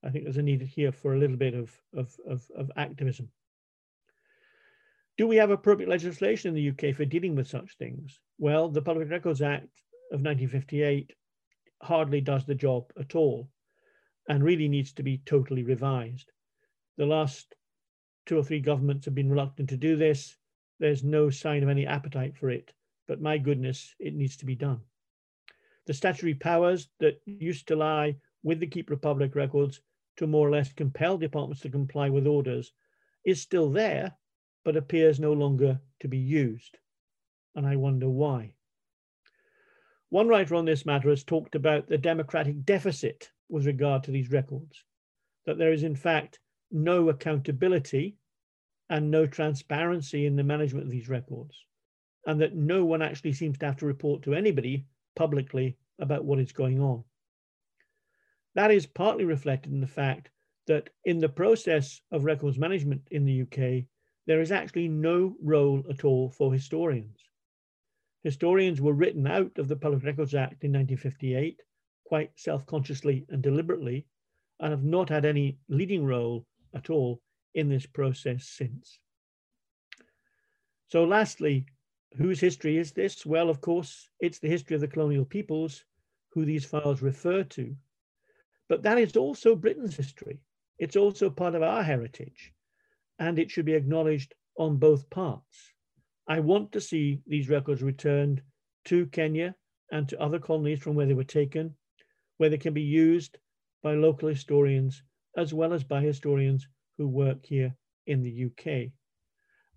I 0.05 0.11
think 0.11 0.25
there's 0.25 0.37
a 0.37 0.43
need 0.43 0.63
here 0.63 0.93
for 0.93 1.15
a 1.15 1.19
little 1.19 1.37
bit 1.37 1.55
of, 1.55 1.71
of, 1.95 2.15
of, 2.27 2.43
of 2.57 2.71
activism. 2.77 3.31
Do 5.17 5.27
we 5.29 5.37
have 5.37 5.51
appropriate 5.51 5.89
legislation 5.89 6.49
in 6.49 6.55
the 6.55 6.71
UK 6.71 6.95
for 6.95 7.05
dealing 7.05 7.37
with 7.37 7.47
such 7.47 7.77
things? 7.77 8.19
Well, 8.39 8.69
the 8.69 8.83
Public 8.83 9.11
Records 9.11 9.43
Act 9.43 9.69
of 10.11 10.21
1958 10.21 11.13
hardly 11.83 12.21
does 12.21 12.45
the 12.47 12.55
job 12.55 12.93
at 12.99 13.15
all 13.15 13.49
and 14.29 14.43
really 14.43 14.69
needs 14.69 14.93
to 14.95 15.03
be 15.03 15.19
totally 15.25 15.63
revised. 15.63 16.31
The 16.97 17.07
last 17.07 17.55
two 18.27 18.39
or 18.39 18.45
three 18.45 18.61
governments 18.61 19.05
have 19.05 19.15
been 19.15 19.31
reluctant 19.31 19.69
to 19.71 19.77
do 19.77 19.97
this. 19.97 20.37
There's 20.79 21.05
no 21.05 21.31
sign 21.31 21.63
of 21.63 21.69
any 21.69 21.87
appetite 21.87 22.37
for 22.37 22.51
it, 22.51 22.73
but 23.07 23.21
my 23.21 23.39
goodness, 23.39 23.95
it 23.99 24.15
needs 24.15 24.37
to 24.39 24.47
be 24.47 24.55
done. 24.55 24.81
The 25.87 25.95
statutory 25.95 26.35
powers 26.35 26.89
that 27.01 27.20
used 27.26 27.68
to 27.68 27.76
lie 27.76 28.16
with 28.43 28.61
the 28.61 28.66
Keeper 28.66 28.95
of 28.95 29.03
Public 29.03 29.35
Records 29.35 29.80
to 30.16 30.26
more 30.26 30.47
or 30.47 30.51
less 30.51 30.72
compel 30.72 31.18
departments 31.18 31.62
to 31.62 31.70
comply 31.70 32.09
with 32.09 32.26
orders 32.26 32.72
is 33.24 33.41
still 33.41 33.70
there, 33.70 34.16
but 34.64 34.76
appears 34.76 35.18
no 35.18 35.33
longer 35.33 35.80
to 36.01 36.09
be 36.09 36.18
used. 36.18 36.78
And 37.55 37.66
I 37.66 37.76
wonder 37.76 38.09
why. 38.09 38.53
One 40.11 40.28
writer 40.28 40.55
on 40.55 40.66
this 40.66 40.85
matter 40.85 41.09
has 41.09 41.24
talked 41.24 41.55
about 41.55 41.89
the 41.89 41.99
democratic 41.99 42.64
deficit 42.64 43.30
with 43.49 43.66
regard 43.66 44.05
to 44.05 44.11
these 44.11 44.30
records, 44.30 44.85
that 45.47 45.59
there 45.59 45.72
is 45.72 45.83
in 45.83 45.97
fact 45.97 46.39
no 46.70 47.09
accountability 47.09 48.16
and 48.91 49.11
no 49.11 49.26
transparency 49.26 50.26
in 50.26 50.37
the 50.37 50.45
management 50.45 50.87
of 50.87 50.93
these 50.93 51.09
records, 51.09 51.57
and 52.26 52.41
that 52.41 52.55
no 52.55 52.85
one 52.85 53.03
actually 53.03 53.33
seems 53.33 53.59
to 53.59 53.66
have 53.66 53.76
to 53.78 53.87
report 53.87 54.22
to 54.22 54.35
anybody 54.35 54.85
publicly 55.15 55.77
about 55.99 56.25
what 56.25 56.39
is 56.39 56.53
going 56.53 56.81
on. 56.81 57.05
That 58.55 58.71
is 58.71 58.87
partly 58.87 59.25
reflected 59.25 59.73
in 59.73 59.81
the 59.81 59.87
fact 59.87 60.31
that 60.67 60.91
in 61.05 61.19
the 61.19 61.29
process 61.29 62.01
of 62.11 62.25
records 62.25 62.59
management 62.59 63.03
in 63.11 63.25
the 63.25 63.43
UK, 63.43 63.85
there 64.27 64.41
is 64.41 64.53
actually 64.53 64.89
no 64.89 65.35
role 65.43 65.83
at 65.91 66.05
all 66.05 66.31
for 66.31 66.53
historians. 66.53 67.19
Historians 68.23 68.81
were 68.81 68.93
written 68.93 69.27
out 69.27 69.59
of 69.59 69.69
the 69.69 69.77
Public 69.77 70.05
Records 70.05 70.35
Act 70.35 70.63
in 70.65 70.73
1958, 70.73 71.61
quite 72.05 72.31
self 72.37 72.65
consciously 72.67 73.25
and 73.31 73.43
deliberately, 73.43 74.07
and 74.61 74.71
have 74.71 74.85
not 74.85 75.09
had 75.09 75.25
any 75.25 75.59
leading 75.69 76.05
role 76.05 76.47
at 76.75 76.89
all 76.89 77.21
in 77.55 77.69
this 77.69 77.87
process 77.87 78.47
since. 78.47 78.99
So, 80.89 81.05
lastly, 81.05 81.67
whose 82.17 82.41
history 82.41 82.79
is 82.79 82.93
this? 82.93 83.25
Well, 83.25 83.49
of 83.49 83.61
course, 83.61 84.11
it's 84.21 84.39
the 84.39 84.49
history 84.49 84.75
of 84.75 84.81
the 84.81 84.89
colonial 84.89 85.25
peoples 85.25 85.85
who 86.31 86.45
these 86.45 86.65
files 86.65 87.03
refer 87.03 87.45
to. 87.45 87.75
But 88.69 88.83
that 88.83 88.99
is 88.99 89.17
also 89.17 89.55
Britain's 89.55 89.97
history. 89.97 90.41
It's 90.79 90.97
also 90.97 91.31
part 91.31 91.55
of 91.55 91.63
our 91.63 91.83
heritage, 91.83 92.53
and 93.19 93.39
it 93.39 93.51
should 93.51 93.67
be 93.67 93.75
acknowledged 93.75 94.35
on 94.57 94.77
both 94.77 95.09
parts. 95.11 95.73
I 96.29 96.41
want 96.41 96.73
to 96.73 96.81
see 96.81 97.21
these 97.27 97.49
records 97.49 97.83
returned 97.83 98.43
to 98.87 99.07
Kenya 99.07 99.55
and 99.91 100.09
to 100.09 100.21
other 100.21 100.39
colonies 100.39 100.81
from 100.81 100.95
where 100.95 101.07
they 101.07 101.15
were 101.15 101.25
taken, 101.25 101.75
where 102.39 102.49
they 102.49 102.59
can 102.59 102.75
be 102.75 102.83
used 102.83 103.39
by 103.83 103.95
local 103.95 104.29
historians 104.29 105.03
as 105.37 105.53
well 105.55 105.73
as 105.73 105.85
by 105.85 106.01
historians 106.01 106.67
who 106.99 107.09
work 107.09 107.45
here 107.45 107.75
in 108.07 108.23
the 108.23 108.45
UK. 108.47 108.93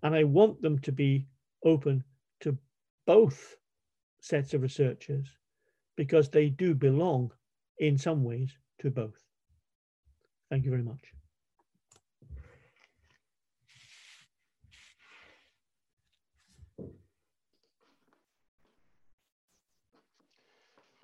And 0.02 0.14
I 0.14 0.24
want 0.24 0.60
them 0.62 0.78
to 0.80 0.92
be 0.92 1.26
open 1.64 2.04
both 3.06 3.56
sets 4.20 4.54
of 4.54 4.62
researchers 4.62 5.28
because 5.96 6.28
they 6.28 6.48
do 6.48 6.74
belong 6.74 7.30
in 7.78 7.96
some 7.96 8.24
ways 8.24 8.50
to 8.80 8.90
both. 8.90 9.22
Thank 10.50 10.64
you 10.64 10.70
very 10.70 10.82
much. 10.82 11.00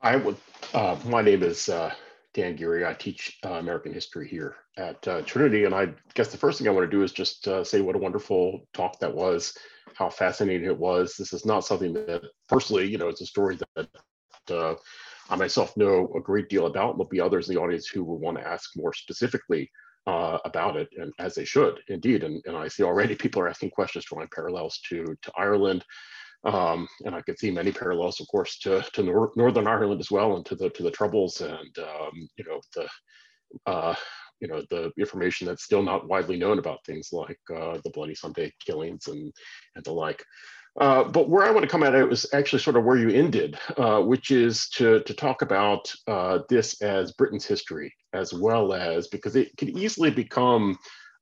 I 0.03 0.17
would, 0.17 0.37
uh, 0.75 0.97
my 1.07 1.23
name 1.23 1.45
is 1.45 1.69
uh, 1.69 1.95
Dan 2.35 2.57
Geary. 2.57 2.85
I 2.85 2.93
teach 2.93 3.39
uh, 3.45 3.53
American 3.53 3.95
history 3.95 4.27
here 4.27 4.57
at 4.77 5.07
uh, 5.07 5.23
Trinity. 5.23 5.65
And 5.65 5.75
I 5.75 5.91
guess 6.15 6.33
the 6.33 6.39
first 6.39 6.59
thing 6.59 6.67
I 6.67 6.73
want 6.73 6.91
to 6.91 6.97
do 6.97 7.05
is 7.05 7.13
just 7.13 7.47
uh, 7.47 7.63
say 7.63 7.81
what 7.83 7.95
a 7.95 8.01
wonderful 8.01 8.67
talk 8.73 8.99
that 8.99 9.15
was, 9.15 9.57
how 9.97 10.11
fascinating 10.11 10.67
it 10.67 10.79
was. 10.79 11.15
This 11.17 11.33
is 11.33 11.47
not 11.47 11.65
something 11.65 11.93
that 11.95 12.23
personally, 12.49 12.87
you 12.87 12.99
know, 12.99 13.09
it's 13.09 13.21
a 13.21 13.27
story 13.27 13.59
that 13.77 13.89
uh, 14.51 14.75
I 15.31 15.37
myself 15.37 15.77
know 15.77 16.13
a 16.17 16.21
great 16.21 16.49
deal 16.49 16.67
about. 16.67 16.97
There'll 16.97 17.09
be 17.09 17.21
others 17.21 17.49
in 17.49 17.55
the 17.55 17.61
audience 17.61 17.89
who 17.89 18.05
will 18.05 18.19
want 18.19 18.39
to 18.39 18.47
ask 18.47 18.71
more 18.77 18.93
specifically 18.93 19.71
uh, 20.07 20.39
about 20.45 20.77
it, 20.77 20.89
and 20.97 21.13
as 21.19 21.35
they 21.35 21.45
should, 21.45 21.81
indeed. 21.89 22.25
And, 22.25 22.43
and 22.47 22.57
I 22.57 22.69
see 22.69 22.83
already 22.83 23.15
people 23.15 23.43
are 23.43 23.49
asking 23.49 23.71
questions 23.71 24.05
drawing 24.05 24.29
parallels 24.35 24.81
to, 24.89 25.05
to 25.05 25.33
Ireland. 25.37 25.85
Um, 26.45 26.89
and 27.05 27.15
I 27.15 27.23
could 27.23 27.39
see 27.39 27.53
many 27.53 27.71
parallels, 27.71 28.21
of 28.21 28.27
course, 28.27 28.59
to, 28.61 28.85
to 28.95 29.03
Nor 29.03 29.31
Northern 29.37 29.69
Ireland 29.69 30.01
as 30.01 30.11
well, 30.11 30.37
and 30.37 30.45
to 30.47 30.57
the 30.57 30.71
to 30.71 30.83
the 30.83 30.91
Troubles, 30.91 31.41
and 31.41 31.79
um, 31.79 32.29
you 32.37 32.45
know 32.45 32.61
the 32.75 32.89
uh, 33.71 33.95
you 34.43 34.49
know 34.49 34.63
the 34.69 34.93
information 34.99 35.47
that's 35.47 35.63
still 35.63 35.83
not 35.83 36.09
widely 36.09 36.37
known 36.37 36.59
about 36.59 36.85
things 36.85 37.11
like 37.13 37.39
uh, 37.55 37.79
the 37.85 37.91
Bloody 37.95 38.15
Sunday 38.15 38.53
killings 38.67 39.07
and 39.07 39.33
and 39.77 39.85
the 39.85 39.93
like. 39.93 40.23
Uh, 40.81 41.05
but 41.05 41.29
where 41.29 41.45
I 41.45 41.51
want 41.51 41.63
to 41.63 41.69
come 41.69 41.83
at 41.83 41.95
it 41.95 42.09
was 42.09 42.27
actually 42.33 42.61
sort 42.61 42.77
of 42.77 42.85
where 42.85 42.97
you 42.97 43.11
ended, 43.11 43.59
uh, 43.77 44.01
which 44.01 44.31
is 44.31 44.71
to, 44.71 45.03
to 45.03 45.13
talk 45.15 45.43
about 45.43 45.93
uh, 46.09 46.39
this 46.49 46.81
as 46.81 47.13
Britain's 47.13 47.45
history, 47.45 47.93
as 48.15 48.33
well 48.33 48.73
as 48.73 49.07
because 49.09 49.37
it 49.37 49.55
could 49.59 49.69
easily 49.79 50.11
become, 50.11 50.79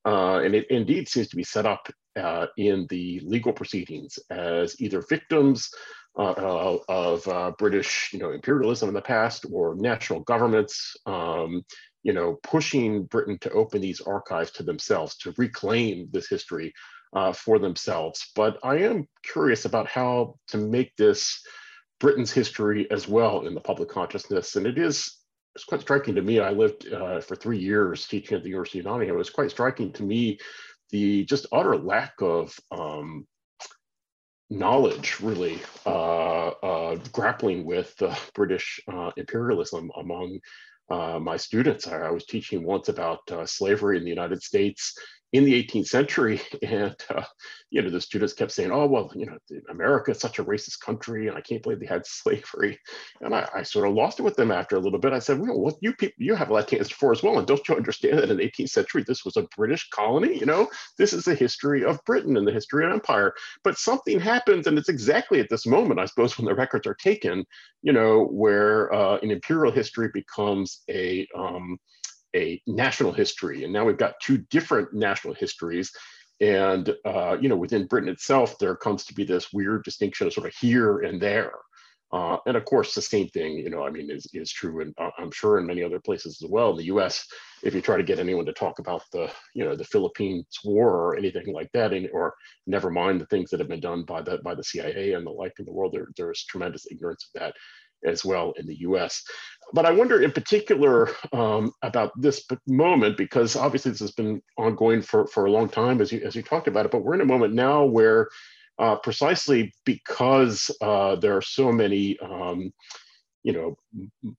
uh, 0.07 0.39
and 0.39 0.55
it 0.55 0.71
indeed 0.71 1.09
seems 1.09 1.29
to 1.29 1.37
be 1.37 1.43
set 1.43 1.67
up 1.67 1.89
uh, 2.17 2.47
in 2.59 2.87
the 2.91 3.21
legal 3.25 3.53
proceedings 3.53 4.21
as 4.31 4.81
either 4.81 5.03
victims 5.09 5.69
of 6.17 7.57
British, 7.59 8.11
you 8.13 8.21
know, 8.21 8.31
imperialism 8.31 8.89
in 8.89 8.95
the 8.95 9.03
past 9.03 9.47
or 9.51 9.75
national 9.75 10.21
governments, 10.21 10.97
um, 11.07 11.65
you 12.03 12.13
know, 12.13 12.39
pushing 12.43 13.05
Britain 13.05 13.39
to 13.41 13.51
open 13.53 13.81
these 13.81 14.01
archives 14.01 14.51
to 14.53 14.63
themselves 14.63 15.17
to 15.19 15.35
reclaim 15.37 16.09
this 16.13 16.29
history 16.29 16.73
uh, 17.13 17.33
for 17.33 17.59
themselves. 17.59 18.31
But 18.35 18.59
I 18.63 18.79
am 18.79 19.09
curious 19.23 19.65
about 19.65 19.87
how 19.87 20.37
to 20.49 20.59
make 20.59 20.97
this 20.97 21.43
Britain's 21.99 22.33
history 22.33 22.91
as 22.91 23.07
well 23.07 23.47
in 23.47 23.55
the 23.55 23.61
public 23.61 23.89
consciousness. 23.89 24.57
And 24.57 24.67
it 24.67 24.79
is 24.79 25.17
it's 25.55 25.65
quite 25.65 25.81
striking 25.81 26.15
to 26.15 26.23
me. 26.23 26.39
I 26.39 26.51
lived 26.51 26.93
uh, 26.93 27.21
for 27.21 27.35
three 27.35 27.59
years 27.59 28.07
teaching 28.07 28.37
at 28.37 28.43
the 28.43 28.49
University 28.49 28.79
of 28.79 28.85
Nottingham. 28.85 29.17
It 29.17 29.19
was 29.19 29.31
quite 29.31 29.51
striking 29.51 29.93
to 29.95 30.03
me 30.03 30.39
the 30.91 31.25
just 31.25 31.47
utter 31.53 31.77
lack 31.77 32.15
of 32.21 32.57
um, 32.71 33.27
knowledge, 34.49 35.21
really, 35.21 35.61
uh, 35.87 36.49
uh, 36.49 36.97
grappling 37.13 37.65
with 37.65 37.95
British 38.35 38.81
uh, 38.93 39.11
imperialism 39.17 39.91
among 39.97 40.39
my 40.91 41.37
students. 41.37 41.87
I, 41.87 41.99
I, 41.99 42.11
was 42.11 42.27
teaching 42.27 42.65
once 42.65 42.89
about 42.89 43.21
uh, 43.31 43.47
slavery 43.47 43.97
in 43.97 44.05
the 44.05 44.11
United 44.11 44.43
States 44.43 44.95
in 45.33 45.45
the 45.45 45.65
18th 45.65 45.87
century 45.87 46.41
and 46.63 46.97
uh, 47.15 47.23
you 47.71 47.83
know 47.83 47.91
the 47.91 48.01
students 48.01 48.33
kept 48.33 48.51
saying 48.51 48.71
oh 48.73 48.87
well 48.87 49.13
you 49.15 49.27
know 49.27 49.39
america 49.71 50.11
is 50.11 50.19
such 50.19 50.39
a 50.39 50.45
racist 50.45 50.81
country 50.81 51.29
and 51.29 51.37
i 51.37 51.41
can't 51.41 51.63
believe 51.63 51.81
they 51.81 51.87
had 51.87 52.07
slavery. 52.07 52.79
And 53.21 53.35
i, 53.35 53.49
I 53.55 53.63
sort 53.63 53.89
of 53.89 53.95
lost 53.95 54.19
it 54.19 54.23
with 54.23 54.37
them 54.37 54.51
after 54.51 54.77
a 54.77 54.81
little 54.81 54.99
bit. 54.99 55.13
I 55.13 55.19
said 55.19 55.39
well 55.39 55.59
what 55.59 55.77
you 55.81 55.95
people 55.95 56.15
you 56.19 56.35
have 56.35 56.51
lot 56.51 56.73
answer 56.73 56.95
for 56.95 57.13
as 57.13 57.23
well 57.23 57.39
and 57.39 57.47
don't 57.47 57.67
you 57.69 57.77
understand 57.77 58.19
that 58.19 58.31
in 58.31 58.37
the 58.37 58.51
18th 58.51 58.71
century 58.71 59.05
this 59.07 59.25
was 59.25 59.37
a 59.37 59.47
british 59.57 59.89
colony? 59.91 60.39
You 60.39 60.47
know 60.47 60.69
this 60.99 61.13
is 61.13 61.25
the 61.25 61.35
history 61.35 61.85
of 61.85 62.05
britain 62.05 62.37
and 62.37 62.47
the 62.47 62.53
history 62.53 62.85
of 62.85 62.93
empire. 62.93 63.35
But 63.65 63.79
something 63.79 64.21
happens 64.21 64.67
and 64.67 64.79
it's 64.79 64.89
exactly 64.89 65.41
at 65.41 65.49
this 65.49 65.67
moment 65.67 66.01
i 66.01 66.05
suppose 66.05 66.37
when 66.37 66.47
the 66.47 66.55
records 66.55 66.87
are 66.87 66.95
taken 66.95 67.45
you 67.83 67.93
know 67.93 68.27
where 68.27 68.93
uh, 68.93 69.19
an 69.23 69.31
imperial 69.31 69.73
history 69.73 70.11
becomes 70.13 70.83
a 70.91 71.27
um, 71.37 71.79
a 72.35 72.61
national 72.67 73.13
history. 73.13 73.65
And 73.65 73.73
now 73.73 73.85
we've 73.85 73.97
got 73.97 74.21
two 74.21 74.39
different 74.51 74.93
national 74.93 75.35
histories. 75.35 75.91
And, 76.41 76.95
uh, 77.05 77.37
you 77.41 77.49
know, 77.49 77.57
within 77.57 77.87
Britain 77.87 78.09
itself, 78.09 78.59
there 78.59 78.77
comes 78.77 79.05
to 79.07 79.15
be 79.15 79.25
this 79.25 79.53
weird 79.53 79.85
distinction 79.85 80.27
of 80.27 80.33
sort 80.33 80.47
of 80.47 80.55
here 80.55 81.01
and 81.01 81.21
there. 81.21 81.53
Uh, 82.13 82.39
and 82.47 82.57
of 82.57 82.65
course, 82.65 82.93
the 82.93 83.03
same 83.03 83.29
thing, 83.29 83.53
you 83.53 83.71
know, 83.71 83.87
I 83.87 83.91
mean, 83.91 84.11
is, 84.11 84.27
is 84.33 84.51
true, 84.51 84.81
and 84.81 84.93
uh, 84.99 85.11
I'm 85.17 85.31
sure 85.31 85.59
in 85.59 85.67
many 85.67 85.85
other 85.85 86.01
places 86.01 86.43
as 86.43 86.51
well. 86.51 86.73
In 86.73 86.79
the 86.79 86.87
U.S., 86.87 87.25
if 87.63 87.73
you 87.73 87.81
try 87.81 87.97
to 87.97 88.03
get 88.03 88.19
anyone 88.19 88.47
to 88.47 88.53
talk 88.53 88.81
about 88.81 89.03
the, 89.13 89.31
you 89.55 89.65
know, 89.65 89.77
the 89.77 89.85
Philippines 89.85 90.59
War 90.65 90.89
or 90.89 91.17
anything 91.17 91.55
like 91.55 91.71
that, 91.73 91.93
and, 91.93 92.09
or 92.13 92.35
never 92.67 92.91
mind 92.91 93.21
the 93.21 93.27
things 93.27 93.49
that 93.51 93.61
have 93.61 93.69
been 93.69 93.81
done 93.81 94.03
by 94.03 94.23
the 94.23 94.39
by 94.39 94.57
the 94.57 94.65
CIA 94.65 95.13
and 95.13 95.25
the 95.25 95.31
like 95.31 95.53
in 95.61 95.65
the 95.67 95.73
world, 95.73 95.93
there, 95.93 96.09
there's 96.17 96.45
tremendous 96.47 96.85
ignorance 96.91 97.31
of 97.33 97.41
that 97.41 97.55
as 98.05 98.25
well 98.25 98.53
in 98.59 98.67
the 98.67 98.81
US. 98.81 99.23
But 99.73 99.87
I 99.87 99.93
wonder 99.93 100.23
in 100.23 100.33
particular 100.33 101.11
um, 101.33 101.73
about 101.83 102.13
this 102.21 102.45
moment, 102.67 103.17
because 103.17 103.57
obviously 103.57 103.93
this 103.93 104.01
has 104.01 104.13
been 104.13 104.43
ongoing 104.59 105.03
for, 105.03 105.27
for 105.29 105.47
a 105.47 105.51
long 105.51 105.69
time, 105.69 106.01
as 106.01 106.11
you, 106.11 106.21
as 106.25 106.35
you 106.35 106.43
talked 106.43 106.69
about 106.69 106.87
it, 106.87 106.93
but 106.93 107.05
we're 107.05 107.15
in 107.15 107.21
a 107.21 107.27
moment 107.27 107.55
now 107.55 107.85
where 107.85 108.29
uh, 108.79 108.97
precisely 108.97 109.73
because 109.85 110.71
uh, 110.81 111.15
there 111.17 111.37
are 111.37 111.43
so 111.43 111.71
many, 111.71 112.19
um, 112.21 112.73
you 113.43 113.53
know, 113.53 114.35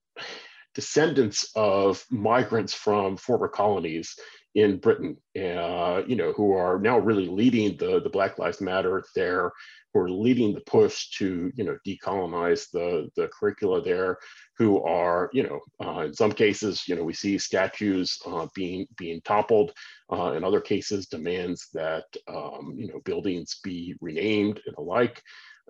descendants 0.74 1.52
of 1.56 2.04
migrants 2.10 2.74
from 2.74 3.18
former 3.18 3.48
colonies 3.48 4.16
in 4.56 4.78
Britain, 4.78 5.16
uh, 5.38 6.02
you 6.06 6.16
know, 6.16 6.34
who 6.34 6.54
are 6.54 6.80
now 6.80 7.00
really 7.00 7.28
leading 7.28 7.78
the, 7.78 8.02
the 8.02 8.10
Black 8.10 8.38
Lives 8.38 8.60
Matter 8.62 9.04
there 9.16 9.52
who 9.94 10.00
are 10.00 10.10
leading 10.10 10.54
the 10.54 10.62
push 10.62 11.10
to 11.12 11.52
you 11.56 11.64
know 11.64 11.78
decolonize 11.86 12.70
the 12.72 13.10
the 13.16 13.28
curricula 13.28 13.82
there 13.82 14.18
who 14.58 14.82
are 14.84 15.30
you 15.34 15.44
know 15.44 15.60
uh, 15.84 16.02
in 16.02 16.14
some 16.14 16.32
cases 16.32 16.88
you 16.88 16.96
know 16.96 17.04
we 17.04 17.14
see 17.14 17.38
statues 17.38 18.18
uh, 18.26 18.48
being 18.56 18.86
being 18.98 19.22
toppled 19.22 19.72
uh, 20.12 20.34
in 20.34 20.44
other 20.44 20.62
cases 20.62 21.08
demands 21.08 21.68
that 21.74 22.06
um, 22.28 22.74
you 22.78 22.88
know 22.88 23.00
buildings 23.06 23.60
be 23.64 23.96
renamed 24.02 24.60
and 24.66 24.76
the 24.76 24.82
like 24.82 25.22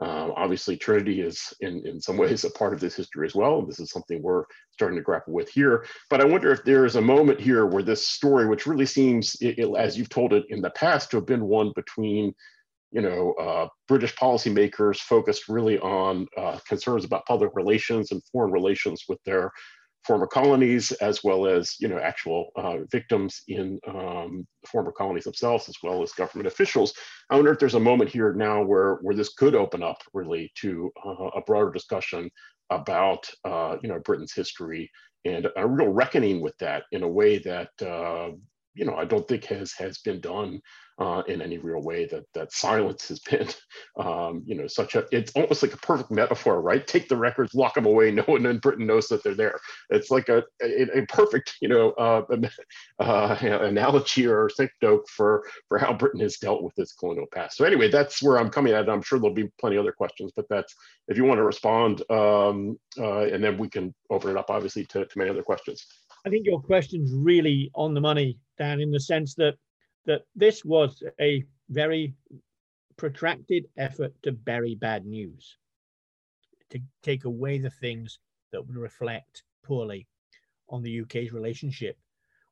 uh, 0.02 0.32
obviously 0.36 0.76
Trinity 0.76 1.22
is 1.22 1.54
in, 1.60 1.86
in 1.86 2.02
some 2.02 2.18
ways 2.24 2.44
a 2.44 2.50
part 2.50 2.74
of 2.74 2.80
this 2.80 2.96
history 2.96 3.26
as 3.26 3.36
well. 3.36 3.62
This 3.62 3.80
is 3.80 3.92
something 3.92 4.22
we're 4.22 4.46
starting 4.72 4.98
to 4.98 5.04
grapple 5.04 5.34
with 5.34 5.50
here. 5.50 5.86
But 6.10 6.22
I 6.22 6.26
wonder 6.26 6.52
if 6.52 6.64
there 6.64 6.86
is 6.86 6.96
a 6.96 7.02
moment 7.02 7.40
here 7.40 7.66
where 7.66 7.84
this 7.84 8.08
story, 8.08 8.48
which 8.48 8.66
really 8.66 8.86
seems, 8.86 9.36
it, 9.42 9.60
it, 9.60 9.78
as 9.78 9.98
you've 9.98 10.10
told 10.10 10.34
it 10.34 10.46
in 10.50 10.62
the 10.62 10.72
past, 10.72 11.12
to 11.12 11.18
have 11.18 11.28
been 11.28 11.46
one 11.46 11.72
between 11.76 12.34
you 12.92 13.02
know, 13.02 13.34
uh, 13.40 13.68
British 13.88 14.14
policymakers 14.16 14.98
focused 14.98 15.48
really 15.48 15.80
on 15.80 16.28
uh, 16.38 16.60
concerns 16.68 17.06
about 17.06 17.26
public 17.26 17.52
relations 17.54 18.12
and 18.12 18.22
foreign 18.32 18.52
relations 18.52 19.06
with 19.08 19.20
their 19.24 19.52
former 20.06 20.28
colonies, 20.28 20.92
as 20.94 21.24
well 21.24 21.46
as 21.46 21.76
you 21.80 21.88
know 21.88 22.00
actual 22.00 22.52
uh, 22.56 22.78
victims 22.92 23.44
in 23.48 23.80
um, 23.88 24.48
former 24.68 24.92
colonies 24.92 25.26
themselves, 25.26 25.70
as 25.70 25.76
well 25.84 26.02
as 26.02 26.12
government 26.14 26.48
officials. 26.48 26.94
I 27.30 27.36
wonder 27.36 27.52
if 27.52 27.60
there's 27.60 27.76
a 27.76 27.80
moment 27.80 28.10
here 28.10 28.34
now 28.34 28.64
where 28.64 28.96
where 29.02 29.16
this 29.16 29.34
could 29.34 29.56
open 29.56 29.84
up 29.84 29.98
really 30.14 30.52
to 30.56 30.92
uh, 31.06 31.30
a 31.36 31.42
broader 31.42 31.72
discussion 31.72 32.30
about 32.70 33.30
uh, 33.46 33.78
you 33.82 33.90
know 33.90 34.00
Britain's 34.00 34.34
history 34.34 34.90
and 35.26 35.48
a 35.56 35.68
real 35.68 35.90
reckoning 35.90 36.42
with 36.42 36.58
that 36.58 36.84
in 36.92 37.04
a 37.04 37.08
way 37.08 37.38
that 37.38 37.70
uh, 37.82 38.32
you 38.74 38.86
know 38.86 38.96
I 38.96 39.06
don't 39.06 39.28
think 39.28 39.46
has 39.46 39.72
has 39.74 39.98
been 40.00 40.22
done 40.22 40.62
uh, 41.00 41.24
in 41.28 41.42
any 41.42 41.58
real 41.58 41.82
way 41.82 42.06
that 42.06 42.26
that 42.34 42.54
silence 42.54 43.08
has 43.08 43.20
been 43.20 43.48
um, 44.00 44.44
you 44.46 44.56
know 44.56 44.68
such 44.68 44.96
a 44.96 45.06
it's 45.12 45.32
almost 45.34 45.64
like 45.64 45.74
a 45.74 45.78
perfect 45.78 46.12
metaphor 46.12 46.62
right? 46.62 46.86
Take 46.86 47.10
the 47.10 47.18
records 47.18 47.54
lock 47.54 47.76
them 47.76 47.86
away 47.86 48.12
no 48.12 48.24
one 48.24 48.46
in 48.46 48.60
britain 48.60 48.86
knows 48.86 49.08
that 49.08 49.24
they're 49.24 49.36
there. 49.36 49.60
It's 49.90 50.12
like 50.12 50.30
a 50.30 50.44
a, 50.62 51.00
a 51.00 51.06
perfect 51.08 51.56
you 51.62 51.70
know 51.70 51.92
uh, 51.92 52.24
uh, 53.00 53.38
analogy 53.42 54.28
or 54.28 54.50
synecdoche 54.50 55.10
for 55.10 55.44
for 55.68 55.78
how 55.78 55.94
britain 55.94 56.22
has 56.22 56.38
dealt 56.38 56.64
with 56.64 56.78
its 56.78 56.94
colonial 56.94 57.28
past. 57.34 57.58
So 57.58 57.66
anyway 57.66 57.90
that's 57.90 58.22
where 58.22 58.38
i'm 58.38 58.50
coming 58.50 58.74
at 58.74 58.90
i'm 58.90 59.02
sure 59.02 59.20
there'll 59.20 59.34
be 59.34 59.50
plenty 59.60 59.78
other 59.78 59.92
questions 59.92 60.32
but 60.36 60.48
that's 60.50 60.76
if 61.08 61.18
you 61.18 61.26
want 61.26 61.40
to 61.40 61.44
respond 61.44 62.02
um, 62.10 62.80
uh, 62.98 63.24
and 63.24 63.44
then 63.44 63.58
we 63.58 63.70
can 63.70 63.94
open 64.10 64.32
it 64.32 64.38
up 64.38 64.50
obviously 64.50 64.86
to, 64.86 65.06
to 65.06 65.18
many 65.18 65.30
other 65.30 65.44
questions 65.44 65.86
I 66.26 66.30
think 66.30 66.46
your 66.46 66.62
question's 66.62 67.12
really 67.14 67.72
on 67.74 67.94
the 67.94 68.02
money, 68.02 68.38
Dan, 68.58 68.80
in 68.80 68.92
the 68.92 69.00
sense 69.00 69.34
that 69.36 69.56
that 70.06 70.22
this 70.36 70.66
was 70.66 71.04
a 71.20 71.44
very 71.70 72.14
protracted 72.98 73.68
effort 73.78 74.14
to 74.24 74.32
bury 74.32 74.76
bad 74.76 75.06
news, 75.06 75.58
to 76.72 76.80
take 77.04 77.26
away 77.26 77.60
the 77.60 77.70
things 77.70 78.20
that 78.52 78.66
would 78.66 78.78
reflect 78.78 79.44
poorly 79.64 80.08
on 80.70 80.82
the 80.82 81.02
UK's 81.02 81.32
relationship 81.32 81.98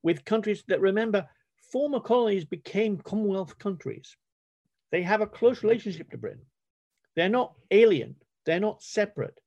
with 0.03 0.25
countries 0.25 0.63
that 0.67 0.81
remember 0.81 1.27
former 1.71 1.99
colonies 1.99 2.45
became 2.45 2.97
Commonwealth 2.97 3.57
countries. 3.59 4.15
They 4.91 5.01
have 5.03 5.21
a 5.21 5.27
close 5.27 5.63
relationship 5.63 6.09
to 6.11 6.17
Britain. 6.17 6.45
They're 7.15 7.29
not 7.29 7.53
alien, 7.71 8.15
they're 8.45 8.59
not 8.59 8.81
separate, 8.81 9.39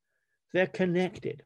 they're 0.53 0.67
connected. 0.67 1.43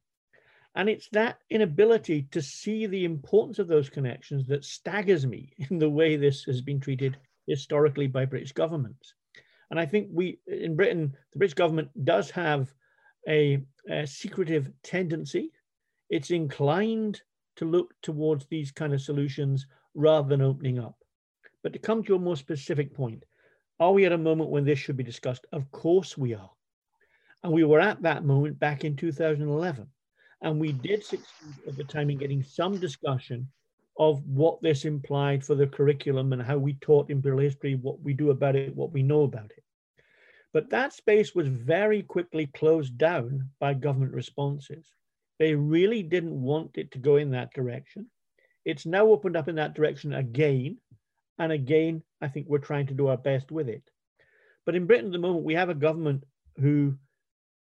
And 0.77 0.91
it's 0.91 1.09
that 1.13 1.39
inability 1.49 2.29
to 2.33 2.43
see 2.43 2.87
the 2.87 3.07
importance 3.07 3.59
of 3.59 3.67
those 3.67 3.89
connections 3.89 4.47
that 4.49 4.63
staggers 4.63 5.27
me 5.27 5.55
in 5.71 5.79
the 5.79 5.89
way 5.89 6.17
this 6.17 6.45
has 6.45 6.61
been 6.61 6.81
treated 6.81 7.17
historically 7.47 8.07
by 8.07 8.27
British 8.27 8.53
governments. 8.53 9.15
And 9.71 9.81
I 9.81 9.87
think 9.87 10.09
we, 10.13 10.39
in 10.47 10.77
Britain, 10.77 11.17
the 11.33 11.39
British 11.39 11.55
government 11.55 11.89
does 12.05 12.31
have 12.31 12.73
a, 13.27 13.63
a 13.89 14.07
secretive 14.07 14.71
tendency. 14.83 15.51
It's 16.11 16.31
inclined 16.31 17.23
to 17.57 17.65
look 17.65 17.95
towards 18.03 18.47
these 18.47 18.71
kind 18.71 18.93
of 18.93 19.01
solutions 19.01 19.67
rather 19.95 20.29
than 20.29 20.43
opening 20.43 20.79
up. 20.79 20.97
But 21.63 21.73
to 21.73 21.79
come 21.79 22.05
to 22.05 22.15
a 22.15 22.21
more 22.21 22.37
specific 22.37 22.95
point, 22.95 23.25
are 23.81 23.93
we 23.93 24.05
at 24.05 24.13
a 24.13 24.19
moment 24.19 24.51
when 24.51 24.65
this 24.65 24.79
should 24.79 24.97
be 24.97 25.03
discussed? 25.03 25.47
Of 25.53 25.71
course 25.73 26.19
we 26.19 26.35
are. 26.35 26.51
And 27.43 27.53
we 27.53 27.65
were 27.65 27.81
at 27.81 28.03
that 28.03 28.25
moment 28.25 28.59
back 28.59 28.85
in 28.85 28.95
2011. 28.95 29.89
And 30.43 30.61
we 30.61 30.73
did 30.73 31.05
succeed 31.05 31.55
at 31.67 31.77
the 31.77 31.85
time 31.85 32.11
in 32.11 32.19
getting 32.19 32.43
some 32.43 32.79
discussion 32.79 33.49
of 33.99 34.23
what 34.27 34.61
this 34.61 34.85
implied 34.85 35.45
for 35.45 35.55
the 35.55 35.67
curriculum 35.67 36.33
and 36.33 36.43
how 36.43 36.59
we 36.59 36.75
taught 36.75 37.11
imperial 37.11 37.41
history, 37.41 37.75
what 37.77 38.01
we 38.03 38.13
do 38.13 38.31
about 38.31 38.55
it, 38.55 38.77
what 38.77 38.93
we 38.93 39.03
know 39.03 39.23
about 39.23 39.51
it. 39.57 39.65
But 40.53 40.71
that 40.71 40.93
space 40.93 41.35
was 41.35 41.49
very 41.49 42.03
quickly 42.03 42.47
closed 42.47 42.99
down 42.99 43.51
by 43.59 43.75
government 43.75 44.13
responses. 44.13 44.87
They 45.39 45.55
really 45.55 46.03
didn't 46.03 46.41
want 46.41 46.79
it 46.79 46.91
to 46.93 46.99
go 46.99 47.17
in 47.17 47.31
that 47.31 47.53
direction. 47.55 48.11
it's 48.67 48.85
now 48.85 49.07
opened 49.07 49.37
up 49.37 49.49
in 49.49 49.55
that 49.55 49.75
direction 49.75 50.13
again. 50.13 50.77
And 51.39 51.53
again, 51.53 52.03
I 52.21 52.29
think 52.29 52.47
we're 52.49 52.59
trying 52.59 52.87
to 52.89 52.95
do 52.95 53.07
our 53.07 53.17
best 53.17 53.51
with 53.51 53.69
it. 53.69 53.83
But 54.67 54.75
in 54.75 54.87
Britain 54.87 55.07
at 55.07 55.13
the 55.13 55.19
moment, 55.19 55.45
we 55.45 55.55
have 55.55 55.69
a 55.69 55.75
government 55.75 56.25
who 56.61 56.97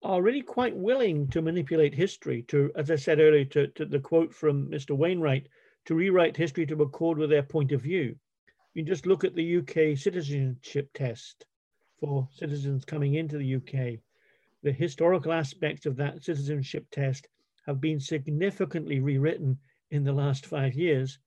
are 0.04 0.24
really 0.24 0.42
quite 0.42 0.76
willing 0.76 1.28
to 1.28 1.42
manipulate 1.42 1.94
history 1.94 2.42
to, 2.44 2.72
as 2.76 2.90
I 2.90 2.96
said 2.96 3.20
earlier, 3.20 3.46
to, 3.46 3.68
to 3.68 3.86
the 3.86 4.00
quote 4.00 4.34
from 4.34 4.68
Mr. 4.68 4.98
Wainwright, 4.98 5.48
to 5.86 5.96
rewrite 5.96 6.36
history 6.36 6.66
to 6.66 6.82
accord 6.82 7.18
with 7.18 7.30
their 7.30 7.44
point 7.44 7.72
of 7.72 7.82
view. 7.82 8.16
You 8.74 8.84
just 8.84 9.06
look 9.06 9.24
at 9.24 9.36
the 9.36 9.58
UK 9.58 9.98
citizenship 9.98 10.90
test 10.94 11.46
for 12.00 12.28
citizens 12.32 12.84
coming 12.84 13.16
into 13.16 13.38
the 13.38 13.56
UK. 13.56 14.00
The 14.64 14.72
historical 14.72 15.34
aspects 15.34 15.86
of 15.86 15.96
that 15.98 16.24
citizenship 16.24 16.88
test 16.92 17.28
have 17.68 17.80
been 17.80 18.00
significantly 18.00 19.00
rewritten 19.00 19.60
in 19.92 20.04
the 20.04 20.14
last 20.14 20.46
five 20.46 20.74
years 20.74 21.20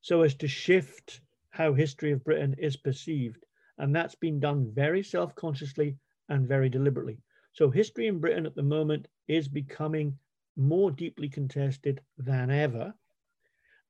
so 0.00 0.22
as 0.22 0.34
to 0.36 0.48
shift 0.48 1.20
how 1.50 1.74
history 1.74 2.12
of 2.12 2.24
Britain 2.24 2.54
is 2.58 2.76
perceived. 2.76 3.44
And 3.78 3.94
that's 3.94 4.14
been 4.14 4.40
done 4.40 4.72
very 4.72 5.02
self-consciously 5.02 5.96
and 6.28 6.48
very 6.48 6.68
deliberately. 6.68 7.18
So 7.56 7.70
history 7.70 8.06
in 8.06 8.20
Britain 8.20 8.44
at 8.44 8.54
the 8.54 8.62
moment 8.62 9.08
is 9.28 9.48
becoming 9.48 10.18
more 10.58 10.90
deeply 10.90 11.30
contested 11.30 12.02
than 12.18 12.50
ever. 12.50 12.92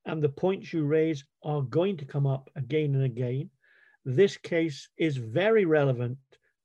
And 0.04 0.22
the 0.22 0.28
points 0.28 0.72
you 0.72 0.84
raise 0.84 1.24
are 1.42 1.62
going 1.62 1.96
to 1.96 2.04
come 2.04 2.28
up 2.28 2.48
again 2.54 2.94
and 2.94 3.02
again. 3.02 3.50
This 4.04 4.36
case 4.36 4.88
is 4.98 5.16
very 5.16 5.64
relevant 5.64 6.16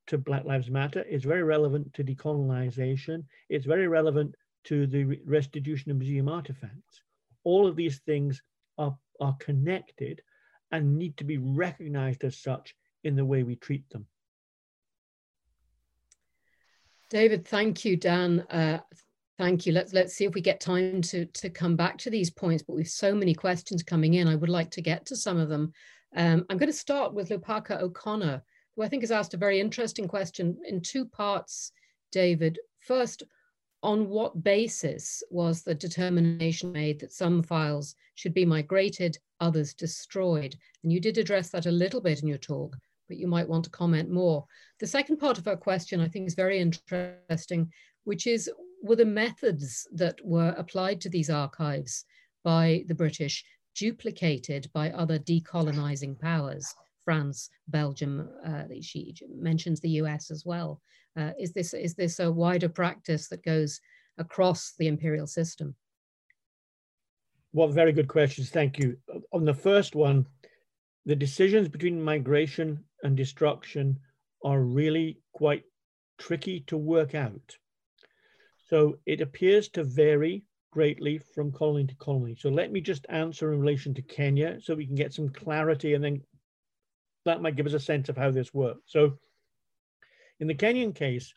to 0.08 0.20
Black 0.20 0.46
Lives 0.46 0.70
Matter. 0.70 1.04
It's 1.10 1.26
very 1.26 1.42
relevant 1.42 1.92
to 1.96 2.04
decolonization. 2.04 3.24
It's 3.50 3.66
very 3.66 3.88
relevant 3.88 4.36
to 4.66 4.86
the 4.86 5.20
restitution 5.26 5.90
of 5.90 5.98
museum 5.98 6.30
artifacts. 6.30 7.02
All 7.44 7.66
of 7.66 7.76
these 7.76 7.98
things 8.02 8.44
are, 8.78 8.96
are 9.20 9.36
connected 9.40 10.22
and 10.72 11.00
need 11.00 11.18
to 11.18 11.24
be 11.24 11.40
recognized 11.40 12.24
as 12.24 12.38
such 12.38 12.76
in 13.04 13.16
the 13.16 13.26
way 13.26 13.42
we 13.42 13.56
treat 13.56 13.90
them. 13.90 14.06
David, 17.12 17.46
thank 17.46 17.84
you, 17.84 17.98
Dan. 17.98 18.40
Uh, 18.50 18.80
thank 19.38 19.66
you. 19.66 19.74
Let's 19.74 19.92
let's 19.92 20.14
see 20.14 20.24
if 20.24 20.34
we 20.34 20.40
get 20.40 20.62
time 20.62 21.02
to 21.04 21.26
to 21.26 21.50
come 21.50 21.76
back 21.76 21.98
to 22.00 22.10
these 22.10 22.30
points. 22.30 22.64
But 22.64 22.78
with 22.78 22.88
so 22.88 23.14
many 23.14 23.34
questions 23.34 23.84
coming 23.84 24.14
in, 24.14 24.30
I 24.30 24.36
would 24.36 24.50
like 24.50 24.72
to 24.72 24.82
get 24.82 25.06
to 25.08 25.18
some 25.18 25.38
of 25.38 25.50
them. 25.50 25.74
Um, 26.16 26.46
I'm 26.50 26.58
going 26.58 26.72
to 26.72 26.74
start 26.74 27.14
with 27.14 27.28
Lopaka 27.28 27.82
O'Connor, 27.82 28.42
who 28.76 28.84
I 28.84 28.88
think 28.88 29.04
has 29.04 29.12
asked 29.12 29.34
a 29.34 29.38
very 29.38 29.60
interesting 29.60 30.08
question 30.08 30.58
in 30.66 30.80
two 30.80 31.06
parts. 31.06 31.74
David, 32.14 32.60
first, 32.80 33.24
on 33.84 34.08
what 34.08 34.42
basis 34.42 35.22
was 35.30 35.64
the 35.64 35.76
determination 35.76 36.72
made 36.72 37.02
that 37.02 37.12
some 37.12 37.44
files 37.44 37.94
should 38.16 38.34
be 38.34 38.46
migrated, 38.46 39.18
others 39.42 39.74
destroyed? 39.74 40.56
And 40.84 40.94
you 40.94 41.02
did 41.02 41.18
address 41.18 41.50
that 41.50 41.66
a 41.66 41.72
little 41.72 42.00
bit 42.00 42.22
in 42.22 42.28
your 42.30 42.38
talk, 42.38 42.78
but 43.12 43.18
you 43.18 43.28
might 43.28 43.50
want 43.50 43.66
to 43.66 43.70
comment 43.70 44.10
more. 44.10 44.46
The 44.80 44.88
second 44.88 45.18
part 45.18 45.38
of 45.38 45.46
our 45.46 45.58
question 45.58 46.00
I 46.00 46.08
think 46.08 46.28
is 46.28 46.34
very 46.34 46.60
interesting, 46.60 47.70
which 48.06 48.26
is 48.26 48.50
were 48.82 48.96
the 48.96 49.04
methods 49.04 49.86
that 49.92 50.16
were 50.24 50.56
applied 50.58 51.02
to 51.02 51.10
these 51.10 51.30
archives 51.30 52.06
by 52.46 52.86
the 52.88 52.96
British 52.96 53.44
duplicated 53.76 54.70
by 54.74 54.92
other 54.92 55.20
decolonizing 55.20 56.18
powers? 56.22 56.74
France, 57.04 57.50
Belgium, 57.68 58.30
uh, 58.46 58.64
she 58.80 59.14
mentions 59.36 59.82
the 59.82 60.00
US 60.02 60.32
as 60.32 60.46
well. 60.46 60.80
Uh, 61.18 61.32
is, 61.38 61.52
this, 61.52 61.74
is 61.74 61.96
this 61.96 62.22
a 62.22 62.32
wider 62.32 62.70
practice 62.70 63.28
that 63.28 63.44
goes 63.44 63.82
across 64.20 64.74
the 64.80 64.88
imperial 64.88 65.28
system? 65.28 65.76
Well, 67.52 67.68
very 67.68 67.92
good 67.92 68.08
questions. 68.08 68.50
Thank 68.52 68.80
you. 68.80 68.96
On 69.34 69.44
the 69.44 69.54
first 69.54 69.96
one, 69.96 70.26
the 71.06 71.16
decisions 71.16 71.68
between 71.68 72.02
migration 72.02 72.84
and 73.04 73.18
destruction 73.18 74.00
are 74.44 74.62
really 74.62 75.20
quite 75.34 75.64
tricky 76.18 76.62
to 76.68 76.78
work 76.78 77.16
out. 77.16 77.58
So 78.68 79.00
it 79.06 79.22
appears 79.22 79.70
to 79.70 79.84
vary 79.84 80.44
greatly 80.72 81.20
from 81.34 81.52
colony 81.52 81.86
to 81.88 81.96
colony. 81.96 82.36
So 82.36 82.50
let 82.50 82.72
me 82.72 82.82
just 82.82 83.06
answer 83.10 83.54
in 83.54 83.60
relation 83.60 83.94
to 83.96 84.02
Kenya 84.02 84.60
so 84.62 84.74
we 84.74 84.86
can 84.86 84.96
get 84.96 85.14
some 85.14 85.30
clarity 85.30 85.94
and 85.94 86.04
then 86.04 86.22
that 87.26 87.42
might 87.42 87.56
give 87.56 87.66
us 87.66 87.74
a 87.74 87.80
sense 87.80 88.10
of 88.10 88.18
how 88.18 88.32
this 88.32 88.54
works. 88.54 88.82
So 88.88 89.18
in 90.40 90.48
the 90.48 90.56
Kenyan 90.56 90.96
case, 90.96 91.34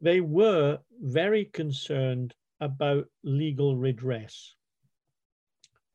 they 0.00 0.20
were 0.20 0.78
very 1.00 1.44
concerned 1.46 2.34
about 2.60 3.06
legal 3.22 3.76
redress. 3.76 4.54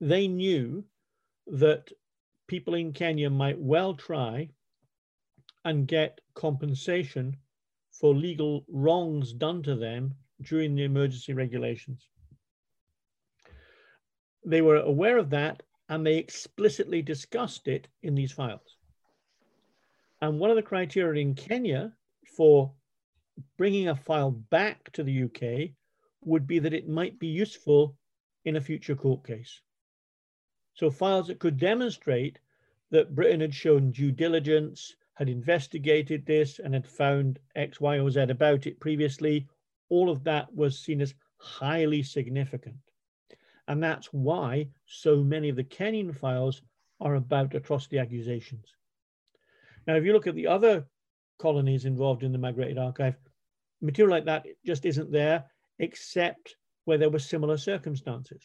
They 0.01 0.27
knew 0.27 0.83
that 1.47 1.89
people 2.47 2.75
in 2.75 2.93
Kenya 2.93 3.29
might 3.29 3.59
well 3.59 3.93
try 3.93 4.49
and 5.63 5.87
get 5.87 6.21
compensation 6.35 7.35
for 7.91 8.13
legal 8.13 8.65
wrongs 8.67 9.33
done 9.33 9.63
to 9.63 9.75
them 9.75 10.13
during 10.41 10.75
the 10.75 10.83
emergency 10.83 11.33
regulations. 11.33 12.07
They 14.45 14.61
were 14.61 14.77
aware 14.77 15.17
of 15.17 15.29
that 15.31 15.63
and 15.89 16.05
they 16.05 16.17
explicitly 16.17 17.01
discussed 17.01 17.67
it 17.67 17.87
in 18.03 18.15
these 18.15 18.31
files. 18.31 18.77
And 20.21 20.39
one 20.39 20.49
of 20.49 20.55
the 20.55 20.61
criteria 20.61 21.21
in 21.21 21.35
Kenya 21.35 21.93
for 22.35 22.71
bringing 23.57 23.89
a 23.89 23.95
file 23.95 24.31
back 24.31 24.91
to 24.93 25.03
the 25.03 25.23
UK 25.23 25.71
would 26.21 26.47
be 26.47 26.59
that 26.59 26.73
it 26.73 26.87
might 26.87 27.19
be 27.19 27.27
useful 27.27 27.95
in 28.45 28.55
a 28.55 28.61
future 28.61 28.95
court 28.95 29.25
case. 29.25 29.61
So 30.75 30.91
files 30.91 31.27
that 31.27 31.39
could 31.39 31.57
demonstrate 31.57 32.39
that 32.91 33.15
Britain 33.15 33.41
had 33.41 33.53
shown 33.53 33.91
due 33.91 34.11
diligence, 34.11 34.95
had 35.13 35.29
investigated 35.29 36.25
this 36.25 36.59
and 36.59 36.73
had 36.73 36.85
found 36.85 37.39
X, 37.55 37.79
Y, 37.81 37.97
or 37.99 38.11
Z 38.11 38.21
about 38.21 38.67
it 38.67 38.79
previously, 38.79 39.47
all 39.89 40.09
of 40.09 40.23
that 40.25 40.53
was 40.53 40.77
seen 40.77 41.01
as 41.01 41.15
highly 41.37 42.03
significant. 42.03 42.75
And 43.67 43.81
that's 43.81 44.07
why 44.07 44.67
so 44.85 45.23
many 45.23 45.49
of 45.49 45.55
the 45.55 45.63
Kenyan 45.63 46.13
files 46.13 46.61
are 46.99 47.15
about 47.15 47.55
atrocity 47.55 47.97
accusations. 47.97 48.75
Now, 49.87 49.95
if 49.95 50.03
you 50.03 50.13
look 50.13 50.27
at 50.27 50.35
the 50.35 50.47
other 50.47 50.85
colonies 51.39 51.85
involved 51.85 52.23
in 52.23 52.31
the 52.31 52.37
migrated 52.37 52.77
archive, 52.77 53.15
material 53.81 54.15
like 54.15 54.25
that 54.25 54.45
just 54.65 54.85
isn't 54.85 55.11
there, 55.11 55.45
except 55.79 56.57
where 56.83 56.97
there 56.97 57.09
were 57.09 57.19
similar 57.19 57.57
circumstances. 57.57 58.41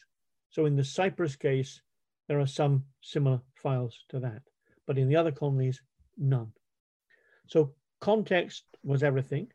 So 0.49 0.65
in 0.65 0.75
the 0.75 0.83
Cyprus 0.83 1.35
case, 1.35 1.81
there 2.27 2.39
are 2.39 2.47
some 2.47 2.85
similar 3.01 3.41
files 3.55 4.05
to 4.09 4.19
that, 4.19 4.41
but 4.87 4.97
in 4.97 5.07
the 5.07 5.15
other 5.15 5.31
colonies, 5.31 5.81
none. 6.17 6.51
So 7.47 7.73
context 7.99 8.63
was 8.83 9.03
everything 9.03 9.47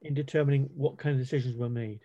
in 0.00 0.14
determining 0.14 0.68
what 0.74 0.98
kind 0.98 1.14
of 1.14 1.20
decisions 1.20 1.56
were 1.56 1.68
made. 1.68 2.00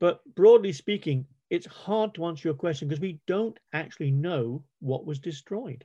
But 0.00 0.20
broadly 0.34 0.72
speaking, 0.72 1.26
it's 1.50 1.66
hard 1.66 2.14
to 2.14 2.26
answer 2.26 2.48
your 2.48 2.54
question 2.56 2.88
because 2.88 3.00
we 3.00 3.20
don't 3.26 3.58
actually 3.72 4.10
know 4.10 4.64
what 4.80 5.06
was 5.06 5.18
destroyed. 5.18 5.84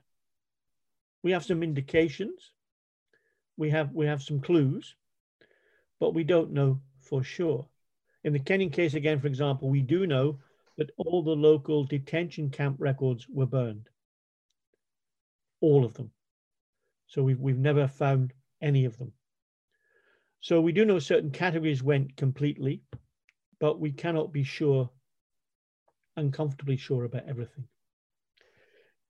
We 1.23 1.31
have 1.31 1.45
some 1.45 1.61
indications, 1.61 2.51
we 3.57 3.69
have 3.69 3.91
we 3.93 4.07
have 4.07 4.23
some 4.23 4.41
clues, 4.41 4.95
but 5.99 6.15
we 6.15 6.23
don't 6.23 6.51
know 6.51 6.81
for 7.01 7.23
sure. 7.23 7.67
In 8.23 8.33
the 8.33 8.39
Kenyan 8.39 8.73
case 8.73 8.95
again, 8.95 9.19
for 9.19 9.27
example, 9.27 9.69
we 9.69 9.81
do 9.81 10.07
know 10.07 10.39
that 10.81 10.89
all 10.97 11.21
the 11.21 11.29
local 11.29 11.83
detention 11.83 12.49
camp 12.49 12.75
records 12.79 13.27
were 13.29 13.45
burned. 13.45 13.87
All 15.61 15.85
of 15.85 15.93
them. 15.93 16.09
So 17.05 17.21
we've, 17.21 17.39
we've 17.39 17.59
never 17.59 17.87
found 17.87 18.33
any 18.63 18.85
of 18.85 18.97
them. 18.97 19.13
So 20.39 20.59
we 20.59 20.71
do 20.71 20.83
know 20.83 20.97
certain 20.97 21.29
categories 21.29 21.83
went 21.83 22.17
completely, 22.17 22.81
but 23.59 23.79
we 23.79 23.91
cannot 23.91 24.33
be 24.33 24.43
sure, 24.43 24.89
uncomfortably 26.17 26.77
sure 26.77 27.03
about 27.03 27.29
everything. 27.29 27.65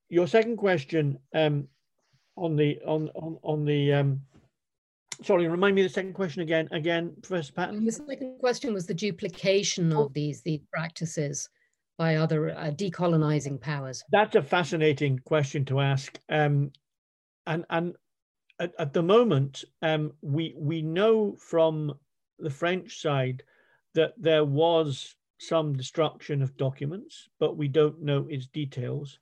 Your 0.09 0.27
second 0.27 0.57
question 0.57 1.19
um, 1.33 1.69
on 2.35 2.57
the 2.57 2.81
on 2.85 3.07
on 3.15 3.37
on 3.43 3.63
the 3.63 3.93
um, 3.93 4.21
sorry, 5.23 5.47
remind 5.47 5.75
me 5.75 5.83
the 5.83 5.89
second 5.89 6.15
question 6.15 6.41
again. 6.41 6.67
Again, 6.71 7.15
Professor 7.23 7.53
Patten. 7.53 7.85
The 7.85 7.93
second 7.93 8.39
question 8.39 8.73
was 8.73 8.85
the 8.85 8.93
duplication 8.93 9.93
of 9.93 10.11
these 10.11 10.41
these 10.41 10.59
practices 10.73 11.47
by 12.01 12.15
other 12.15 12.49
uh, 12.49 12.71
decolonizing 12.71 13.61
powers. 13.61 14.03
That's 14.11 14.35
a 14.35 14.41
fascinating 14.41 15.19
question 15.19 15.65
to 15.65 15.81
ask. 15.81 16.17
Um, 16.29 16.71
and 17.45 17.63
and 17.69 17.93
at, 18.59 18.73
at 18.79 18.93
the 18.93 19.03
moment, 19.03 19.63
um, 19.83 20.13
we 20.23 20.55
we 20.57 20.81
know 20.81 21.35
from 21.37 21.93
the 22.39 22.49
French 22.49 22.99
side 22.99 23.43
that 23.93 24.13
there 24.17 24.45
was 24.45 25.13
some 25.37 25.77
destruction 25.77 26.41
of 26.41 26.57
documents, 26.57 27.29
but 27.39 27.55
we 27.55 27.67
don't 27.67 28.01
know 28.01 28.25
its 28.31 28.47
details, 28.47 29.19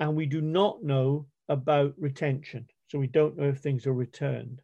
and 0.00 0.16
we 0.16 0.26
do 0.26 0.40
not 0.40 0.82
know 0.82 1.26
about 1.48 1.94
retention. 1.96 2.66
So 2.88 2.98
we 2.98 3.06
don't 3.06 3.36
know 3.36 3.50
if 3.50 3.58
things 3.58 3.86
are 3.86 3.94
returned. 3.94 4.62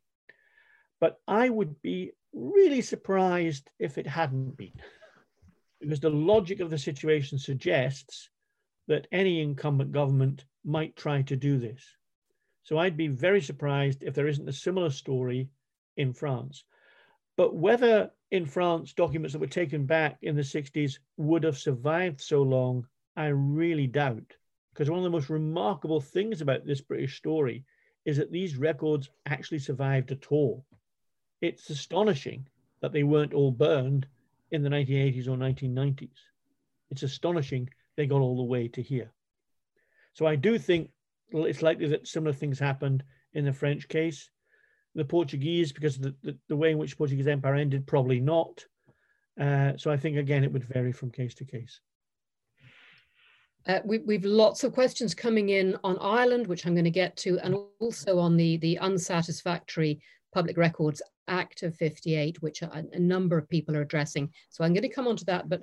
But 0.99 1.21
I 1.29 1.49
would 1.49 1.81
be 1.81 2.11
really 2.33 2.83
surprised 2.83 3.71
if 3.79 3.99
it 3.99 4.07
hadn't 4.09 4.57
been, 4.57 4.81
because 5.83 6.01
the 6.01 6.11
logic 6.11 6.61
of 6.61 6.71
the 6.71 6.79
situation 6.79 7.39
suggests 7.39 8.31
that 8.87 9.09
any 9.13 9.41
incumbent 9.41 9.93
government 9.93 10.45
might 10.65 10.97
try 10.97 11.23
to 11.23 11.37
do 11.37 11.59
this. 11.59 11.85
So 12.63 12.79
I'd 12.79 12.97
be 12.97 13.09
very 13.09 13.41
surprised 13.41 14.03
if 14.03 14.15
there 14.15 14.29
isn't 14.29 14.49
a 14.49 14.53
similar 14.53 14.91
story 14.91 15.49
in 15.97 16.13
France. 16.13 16.65
But 17.37 17.57
whether 17.57 18.11
in 18.31 18.47
France 18.47 18.93
documents 18.93 19.33
that 19.33 19.41
were 19.41 19.47
taken 19.47 19.85
back 19.87 20.19
in 20.23 20.37
the 20.37 20.43
60s 20.43 20.99
would 21.17 21.43
have 21.43 21.59
survived 21.59 22.21
so 22.21 22.43
long, 22.43 22.87
I 23.17 23.27
really 23.27 23.87
doubt. 23.87 24.37
Because 24.73 24.89
one 24.89 24.99
of 24.99 25.05
the 25.05 25.11
most 25.11 25.31
remarkable 25.31 26.01
things 26.01 26.41
about 26.41 26.65
this 26.65 26.81
British 26.81 27.17
story 27.17 27.65
is 28.05 28.17
that 28.17 28.31
these 28.31 28.57
records 28.57 29.11
actually 29.27 29.59
survived 29.59 30.13
at 30.13 30.31
all. 30.31 30.65
It's 31.41 31.71
astonishing 31.71 32.47
that 32.81 32.93
they 32.93 33.03
weren't 33.03 33.35
all 33.35 33.51
burned 33.51 34.07
in 34.53 34.63
the 34.63 34.69
1980s 34.69 35.27
or 35.27 35.37
1990s. 35.37 36.11
It's 36.91 37.03
astonishing 37.03 37.69
they 37.97 38.07
got 38.07 38.21
all 38.21 38.37
the 38.37 38.43
way 38.43 38.69
to 38.69 38.83
here. 38.83 39.13
So 40.15 40.27
I 40.27 40.37
do 40.37 40.59
think 40.59 40.91
it's 41.33 41.63
likely 41.63 41.89
that 41.89 42.07
similar 42.07 42.33
things 42.33 42.59
happened 42.59 43.03
in 43.33 43.45
the 43.45 43.53
French 43.53 43.89
case. 43.89 44.31
The 44.95 45.05
Portuguese, 45.05 45.73
because 45.73 45.99
the, 45.99 46.15
the, 46.23 46.37
the 46.49 46.57
way 46.57 46.71
in 46.71 46.79
which 46.79 46.99
Portuguese 46.99 47.27
Empire 47.27 47.55
ended, 47.55 47.87
probably 47.87 48.21
not. 48.21 48.65
Uh, 49.41 49.73
so 49.79 49.91
I 49.91 49.97
think, 49.97 50.19
again, 50.19 50.45
it 50.45 50.53
would 50.53 50.65
vary 50.65 50.93
from 50.93 51.11
case 51.11 51.35
to 51.37 51.47
case. 51.47 51.81
Uh, 53.67 53.79
we, 53.85 54.15
have 54.15 54.25
lots 54.25 54.65
of 54.65 54.75
questions 54.75 55.15
coming 55.15 55.51
in 55.51 55.79
on 55.85 55.97
Ireland, 55.99 56.47
which 56.47 56.67
I'm 56.67 56.75
going 56.75 56.85
to 56.85 56.91
get 56.91 57.17
to, 57.19 57.39
and 57.39 57.57
also 57.79 58.19
on 58.19 58.37
the, 58.37 58.59
the 58.59 58.79
unsatisfactory 58.79 60.03
Public 60.35 60.59
Records 60.59 61.01
Act 61.29 61.63
of 61.63 61.77
58, 61.77 62.43
which 62.43 62.63
a, 62.63 62.85
a 62.93 62.99
number 62.99 63.39
of 63.39 63.49
people 63.49 63.77
are 63.77 63.83
addressing. 63.83 64.33
So 64.51 64.65
I'm 64.65 64.73
going 64.73 64.83
to 64.83 64.89
come 64.89 65.09
on 65.09 65.17
to 65.17 65.25
that. 65.27 65.49
But, 65.49 65.63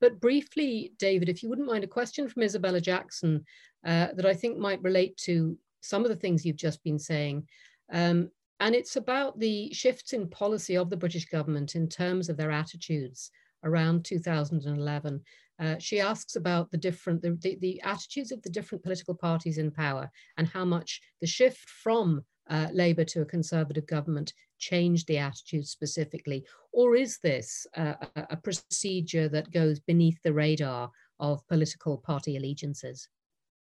but 0.00 0.20
briefly, 0.20 0.92
David, 0.98 1.28
if 1.28 1.42
you 1.42 1.48
wouldn't 1.48 1.68
mind, 1.68 1.84
a 1.84 1.88
question 1.88 2.28
from 2.28 2.42
Isabella 2.42 2.80
Jackson 2.80 3.44
uh, 3.84 4.08
that 4.14 4.26
I 4.26 4.34
think 4.34 4.58
might 4.58 4.82
relate 4.82 5.16
to 5.18 5.56
some 5.80 6.02
of 6.02 6.08
the 6.08 6.16
things 6.16 6.44
you've 6.44 6.56
just 6.56 6.82
been 6.82 6.98
saying. 6.98 7.46
Um, 7.92 8.30
and 8.60 8.74
it's 8.74 8.96
about 8.96 9.38
the 9.38 9.72
shifts 9.74 10.12
in 10.12 10.28
policy 10.28 10.76
of 10.76 10.88
the 10.88 10.96
British 10.96 11.26
government 11.26 11.74
in 11.74 11.88
terms 11.88 12.28
of 12.28 12.36
their 12.36 12.50
attitudes 12.50 13.30
around 13.64 14.04
2011. 14.04 15.20
Uh, 15.60 15.76
she 15.78 16.00
asks 16.00 16.36
about 16.36 16.70
the 16.70 16.76
different 16.76 17.22
the, 17.22 17.36
the, 17.42 17.56
the, 17.60 17.80
attitudes 17.82 18.32
of 18.32 18.42
the 18.42 18.50
different 18.50 18.82
political 18.82 19.14
parties 19.14 19.58
in 19.58 19.70
power 19.70 20.10
and 20.36 20.48
how 20.48 20.64
much 20.64 21.00
the 21.20 21.26
shift 21.26 21.68
from 21.68 22.24
uh, 22.50 22.68
Labour 22.72 23.04
to 23.04 23.22
a 23.22 23.26
Conservative 23.26 23.86
government 23.86 24.32
changed 24.70 25.06
the 25.06 25.18
attitude 25.18 25.66
specifically? 25.66 26.44
Or 26.72 26.96
is 26.96 27.18
this 27.18 27.66
a, 27.74 27.96
a 28.30 28.36
procedure 28.36 29.28
that 29.28 29.52
goes 29.52 29.78
beneath 29.80 30.18
the 30.22 30.32
radar 30.32 30.90
of 31.20 31.46
political 31.48 31.98
party 31.98 32.36
allegiances? 32.36 33.08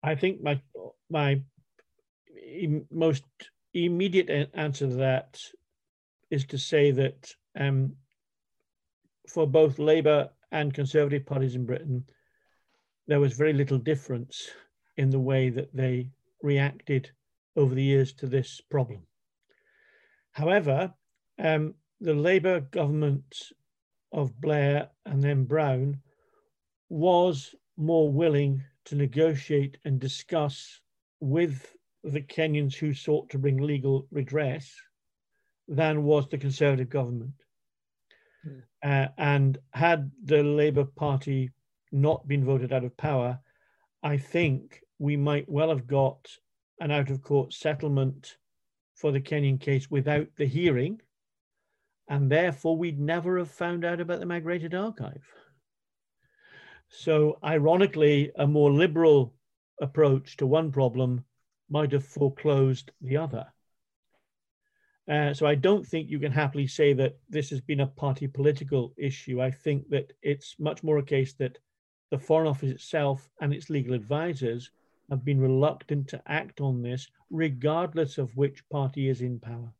I 0.03 0.14
think 0.14 0.43
my 0.43 0.61
my 1.11 1.43
most 2.91 3.24
immediate 3.74 4.51
answer 4.55 4.88
to 4.88 4.97
that 4.97 5.41
is 6.30 6.45
to 6.47 6.59
say 6.59 6.91
that 6.91 7.32
um, 7.59 7.95
for 9.28 9.47
both 9.47 9.78
Labour 9.78 10.30
and 10.51 10.74
Conservative 10.74 11.26
parties 11.26 11.55
in 11.55 11.66
Britain, 11.66 12.05
there 13.07 13.20
was 13.20 13.34
very 13.34 13.53
little 13.53 13.78
difference 13.78 14.51
in 14.97 15.11
the 15.11 15.18
way 15.18 15.51
that 15.51 15.74
they 15.74 16.09
reacted 16.43 17.11
over 17.57 17.74
the 17.74 17.82
years 17.82 18.12
to 18.14 18.26
this 18.26 18.61
problem. 18.70 19.03
However, 20.41 20.95
um, 21.38 21.74
the 22.01 22.14
Labour 22.14 22.61
government 22.61 23.53
of 24.11 24.41
Blair 24.41 24.88
and 25.05 25.22
then 25.22 25.45
Brown 25.45 26.01
was 26.88 27.55
more 27.76 28.11
willing 28.11 28.64
to 28.86 28.95
negotiate 28.95 29.76
and 29.84 30.01
discuss 30.01 30.80
with 31.20 31.76
the 32.05 32.22
Kenyans 32.22 32.74
who 32.74 32.95
sought 32.95 33.28
to 33.28 33.38
bring 33.38 33.59
legal 33.59 34.07
redress 34.11 34.74
than 35.68 36.05
was 36.05 36.26
the 36.26 36.38
Conservative 36.38 36.88
government. 36.88 37.45
Mm. 38.47 38.62
Uh, 38.82 39.09
and 39.18 39.59
had 39.74 40.11
the 40.24 40.43
Labour 40.43 40.86
Party 40.86 41.51
not 41.93 42.26
been 42.26 42.47
voted 42.47 42.72
out 42.72 42.84
of 42.84 42.97
power, 42.97 43.38
I 44.03 44.16
think 44.16 44.80
we 44.99 45.18
might 45.18 45.51
well 45.51 45.68
have 45.68 45.86
got 45.86 46.34
an 46.80 46.91
out 46.91 47.11
of 47.11 47.20
court 47.20 47.53
settlement 47.53 48.38
for 49.01 49.12
the 49.12 49.20
Kenyan 49.20 49.59
case 49.59 49.90
without 49.90 50.28
the 50.36 50.44
hearing, 50.44 51.01
and 52.09 52.30
therefore 52.30 52.76
we'd 52.76 53.01
never 53.01 53.38
have 53.38 53.51
found 53.51 53.84
out 53.84 54.01
about 54.01 54.20
the 54.20 54.26
migrated 54.26 54.74
archive. 54.74 55.26
So, 56.88 57.38
ironically, 57.42 58.32
a 58.36 58.46
more 58.46 58.70
liberal 58.70 59.32
approach 59.80 60.36
to 60.36 60.46
one 60.46 60.70
problem 60.70 61.24
might 61.70 61.92
have 61.92 62.05
foreclosed 62.05 62.90
the 63.01 63.16
other. 63.16 63.46
Uh, 65.09 65.32
so, 65.32 65.46
I 65.46 65.55
don't 65.55 65.86
think 65.86 66.11
you 66.11 66.18
can 66.18 66.32
happily 66.32 66.66
say 66.66 66.92
that 66.94 67.16
this 67.28 67.48
has 67.51 67.61
been 67.61 67.80
a 67.80 67.86
party 67.86 68.26
political 68.26 68.92
issue. 68.98 69.40
I 69.40 69.51
think 69.51 69.88
that 69.90 70.12
it's 70.20 70.57
much 70.59 70.82
more 70.82 70.98
a 70.98 71.03
case 71.03 71.32
that 71.34 71.59
the 72.11 72.18
Foreign 72.18 72.48
Office 72.48 72.70
itself 72.70 73.30
and 73.40 73.55
its 73.55 73.70
legal 73.70 73.94
advisors 73.94 74.70
have 75.11 75.25
been 75.25 75.41
reluctant 75.41 76.09
to 76.09 76.23
act 76.27 76.61
on 76.61 76.83
this, 76.83 77.09
regardless 77.31 78.19
of 78.19 78.35
which 78.37 78.67
party 78.71 79.09
is 79.09 79.21
in 79.21 79.39
power. 79.39 79.73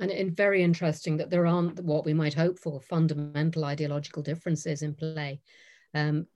And, 0.00 0.10
it's 0.10 0.34
very 0.34 0.62
interesting 0.62 1.16
that 1.16 1.30
there 1.30 1.46
aren't 1.46 1.82
what 1.82 2.04
we 2.04 2.14
might 2.14 2.34
hope 2.34 2.58
for 2.58 2.80
fundamental 2.80 3.64
ideological 3.64 4.22
differences 4.22 4.82
in 4.82 4.94
play. 4.94 5.40
Um, 5.94 6.26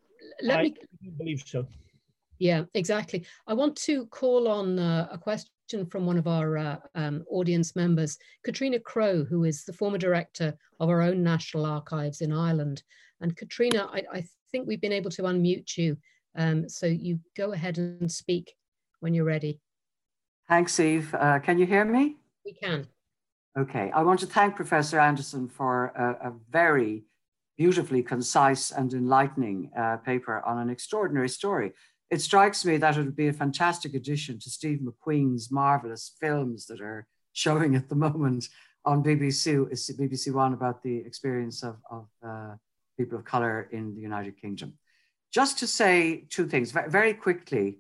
let 0.43 0.59
I 0.59 0.63
me 0.63 0.75
believe 1.17 1.45
so. 1.47 1.67
Yeah, 2.39 2.65
exactly. 2.75 3.25
I 3.47 3.55
want 3.55 3.77
to 3.77 4.07
call 4.07 4.49
on 4.49 4.79
uh, 4.79 5.07
a 5.13 5.19
question 5.19 5.87
from 5.89 6.07
one 6.07 6.19
of 6.19 6.27
our 6.27 6.59
uh, 6.59 6.77
um, 6.97 7.25
audience 7.31 7.77
members, 7.77 8.19
Catriona 8.45 8.81
Crowe, 8.81 9.25
who 9.25 9.45
is 9.45 9.65
the 9.65 9.73
former 9.73 9.99
director 9.99 10.55
of 10.81 10.89
our 10.89 11.03
own 11.03 11.23
National 11.23 11.67
Archives 11.67 12.21
in 12.21 12.33
Ireland. 12.33 12.83
And 13.21 13.37
Catriona, 13.37 13.89
I, 13.93 14.03
I 14.13 14.25
think 14.51 14.67
we've 14.67 14.81
been 14.81 14.93
able 14.93 15.11
to 15.13 15.23
unmute 15.23 15.77
you. 15.77 15.97
Um, 16.37 16.69
so 16.69 16.87
you 16.87 17.21
go 17.37 17.53
ahead 17.53 17.79
and 17.79 18.11
speak 18.11 18.55
when 19.01 19.15
you're 19.15 19.25
ready. 19.25 19.61
Thanks, 20.49 20.79
Eve. 20.81 21.15
Uh, 21.15 21.39
can 21.39 21.59
you 21.59 21.67
hear 21.67 21.85
me? 21.85 22.17
We 22.45 22.53
can. 22.53 22.87
Okay. 23.59 23.91
I 23.95 24.03
want 24.03 24.21
to 24.21 24.27
thank 24.27 24.57
Professor 24.57 24.99
Anderson 24.99 25.49
for 25.49 25.87
a, 25.97 26.29
a 26.29 26.33
very 26.51 27.05
beautifully 27.59 28.03
concise 28.03 28.71
and 28.71 28.93
enlightening 28.93 29.71
uh, 29.77 29.99
paper 29.99 30.43
on 30.45 30.59
an 30.59 30.71
extraordinary 30.71 31.29
story. 31.29 31.73
It 32.11 32.21
strikes 32.21 32.65
me 32.65 32.77
that 32.79 32.97
it 32.97 33.05
would 33.05 33.17
be 33.17 33.29
a 33.29 33.33
fantastic 33.33 33.95
addition 33.95 34.39
to 34.41 34.51
Steve 34.51 34.81
McQueen's 34.81 35.51
marvelous 35.51 36.15
films 36.21 36.67
that 36.67 36.81
are 36.81 37.07
showing 37.33 37.75
at 37.75 37.89
the 37.89 37.95
moment 37.95 38.49
on 38.85 39.03
BBC, 39.03 39.57
BBC 39.99 40.33
One 40.33 40.55
about 40.55 40.83
the 40.83 40.97
experience 40.97 41.63
of, 41.63 41.77
of 41.91 42.09
uh, 42.27 42.55
people 42.99 43.19
of 43.19 43.25
color 43.25 43.69
in 43.73 43.95
the 43.95 44.01
United 44.01 44.41
Kingdom. 44.41 44.75
Just 45.33 45.59
to 45.61 45.67
say 45.67 46.25
two 46.29 46.47
things 46.47 46.73
very 46.73 47.15
quickly, 47.15 47.79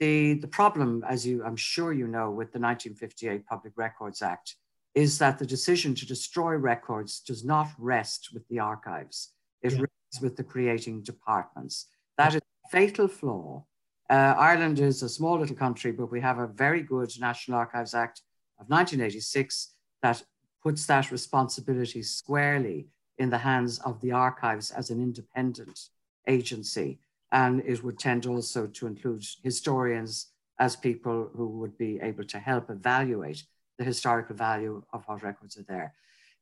the, 0.00 0.34
the 0.34 0.48
problem, 0.48 1.02
as 1.08 1.26
you 1.26 1.42
I'm 1.44 1.56
sure 1.56 1.92
you 1.92 2.06
know, 2.06 2.30
with 2.30 2.52
the 2.52 2.60
1958 2.60 3.46
Public 3.46 3.72
Records 3.76 4.22
Act 4.22 4.56
is 4.94 5.18
that 5.18 5.38
the 5.38 5.46
decision 5.46 5.94
to 5.94 6.06
destroy 6.06 6.54
records 6.54 7.20
does 7.20 7.44
not 7.44 7.68
rest 7.78 8.30
with 8.34 8.46
the 8.48 8.58
archives. 8.58 9.32
It 9.62 9.72
yeah. 9.72 9.80
rests 9.80 10.20
with 10.20 10.36
the 10.36 10.44
creating 10.44 11.02
departments. 11.02 11.86
That 12.18 12.34
is 12.34 12.40
a 12.66 12.68
fatal 12.70 13.08
flaw. 13.08 13.64
Uh, 14.10 14.34
Ireland 14.36 14.80
is 14.80 15.02
a 15.02 15.08
small 15.08 15.38
little 15.38 15.56
country, 15.56 15.92
but 15.92 16.10
we 16.10 16.20
have 16.20 16.38
a 16.38 16.48
very 16.48 16.82
good 16.82 17.12
National 17.20 17.58
Archives 17.58 17.94
Act 17.94 18.22
of 18.58 18.68
1986 18.68 19.74
that 20.02 20.22
puts 20.62 20.84
that 20.86 21.12
responsibility 21.12 22.02
squarely 22.02 22.88
in 23.18 23.30
the 23.30 23.38
hands 23.38 23.78
of 23.80 24.00
the 24.00 24.12
archives 24.12 24.70
as 24.70 24.90
an 24.90 25.00
independent 25.00 25.78
agency. 26.26 26.98
And 27.32 27.62
it 27.64 27.82
would 27.84 27.98
tend 27.98 28.26
also 28.26 28.66
to 28.66 28.86
include 28.86 29.24
historians 29.42 30.26
as 30.58 30.76
people 30.76 31.30
who 31.34 31.46
would 31.46 31.78
be 31.78 31.98
able 32.02 32.24
to 32.24 32.38
help 32.38 32.70
evaluate 32.70 33.44
the 33.78 33.84
historical 33.84 34.36
value 34.36 34.82
of 34.92 35.04
what 35.06 35.22
records 35.22 35.56
are 35.56 35.62
there. 35.62 35.94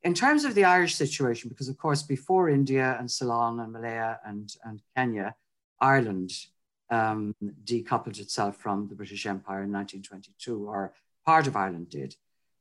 In 0.02 0.14
terms 0.14 0.44
of 0.44 0.54
the 0.54 0.64
Irish 0.64 0.94
situation, 0.94 1.48
because 1.48 1.68
of 1.68 1.76
course, 1.76 2.02
before 2.02 2.48
India 2.48 2.96
and 2.98 3.10
Ceylon 3.10 3.60
and 3.60 3.72
Malaya 3.72 4.18
and, 4.24 4.54
and 4.64 4.80
Kenya, 4.96 5.34
Ireland 5.80 6.32
um, 6.90 7.34
decoupled 7.64 8.18
itself 8.18 8.56
from 8.56 8.88
the 8.88 8.94
British 8.94 9.26
Empire 9.26 9.62
in 9.62 9.72
1922, 9.72 10.68
or 10.68 10.92
part 11.24 11.46
of 11.46 11.56
Ireland 11.56 11.90
did. 11.90 12.16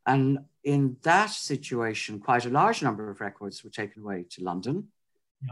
And 0.05 0.39
in 0.63 0.97
that 1.03 1.29
situation, 1.29 2.19
quite 2.19 2.45
a 2.45 2.49
large 2.49 2.81
number 2.81 3.09
of 3.09 3.21
records 3.21 3.63
were 3.63 3.69
taken 3.69 4.03
away 4.03 4.25
to 4.31 4.43
London. 4.43 4.87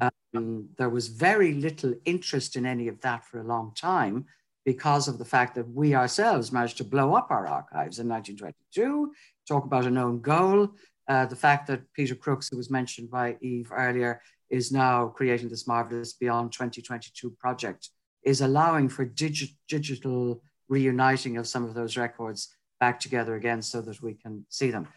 Um, 0.01 0.69
there 0.77 0.89
was 0.89 1.07
very 1.07 1.53
little 1.53 1.93
interest 2.05 2.55
in 2.55 2.65
any 2.65 2.87
of 2.87 2.99
that 3.01 3.25
for 3.25 3.39
a 3.39 3.47
long 3.47 3.73
time 3.75 4.25
because 4.65 5.07
of 5.07 5.19
the 5.19 5.25
fact 5.25 5.55
that 5.55 5.69
we 5.69 5.93
ourselves 5.93 6.51
managed 6.51 6.77
to 6.77 6.83
blow 6.83 7.13
up 7.13 7.29
our 7.29 7.47
archives 7.47 7.99
in 7.99 8.09
1922. 8.09 9.13
Talk 9.47 9.65
about 9.65 9.85
a 9.85 9.91
known 9.91 10.21
goal. 10.21 10.69
Uh, 11.07 11.25
the 11.27 11.35
fact 11.35 11.67
that 11.67 11.81
Peter 11.93 12.15
Crooks, 12.15 12.49
who 12.49 12.57
was 12.57 12.71
mentioned 12.71 13.11
by 13.11 13.37
Eve 13.41 13.71
earlier, 13.71 14.21
is 14.49 14.71
now 14.71 15.07
creating 15.07 15.49
this 15.49 15.67
marvelous 15.67 16.13
Beyond 16.13 16.51
2022 16.51 17.29
project 17.39 17.89
is 18.23 18.41
allowing 18.41 18.89
for 18.89 19.05
digi- 19.05 19.55
digital 19.67 20.41
reuniting 20.67 21.37
of 21.37 21.47
some 21.47 21.63
of 21.63 21.75
those 21.75 21.95
records 21.95 22.55
back 22.79 22.99
together 22.99 23.35
again 23.35 23.61
so 23.61 23.81
that 23.81 24.01
we 24.01 24.15
can 24.15 24.45
see 24.49 24.71
them. 24.71 24.87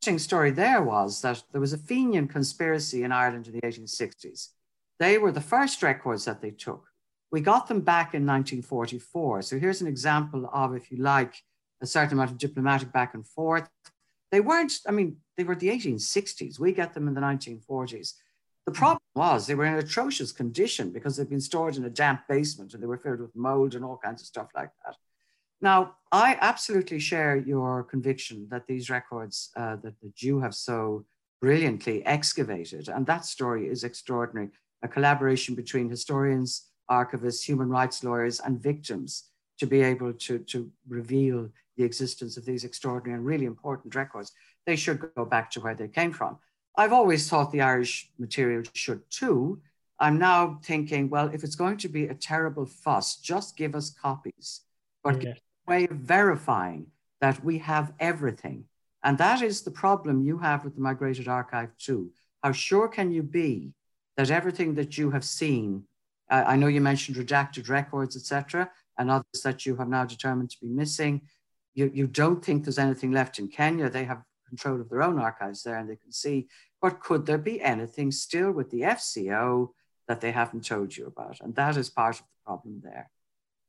Interesting 0.00 0.18
story 0.18 0.50
there 0.50 0.82
was 0.82 1.20
that 1.20 1.42
there 1.52 1.60
was 1.60 1.74
a 1.74 1.78
Fenian 1.78 2.26
conspiracy 2.26 3.02
in 3.02 3.12
Ireland 3.12 3.48
in 3.48 3.52
the 3.52 3.60
1860s. 3.60 4.48
They 4.98 5.18
were 5.18 5.30
the 5.30 5.42
first 5.42 5.82
records 5.82 6.24
that 6.24 6.40
they 6.40 6.52
took. 6.52 6.86
We 7.30 7.42
got 7.42 7.68
them 7.68 7.82
back 7.82 8.14
in 8.14 8.24
1944. 8.24 9.42
So 9.42 9.58
here's 9.58 9.82
an 9.82 9.86
example 9.86 10.48
of, 10.54 10.74
if 10.74 10.90
you 10.90 11.02
like, 11.02 11.34
a 11.82 11.86
certain 11.86 12.14
amount 12.14 12.30
of 12.30 12.38
diplomatic 12.38 12.90
back 12.94 13.12
and 13.12 13.26
forth. 13.26 13.68
They 14.32 14.40
weren't, 14.40 14.72
I 14.88 14.90
mean, 14.90 15.18
they 15.36 15.44
were 15.44 15.54
the 15.54 15.68
1860s. 15.68 16.58
We 16.58 16.72
get 16.72 16.94
them 16.94 17.06
in 17.06 17.12
the 17.12 17.20
1940s. 17.20 18.14
The 18.64 18.72
hmm. 18.72 18.78
problem 18.78 19.02
was 19.14 19.46
they 19.46 19.54
were 19.54 19.66
in 19.66 19.74
atrocious 19.74 20.32
condition 20.32 20.92
because 20.92 21.18
they'd 21.18 21.28
been 21.28 21.42
stored 21.42 21.76
in 21.76 21.84
a 21.84 21.90
damp 21.90 22.22
basement 22.26 22.72
and 22.72 22.82
they 22.82 22.86
were 22.86 22.96
filled 22.96 23.20
with 23.20 23.36
mold 23.36 23.74
and 23.74 23.84
all 23.84 24.00
kinds 24.02 24.22
of 24.22 24.28
stuff 24.28 24.48
like 24.54 24.70
that. 24.86 24.96
Now, 25.60 25.96
I 26.10 26.38
absolutely 26.40 26.98
share 26.98 27.36
your 27.36 27.84
conviction 27.84 28.48
that 28.50 28.66
these 28.66 28.90
records 28.90 29.50
uh, 29.56 29.76
that, 29.82 29.94
you 30.16 30.40
have 30.40 30.54
so 30.54 31.04
brilliantly 31.40 32.04
excavated, 32.06 32.88
and 32.88 33.06
that 33.06 33.24
story 33.24 33.68
is 33.68 33.84
extraordinary, 33.84 34.50
a 34.82 34.88
collaboration 34.88 35.54
between 35.54 35.88
historians, 35.88 36.68
archivists, 36.90 37.44
human 37.44 37.68
rights 37.68 38.02
lawyers, 38.02 38.40
and 38.40 38.62
victims 38.62 39.24
to 39.58 39.66
be 39.66 39.82
able 39.82 40.12
to, 40.14 40.38
to 40.38 40.70
reveal 40.88 41.48
the 41.76 41.84
existence 41.84 42.36
of 42.36 42.44
these 42.44 42.64
extraordinary 42.64 43.16
and 43.16 43.26
really 43.26 43.44
important 43.44 43.94
records. 43.94 44.32
They 44.66 44.76
should 44.76 45.00
go 45.14 45.24
back 45.24 45.50
to 45.52 45.60
where 45.60 45.74
they 45.74 45.88
came 45.88 46.12
from. 46.12 46.38
I've 46.76 46.92
always 46.92 47.28
thought 47.28 47.52
the 47.52 47.60
Irish 47.60 48.10
material 48.18 48.62
should 48.74 49.02
too. 49.10 49.60
I'm 49.98 50.18
now 50.18 50.58
thinking, 50.64 51.10
well, 51.10 51.30
if 51.32 51.44
it's 51.44 51.54
going 51.54 51.76
to 51.78 51.88
be 51.88 52.06
a 52.06 52.14
terrible 52.14 52.64
fuss, 52.64 53.16
just 53.16 53.56
give 53.56 53.74
us 53.74 53.90
copies, 53.90 54.62
but 55.04 55.22
yes. 55.22 55.38
Way 55.70 55.84
of 55.84 55.96
verifying 55.96 56.88
that 57.20 57.44
we 57.44 57.58
have 57.58 57.92
everything. 58.00 58.64
And 59.04 59.16
that 59.18 59.40
is 59.40 59.62
the 59.62 59.70
problem 59.84 60.26
you 60.26 60.38
have 60.38 60.64
with 60.64 60.74
the 60.74 60.80
Migrated 60.80 61.28
Archive 61.28 61.70
too. 61.78 62.10
How 62.42 62.52
sure 62.52 62.88
can 62.88 63.12
you 63.12 63.22
be 63.22 63.72
that 64.16 64.30
everything 64.30 64.74
that 64.74 64.98
you 64.98 65.10
have 65.12 65.24
seen, 65.24 65.84
uh, 66.30 66.44
I 66.46 66.56
know 66.56 66.66
you 66.66 66.80
mentioned 66.80 67.16
redacted 67.16 67.68
records, 67.68 68.16
etc., 68.16 68.70
and 68.98 69.10
others 69.10 69.40
that 69.44 69.64
you 69.64 69.76
have 69.76 69.88
now 69.88 70.04
determined 70.04 70.50
to 70.50 70.60
be 70.60 70.68
missing, 70.68 71.22
you, 71.74 71.90
you 71.94 72.06
don't 72.06 72.44
think 72.44 72.64
there's 72.64 72.84
anything 72.86 73.12
left 73.12 73.38
in 73.38 73.48
Kenya. 73.48 73.88
They 73.88 74.04
have 74.04 74.22
control 74.48 74.80
of 74.80 74.88
their 74.90 75.02
own 75.02 75.18
archives 75.18 75.62
there 75.62 75.78
and 75.78 75.88
they 75.88 75.96
can 75.96 76.12
see, 76.12 76.48
but 76.82 77.00
could 77.00 77.24
there 77.24 77.38
be 77.38 77.62
anything 77.62 78.10
still 78.10 78.50
with 78.50 78.70
the 78.70 78.82
FCO 78.98 79.68
that 80.08 80.20
they 80.20 80.32
haven't 80.32 80.66
told 80.66 80.96
you 80.96 81.06
about? 81.06 81.40
And 81.40 81.54
that 81.54 81.76
is 81.76 81.88
part 81.88 82.16
of 82.16 82.22
the 82.22 82.44
problem 82.44 82.80
there. 82.82 83.08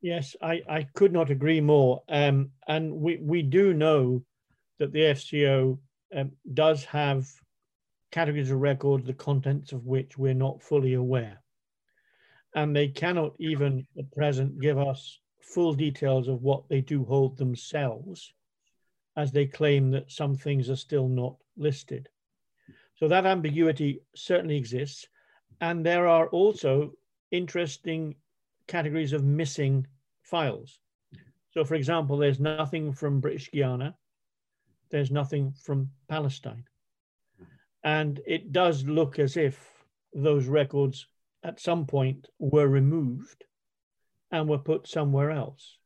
Yes, 0.02 0.34
I, 0.42 0.62
I 0.68 0.82
could 0.82 1.12
not 1.12 1.30
agree 1.30 1.60
more. 1.60 2.02
Um, 2.08 2.50
and 2.66 2.92
we, 2.92 3.18
we 3.18 3.42
do 3.42 3.72
know 3.72 4.24
that 4.80 4.92
the 4.92 4.98
FCO 4.98 5.78
um, 6.14 6.32
does 6.52 6.84
have 6.86 7.28
categories 8.10 8.50
of 8.50 8.60
records, 8.60 9.06
the 9.06 9.14
contents 9.14 9.70
of 9.70 9.86
which 9.86 10.18
we're 10.18 10.34
not 10.34 10.60
fully 10.60 10.94
aware. 10.94 11.40
And 12.54 12.74
they 12.74 12.88
cannot 12.88 13.34
even 13.38 13.86
at 13.96 14.10
present 14.10 14.60
give 14.60 14.76
us 14.76 15.20
full 15.40 15.72
details 15.72 16.26
of 16.26 16.42
what 16.42 16.68
they 16.68 16.80
do 16.80 17.04
hold 17.04 17.38
themselves 17.38 18.34
as 19.16 19.30
they 19.30 19.46
claim 19.46 19.92
that 19.92 20.10
some 20.10 20.34
things 20.34 20.68
are 20.68 20.76
still 20.76 21.08
not 21.08 21.36
listed. 21.56 22.08
So 22.96 23.06
that 23.08 23.24
ambiguity 23.24 24.00
certainly 24.16 24.56
exists. 24.56 25.06
And 25.60 25.86
there 25.86 26.08
are 26.08 26.28
also 26.28 26.92
interesting 27.30 28.16
categories 28.66 29.12
of 29.12 29.24
missing 29.24 29.86
files. 30.32 30.80
So, 31.50 31.62
for 31.62 31.74
example, 31.74 32.16
there's 32.16 32.40
nothing 32.40 32.94
from 32.94 33.20
British 33.20 33.50
Guiana, 33.52 33.94
there's 34.90 35.10
nothing 35.10 35.52
from 35.62 35.90
Palestine. 36.08 36.64
And 37.84 38.18
it 38.26 38.50
does 38.50 38.84
look 38.84 39.18
as 39.18 39.36
if 39.36 39.54
those 40.14 40.46
records 40.46 41.06
at 41.42 41.60
some 41.60 41.84
point 41.84 42.28
were 42.38 42.66
removed 42.66 43.44
and 44.30 44.48
were 44.48 44.58
put 44.70 44.88
somewhere 44.88 45.30
else. 45.30 45.76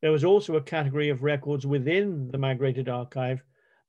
There 0.00 0.12
was 0.12 0.24
also 0.24 0.56
a 0.56 0.62
category 0.62 1.10
of 1.10 1.22
records 1.22 1.66
within 1.66 2.30
the 2.30 2.38
migrated 2.38 2.88
archive 2.88 3.42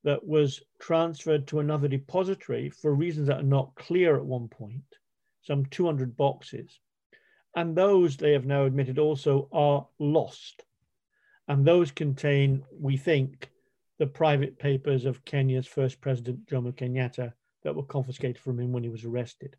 that 0.04 0.28
was 0.28 0.62
transferred 0.80 1.48
to 1.48 1.62
another 1.62 1.88
depository 1.88 2.70
for 2.70 2.94
reasons 2.94 3.28
that 3.28 3.40
are 3.40 3.52
not 3.58 3.76
clear 3.76 4.18
at 4.18 4.26
one 4.26 4.50
point, 4.50 4.98
some 5.42 5.66
200 5.68 6.18
boxes. 6.18 6.80
And 7.56 7.76
those, 7.76 8.18
they 8.18 8.34
have 8.34 8.46
now 8.46 8.66
admitted, 8.66 8.98
also 8.98 9.48
are 9.52 9.88
lost. 10.00 10.64
And 11.48 11.66
those 11.66 11.92
contain, 11.92 12.64
we 12.72 12.98
think, 12.98 13.50
the 14.00 14.08
private 14.08 14.58
papers 14.58 15.06
of 15.06 15.24
Kenya's 15.24 15.68
first 15.68 16.02
president, 16.02 16.48
Jomo 16.48 16.74
Kenyatta, 16.74 17.34
that 17.64 17.76
were 17.76 17.84
confiscated 17.84 18.40
from 18.40 18.60
him 18.60 18.72
when 18.72 18.84
he 18.84 18.90
was 18.90 19.06
arrested. 19.06 19.56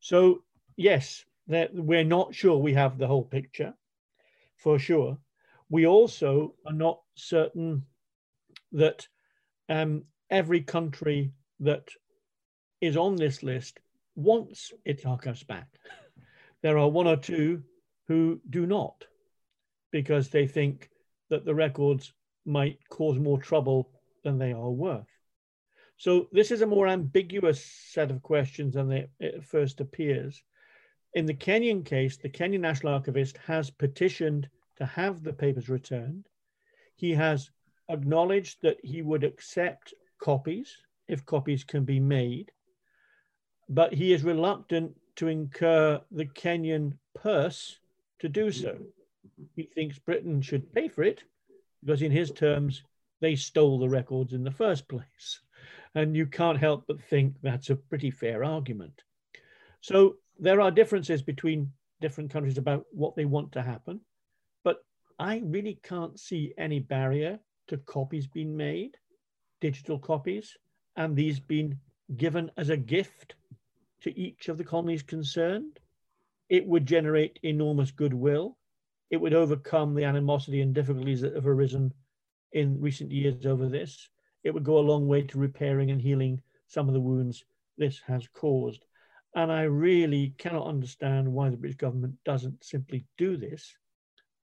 So, 0.00 0.44
yes, 0.76 1.24
we're 1.46 2.04
not 2.04 2.34
sure 2.34 2.56
we 2.56 2.74
have 2.74 2.98
the 2.98 3.06
whole 3.06 3.24
picture, 3.24 3.74
for 4.56 4.78
sure. 4.78 5.18
We 5.68 5.86
also 5.86 6.54
are 6.66 6.72
not 6.72 7.00
certain 7.14 7.84
that 8.72 9.06
um, 9.68 10.04
every 10.30 10.62
country 10.62 11.32
that 11.60 11.88
is 12.80 12.96
on 12.96 13.16
this 13.16 13.42
list 13.42 13.80
wants 14.14 14.72
its 14.84 15.04
archives 15.04 15.42
back. 15.42 15.68
There 16.64 16.78
are 16.78 16.88
one 16.88 17.06
or 17.06 17.18
two 17.18 17.62
who 18.08 18.40
do 18.48 18.64
not 18.64 19.04
because 19.90 20.30
they 20.30 20.46
think 20.46 20.88
that 21.28 21.44
the 21.44 21.54
records 21.54 22.14
might 22.46 22.78
cause 22.88 23.18
more 23.18 23.38
trouble 23.38 23.90
than 24.22 24.38
they 24.38 24.54
are 24.54 24.70
worth. 24.70 25.10
So 25.98 26.26
this 26.32 26.50
is 26.50 26.62
a 26.62 26.66
more 26.66 26.88
ambiguous 26.88 27.62
set 27.62 28.10
of 28.10 28.22
questions 28.22 28.72
than 28.72 28.90
it 28.90 29.44
first 29.44 29.82
appears. 29.82 30.42
In 31.12 31.26
the 31.26 31.34
Kenyan 31.34 31.84
case, 31.84 32.16
the 32.16 32.30
Kenyan 32.30 32.60
National 32.60 32.94
Archivist 32.94 33.36
has 33.46 33.68
petitioned 33.68 34.48
to 34.78 34.86
have 34.86 35.22
the 35.22 35.34
papers 35.34 35.68
returned. 35.68 36.24
He 36.96 37.12
has 37.12 37.50
acknowledged 37.90 38.62
that 38.62 38.78
he 38.82 39.02
would 39.02 39.22
accept 39.22 39.92
copies 40.18 40.78
if 41.08 41.26
copies 41.26 41.62
can 41.62 41.84
be 41.84 42.00
made, 42.00 42.52
but 43.68 43.92
he 43.92 44.14
is 44.14 44.24
reluctant 44.24 44.96
to 45.16 45.28
incur 45.28 46.00
the 46.10 46.26
Kenyan 46.26 46.98
purse 47.14 47.78
to 48.18 48.28
do 48.28 48.50
so. 48.50 48.76
He 49.56 49.64
thinks 49.64 49.98
Britain 49.98 50.40
should 50.42 50.72
pay 50.72 50.88
for 50.88 51.02
it 51.02 51.22
because, 51.82 52.02
in 52.02 52.10
his 52.10 52.30
terms, 52.30 52.82
they 53.20 53.36
stole 53.36 53.78
the 53.78 53.88
records 53.88 54.32
in 54.32 54.44
the 54.44 54.50
first 54.50 54.88
place. 54.88 55.40
And 55.94 56.16
you 56.16 56.26
can't 56.26 56.58
help 56.58 56.84
but 56.86 57.02
think 57.02 57.34
that's 57.42 57.70
a 57.70 57.76
pretty 57.76 58.10
fair 58.10 58.44
argument. 58.44 59.02
So 59.80 60.16
there 60.38 60.60
are 60.60 60.70
differences 60.70 61.22
between 61.22 61.72
different 62.00 62.30
countries 62.30 62.58
about 62.58 62.84
what 62.90 63.14
they 63.14 63.24
want 63.24 63.52
to 63.52 63.62
happen. 63.62 64.00
But 64.64 64.84
I 65.18 65.42
really 65.44 65.78
can't 65.82 66.18
see 66.18 66.52
any 66.58 66.80
barrier 66.80 67.38
to 67.68 67.76
copies 67.78 68.26
being 68.26 68.56
made, 68.56 68.96
digital 69.60 69.98
copies, 69.98 70.56
and 70.96 71.14
these 71.14 71.38
being 71.38 71.78
given 72.16 72.50
as 72.56 72.70
a 72.70 72.76
gift 72.76 73.36
to 74.04 74.18
each 74.18 74.48
of 74.48 74.58
the 74.58 74.64
colonies 74.64 75.02
concerned. 75.02 75.80
It 76.50 76.66
would 76.66 76.86
generate 76.86 77.38
enormous 77.42 77.90
goodwill. 77.90 78.58
It 79.10 79.16
would 79.16 79.32
overcome 79.32 79.94
the 79.94 80.04
animosity 80.04 80.60
and 80.60 80.74
difficulties 80.74 81.22
that 81.22 81.34
have 81.34 81.46
arisen 81.46 81.92
in 82.52 82.80
recent 82.80 83.10
years 83.10 83.46
over 83.46 83.66
this. 83.66 84.08
It 84.44 84.52
would 84.52 84.62
go 84.62 84.78
a 84.78 84.80
long 84.90 85.08
way 85.08 85.22
to 85.22 85.38
repairing 85.38 85.90
and 85.90 86.00
healing 86.00 86.42
some 86.66 86.86
of 86.86 86.92
the 86.92 87.00
wounds 87.00 87.44
this 87.78 87.98
has 88.06 88.28
caused. 88.34 88.84
And 89.34 89.50
I 89.50 89.62
really 89.62 90.34
cannot 90.36 90.66
understand 90.66 91.32
why 91.32 91.48
the 91.48 91.56
British 91.56 91.78
government 91.78 92.14
doesn't 92.26 92.62
simply 92.62 93.06
do 93.16 93.38
this 93.38 93.74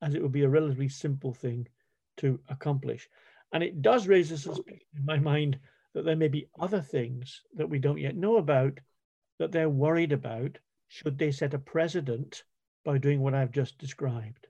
as 0.02 0.16
it 0.16 0.24
would 0.24 0.32
be 0.32 0.44
a 0.44 0.50
relatively 0.50 0.90
simple 0.90 1.34
thing 1.34 1.68
to 2.18 2.40
accomplish. 2.50 3.08
And 3.54 3.64
it 3.64 3.84
does 3.84 4.08
raise 4.08 4.32
a 4.32 4.38
suspicion 4.40 4.88
in 4.98 5.06
my 5.06 5.20
mind 5.20 5.60
that 5.94 6.04
there 6.04 6.16
may 6.16 6.30
be 6.30 6.50
other 6.60 6.82
things 6.82 7.42
that 7.56 7.70
we 7.70 7.78
don't 7.78 8.00
yet 8.00 8.16
know 8.16 8.38
about 8.38 8.80
that 9.42 9.52
they're 9.52 9.70
worried 9.70 10.12
about 10.12 10.60
should 10.88 11.18
they 11.18 11.32
set 11.32 11.56
a 11.56 11.58
precedent 11.58 12.44
by 12.86 13.00
doing 13.00 13.22
what 13.22 13.34
I've 13.34 13.52
just 13.52 13.80
described. 13.80 14.46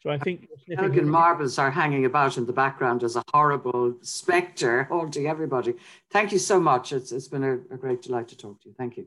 So 0.00 0.10
I 0.10 0.18
think 0.18 0.48
Elgin 0.76 1.08
marbles 1.08 1.60
are 1.60 1.70
hanging 1.70 2.04
about 2.04 2.36
in 2.36 2.44
the 2.44 2.52
background 2.52 3.04
as 3.04 3.14
a 3.14 3.22
horrible 3.32 3.94
spectre 4.02 4.82
haunting 4.90 5.28
everybody. 5.28 5.74
Thank 6.10 6.32
you 6.32 6.40
so 6.40 6.58
much. 6.58 6.92
It's, 6.92 7.12
it's 7.12 7.28
been 7.28 7.44
a, 7.44 7.52
a 7.72 7.78
great 7.78 8.02
delight 8.02 8.26
to 8.28 8.36
talk 8.36 8.60
to 8.62 8.68
you. 8.68 8.74
Thank 8.76 8.96
you. 8.96 9.06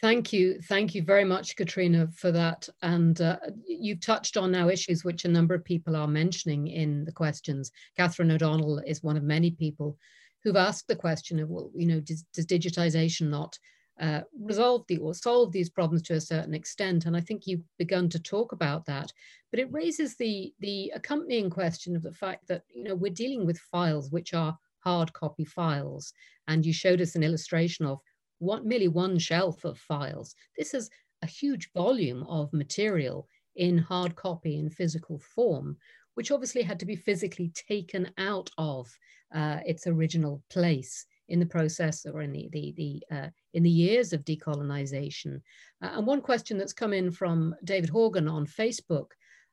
Thank 0.00 0.32
you. 0.32 0.58
Thank 0.62 0.94
you 0.94 1.02
very 1.02 1.24
much, 1.24 1.54
Catriona, 1.54 2.08
for 2.16 2.32
that. 2.32 2.66
And 2.80 3.20
uh, 3.20 3.36
you've 3.66 4.00
touched 4.00 4.38
on 4.38 4.50
now 4.50 4.70
issues 4.70 5.04
which 5.04 5.26
a 5.26 5.28
number 5.28 5.54
of 5.54 5.66
people 5.66 5.96
are 5.96 6.08
mentioning 6.08 6.68
in 6.68 7.04
the 7.04 7.12
questions. 7.12 7.70
Catherine 7.94 8.30
O'Donnell 8.30 8.78
is 8.86 9.02
one 9.02 9.18
of 9.18 9.22
many 9.22 9.50
people 9.50 9.98
who've 10.42 10.56
asked 10.56 10.88
the 10.88 10.96
question 10.96 11.38
of, 11.40 11.50
well, 11.50 11.70
you 11.74 11.86
know, 11.86 12.00
does, 12.00 12.24
does 12.32 12.46
digitization 12.46 13.28
not 13.28 13.58
uh, 14.00 14.22
resolve 14.40 14.84
the 14.88 14.98
or 14.98 15.14
solve 15.14 15.52
these 15.52 15.70
problems 15.70 16.02
to 16.02 16.14
a 16.14 16.20
certain 16.20 16.54
extent. 16.54 17.06
And 17.06 17.16
I 17.16 17.20
think 17.20 17.46
you've 17.46 17.62
begun 17.78 18.08
to 18.10 18.18
talk 18.18 18.52
about 18.52 18.84
that. 18.86 19.12
But 19.50 19.60
it 19.60 19.72
raises 19.72 20.16
the 20.16 20.52
the 20.60 20.92
accompanying 20.94 21.50
question 21.50 21.94
of 21.94 22.02
the 22.02 22.12
fact 22.12 22.48
that 22.48 22.62
you 22.74 22.84
know 22.84 22.94
we're 22.94 23.12
dealing 23.12 23.46
with 23.46 23.58
files 23.58 24.10
which 24.10 24.34
are 24.34 24.58
hard 24.80 25.12
copy 25.12 25.44
files, 25.44 26.12
and 26.48 26.66
you 26.66 26.72
showed 26.72 27.00
us 27.00 27.14
an 27.14 27.22
illustration 27.22 27.86
of 27.86 28.00
what 28.38 28.66
merely 28.66 28.88
one 28.88 29.18
shelf 29.18 29.64
of 29.64 29.78
files. 29.78 30.34
This 30.58 30.74
is 30.74 30.90
a 31.22 31.26
huge 31.26 31.70
volume 31.72 32.24
of 32.24 32.52
material 32.52 33.28
in 33.56 33.78
hard 33.78 34.16
copy 34.16 34.58
in 34.58 34.68
physical 34.68 35.20
form, 35.20 35.76
which 36.14 36.32
obviously 36.32 36.62
had 36.62 36.80
to 36.80 36.86
be 36.86 36.96
physically 36.96 37.52
taken 37.54 38.10
out 38.18 38.50
of 38.58 38.88
uh, 39.32 39.60
its 39.64 39.86
original 39.86 40.42
place 40.50 41.06
in 41.28 41.40
the 41.40 41.46
process 41.46 42.06
or 42.06 42.22
in 42.22 42.32
the, 42.32 42.48
the, 42.52 42.74
the 42.76 43.16
uh, 43.16 43.28
in 43.54 43.62
the 43.62 43.70
years 43.70 44.12
of 44.12 44.24
decolonization. 44.24 45.40
Uh, 45.82 45.90
and 45.94 46.06
one 46.06 46.20
question 46.20 46.58
that's 46.58 46.72
come 46.72 46.92
in 46.92 47.10
from 47.10 47.54
David 47.64 47.90
Horgan 47.90 48.28
on 48.28 48.46
Facebook 48.46 49.08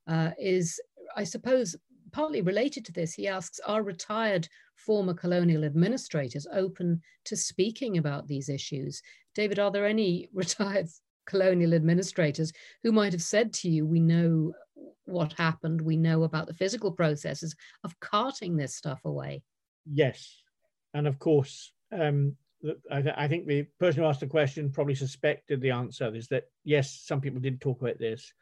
uh, 0.07 0.31
is, 0.39 0.79
I 1.15 1.23
suppose, 1.23 1.75
partly 2.11 2.41
related 2.41 2.85
to 2.85 2.91
this. 2.91 3.13
He 3.13 3.27
asks, 3.27 3.59
are 3.65 3.83
retired 3.83 4.47
former 4.75 5.13
colonial 5.13 5.63
administrators 5.63 6.47
open 6.51 7.01
to 7.25 7.35
speaking 7.35 7.97
about 7.97 8.27
these 8.27 8.49
issues? 8.49 9.01
David, 9.35 9.59
are 9.59 9.71
there 9.71 9.85
any 9.85 10.29
retired 10.33 10.87
colonial 11.25 11.73
administrators 11.73 12.51
who 12.83 12.91
might 12.91 13.13
have 13.13 13.21
said 13.21 13.53
to 13.53 13.69
you, 13.69 13.85
we 13.85 13.99
know 13.99 14.53
what 15.05 15.33
happened, 15.33 15.81
we 15.81 15.97
know 15.97 16.23
about 16.23 16.47
the 16.47 16.53
physical 16.53 16.91
processes 16.91 17.55
of 17.83 17.99
carting 17.99 18.57
this 18.57 18.75
stuff 18.75 19.01
away? 19.05 19.43
Yes. 19.85 20.40
And 20.93 21.07
of 21.07 21.19
course, 21.19 21.71
um, 21.91 22.35
I, 22.91 23.01
th 23.01 23.15
I, 23.17 23.27
think 23.27 23.47
the 23.47 23.63
person 23.79 24.01
who 24.01 24.09
asked 24.09 24.19
the 24.19 24.27
question 24.27 24.71
probably 24.71 24.95
suspected 24.95 25.61
the 25.61 25.71
answer 25.71 26.13
is 26.13 26.27
that 26.27 26.45
yes, 26.63 27.01
some 27.03 27.21
people 27.21 27.39
did 27.39 27.59
talk 27.59 27.81
about 27.81 27.97
this. 27.97 28.33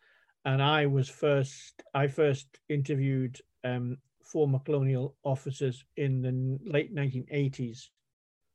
And 0.45 0.61
I 0.61 0.85
was 0.85 1.09
first, 1.09 1.83
I 1.93 2.07
first 2.07 2.47
interviewed 2.69 3.39
um, 3.63 3.97
former 4.23 4.59
colonial 4.59 5.15
officers 5.23 5.83
in 5.97 6.21
the 6.21 6.59
late 6.69 6.93
1980s 6.93 7.87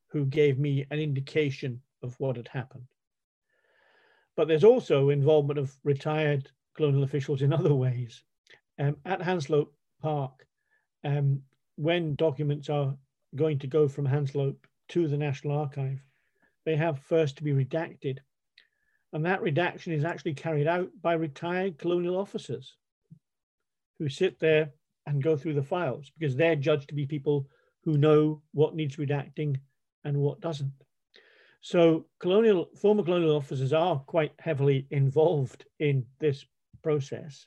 who 0.08 0.26
gave 0.26 0.58
me 0.58 0.86
an 0.90 0.98
indication 0.98 1.80
of 2.02 2.14
what 2.20 2.36
had 2.36 2.48
happened. 2.48 2.86
But 4.36 4.48
there's 4.48 4.64
also 4.64 5.10
involvement 5.10 5.58
of 5.58 5.74
retired 5.84 6.50
colonial 6.76 7.04
officials 7.04 7.42
in 7.42 7.52
other 7.58 7.74
ways. 7.74 8.22
Um, 8.78 8.96
at 9.04 9.22
Hanslope 9.22 9.72
Park, 10.02 10.46
um, 11.04 11.42
when 11.76 12.14
documents 12.14 12.68
are 12.68 12.96
going 13.36 13.58
to 13.60 13.66
go 13.66 13.88
from 13.88 14.06
Hanslope 14.06 14.66
to 14.88 15.08
the 15.08 15.16
National 15.16 15.58
Archive, 15.58 16.00
they 16.64 16.76
have 16.76 16.98
first 17.00 17.36
to 17.36 17.44
be 17.44 17.52
redacted. 17.52 18.18
And 19.12 19.24
that 19.24 19.42
redaction 19.42 19.92
is 19.92 20.04
actually 20.04 20.34
carried 20.34 20.66
out 20.66 20.90
by 21.00 21.14
retired 21.14 21.78
colonial 21.78 22.16
officers 22.16 22.74
who 23.98 24.08
sit 24.08 24.40
there 24.40 24.70
and 25.06 25.22
go 25.22 25.36
through 25.36 25.54
the 25.54 25.62
files 25.62 26.10
because 26.18 26.36
they're 26.36 26.56
judged 26.56 26.88
to 26.88 26.94
be 26.94 27.06
people 27.06 27.46
who 27.82 27.98
know 27.98 28.42
what 28.52 28.74
needs 28.74 28.96
redacting 28.96 29.56
and 30.04 30.16
what 30.16 30.40
doesn't. 30.40 30.72
So 31.60 32.06
colonial, 32.18 32.68
former 32.76 33.02
colonial 33.02 33.36
officers 33.36 33.72
are 33.72 33.98
quite 34.00 34.32
heavily 34.38 34.86
involved 34.90 35.64
in 35.78 36.06
this 36.18 36.44
process 36.82 37.46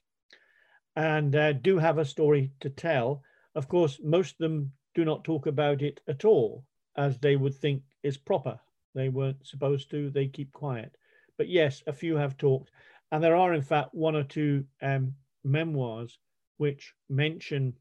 and 0.95 1.35
uh, 1.35 1.53
do 1.53 1.77
have 1.77 1.97
a 1.97 2.05
story 2.05 2.51
to 2.61 2.69
tell. 2.69 3.21
Of 3.55 3.67
course, 3.67 3.99
most 4.03 4.31
of 4.31 4.37
them 4.39 4.71
do 4.97 5.05
not 5.05 5.23
talk 5.23 5.45
about 5.45 5.83
it 5.83 6.01
at 6.07 6.25
all 6.25 6.65
as 6.95 7.19
they 7.19 7.35
would 7.35 7.53
think 7.53 7.83
is 8.01 8.17
proper. 8.17 8.59
They 8.95 9.09
weren't 9.09 9.45
supposed 9.45 9.91
to, 9.91 10.09
they 10.09 10.25
keep 10.25 10.51
quiet. 10.51 10.97
But 11.37 11.49
yes, 11.49 11.83
a 11.85 11.93
few 11.93 12.15
have 12.15 12.35
talked. 12.35 12.71
And 13.11 13.23
there 13.23 13.35
are, 13.35 13.53
in 13.53 13.61
fact, 13.61 13.93
one 13.93 14.15
or 14.15 14.23
two 14.23 14.65
um, 14.81 15.13
memoirs 15.43 16.17
which 16.57 16.95
mention 17.09 17.73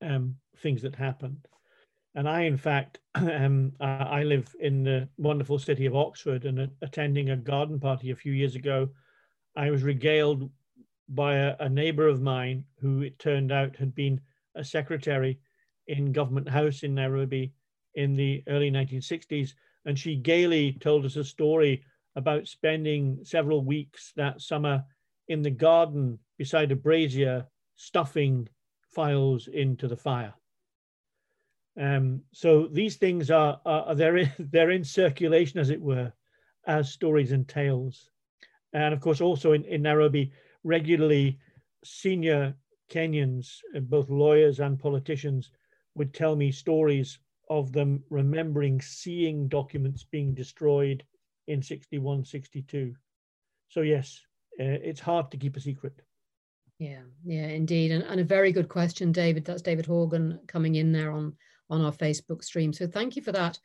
um, 0.00 0.34
things 0.58 0.82
that 0.82 0.96
happened. 0.96 1.46
And 2.16 2.28
I, 2.28 2.42
in 2.42 2.56
fact, 2.56 2.98
um, 3.14 3.72
I 3.78 4.24
live 4.24 4.52
in 4.58 4.82
the 4.82 5.08
wonderful 5.18 5.60
city 5.60 5.86
of 5.86 5.94
Oxford 5.94 6.46
and 6.46 6.68
attending 6.82 7.30
a 7.30 7.36
garden 7.36 7.78
party 7.78 8.10
a 8.10 8.16
few 8.16 8.32
years 8.32 8.56
ago, 8.56 8.88
I 9.54 9.70
was 9.70 9.84
regaled 9.84 10.50
by 11.08 11.36
a, 11.36 11.54
a 11.60 11.68
neighbor 11.68 12.08
of 12.08 12.20
mine 12.20 12.64
who 12.80 13.02
it 13.02 13.20
turned 13.20 13.52
out 13.52 13.76
had 13.76 13.94
been 13.94 14.20
a 14.56 14.64
secretary 14.64 15.38
in 15.86 16.12
Government 16.12 16.48
House 16.48 16.82
in 16.82 16.94
Nairobi 16.94 17.52
in 17.94 18.16
the 18.16 18.42
early 18.48 18.70
1960s. 18.70 19.54
And 19.84 19.98
she 19.98 20.16
gaily 20.16 20.72
told 20.74 21.04
us 21.04 21.16
a 21.16 21.24
story 21.24 21.84
about 22.16 22.46
spending 22.46 23.18
several 23.24 23.64
weeks 23.64 24.12
that 24.16 24.40
summer 24.40 24.84
in 25.28 25.42
the 25.42 25.50
garden 25.50 26.18
beside 26.38 26.70
a 26.72 26.76
brazier, 26.76 27.46
stuffing 27.76 28.48
files 28.90 29.48
into 29.48 29.88
the 29.88 29.96
fire. 29.96 30.34
Um, 31.80 32.22
so 32.32 32.68
these 32.70 32.96
things 32.96 33.30
are, 33.30 33.60
are 33.64 33.94
they're 33.94 34.18
in, 34.18 34.30
they're 34.38 34.70
in 34.70 34.84
circulation, 34.84 35.58
as 35.58 35.70
it 35.70 35.80
were, 35.80 36.12
as 36.66 36.92
stories 36.92 37.32
and 37.32 37.48
tales. 37.48 38.10
And 38.72 38.94
of 38.94 39.00
course, 39.00 39.20
also 39.20 39.52
in, 39.52 39.64
in 39.64 39.82
Nairobi, 39.82 40.32
regularly 40.64 41.38
senior 41.84 42.54
Kenyans, 42.90 43.58
both 43.82 44.10
lawyers 44.10 44.60
and 44.60 44.78
politicians, 44.78 45.50
would 45.94 46.14
tell 46.14 46.36
me 46.36 46.50
stories 46.50 47.18
of 47.50 47.72
them 47.72 48.02
remembering 48.08 48.80
seeing 48.80 49.48
documents 49.48 50.06
being 50.10 50.34
destroyed 50.34 51.04
in 51.48 51.62
61, 51.62 52.24
62. 52.24 52.94
So 53.68 53.80
yes, 53.82 54.20
uh, 54.60 54.80
it's 54.82 55.00
hard 55.00 55.30
to 55.30 55.36
keep 55.36 55.56
a 55.56 55.60
secret. 55.60 56.00
Yeah, 56.78 57.02
yeah, 57.24 57.46
indeed. 57.46 57.92
And, 57.92 58.04
and 58.04 58.20
a 58.20 58.24
very 58.24 58.52
good 58.52 58.68
question, 58.68 59.12
David. 59.12 59.44
That's 59.44 59.62
David 59.62 59.86
Horgan 59.86 60.40
coming 60.46 60.76
in 60.76 60.92
there 60.92 61.12
on, 61.12 61.34
on 61.70 61.80
our 61.80 61.92
Facebook 61.92 62.42
stream. 62.42 62.72
So 62.72 62.86
thank 62.86 63.16
you 63.16 63.22
for 63.22 63.32
that. 63.32 63.58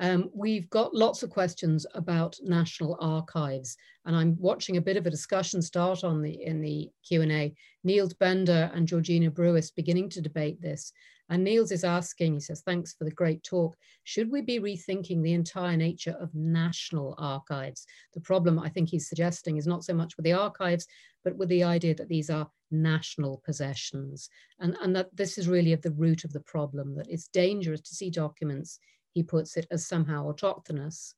Um, 0.00 0.30
we've 0.34 0.70
got 0.70 0.94
lots 0.94 1.22
of 1.22 1.30
questions 1.30 1.84
about 1.94 2.38
national 2.42 2.96
archives, 2.98 3.76
and 4.06 4.16
I'm 4.16 4.36
watching 4.40 4.78
a 4.78 4.80
bit 4.80 4.96
of 4.96 5.06
a 5.06 5.10
discussion 5.10 5.60
start 5.60 6.02
on 6.02 6.22
the 6.22 6.42
in 6.42 6.62
the 6.62 6.90
Q&A. 7.06 7.54
Niels 7.84 8.14
Bender 8.14 8.70
and 8.74 8.88
Georgina 8.88 9.30
Brewis 9.30 9.70
beginning 9.70 10.08
to 10.10 10.22
debate 10.22 10.62
this. 10.62 10.92
And 11.32 11.44
Niels 11.44 11.72
is 11.72 11.82
asking, 11.82 12.34
he 12.34 12.40
says, 12.40 12.60
thanks 12.60 12.92
for 12.92 13.04
the 13.04 13.10
great 13.10 13.42
talk. 13.42 13.74
Should 14.04 14.30
we 14.30 14.42
be 14.42 14.60
rethinking 14.60 15.22
the 15.22 15.32
entire 15.32 15.78
nature 15.78 16.14
of 16.20 16.34
national 16.34 17.14
archives? 17.16 17.86
The 18.12 18.20
problem 18.20 18.58
I 18.58 18.68
think 18.68 18.90
he's 18.90 19.08
suggesting 19.08 19.56
is 19.56 19.66
not 19.66 19.82
so 19.82 19.94
much 19.94 20.14
with 20.18 20.24
the 20.24 20.34
archives, 20.34 20.86
but 21.24 21.34
with 21.38 21.48
the 21.48 21.64
idea 21.64 21.94
that 21.94 22.10
these 22.10 22.28
are 22.28 22.50
national 22.70 23.40
possessions. 23.46 24.28
And, 24.60 24.76
and 24.82 24.94
that 24.94 25.08
this 25.16 25.38
is 25.38 25.48
really 25.48 25.72
at 25.72 25.80
the 25.80 25.92
root 25.92 26.24
of 26.24 26.34
the 26.34 26.40
problem, 26.40 26.94
that 26.96 27.08
it's 27.08 27.28
dangerous 27.28 27.80
to 27.80 27.94
see 27.94 28.10
documents, 28.10 28.78
he 29.12 29.22
puts 29.22 29.56
it, 29.56 29.66
as 29.70 29.86
somehow 29.86 30.30
autochthonous. 30.30 31.14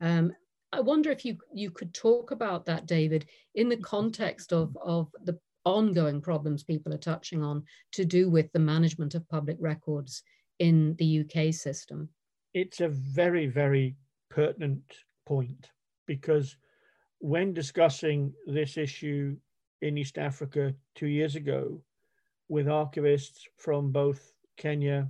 Um, 0.00 0.32
I 0.72 0.80
wonder 0.80 1.10
if 1.10 1.26
you, 1.26 1.36
you 1.52 1.70
could 1.70 1.92
talk 1.92 2.30
about 2.30 2.64
that, 2.64 2.86
David, 2.86 3.26
in 3.54 3.68
the 3.68 3.76
context 3.76 4.54
of, 4.54 4.74
of 4.82 5.08
the 5.24 5.38
ongoing 5.64 6.20
problems 6.20 6.62
people 6.62 6.92
are 6.92 6.98
touching 6.98 7.42
on 7.42 7.62
to 7.92 8.04
do 8.04 8.30
with 8.30 8.50
the 8.52 8.58
management 8.58 9.14
of 9.14 9.28
public 9.28 9.56
records 9.60 10.22
in 10.58 10.94
the 10.98 11.20
UK 11.20 11.52
system? 11.52 12.08
It's 12.54 12.80
a 12.80 12.88
very, 12.88 13.46
very 13.46 13.96
pertinent 14.30 14.82
point 15.26 15.70
because 16.06 16.56
when 17.20 17.52
discussing 17.52 18.32
this 18.46 18.76
issue 18.76 19.36
in 19.82 19.98
East 19.98 20.18
Africa 20.18 20.74
two 20.94 21.06
years 21.06 21.36
ago 21.36 21.80
with 22.48 22.66
archivists 22.66 23.40
from 23.56 23.92
both 23.92 24.32
Kenya 24.56 25.08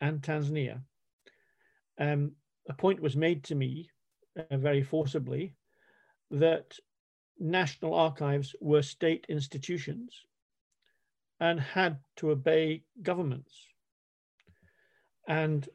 and 0.00 0.20
Tanzania, 0.20 0.80
um, 1.98 2.32
a 2.68 2.74
point 2.74 3.00
was 3.00 3.16
made 3.16 3.44
to 3.44 3.54
me 3.54 3.88
uh, 4.38 4.56
very 4.56 4.82
forcibly 4.82 5.54
that 6.30 6.76
national 7.38 7.94
archives 7.94 8.54
were 8.60 8.82
state 8.82 9.26
institutions 9.28 10.24
and 11.40 11.60
had 11.60 11.98
to 12.16 12.30
obey 12.30 12.82
governments. 13.02 13.68
And 15.26 15.68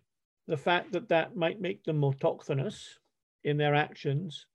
the 0.48 0.58
fact 0.58 0.92
that 0.94 1.10
that 1.10 1.36
might 1.36 1.62
make 1.62 1.84
them 1.84 2.02
autochthonous 2.02 2.98
in 3.44 3.58
their 3.58 3.76
actions 3.76 4.46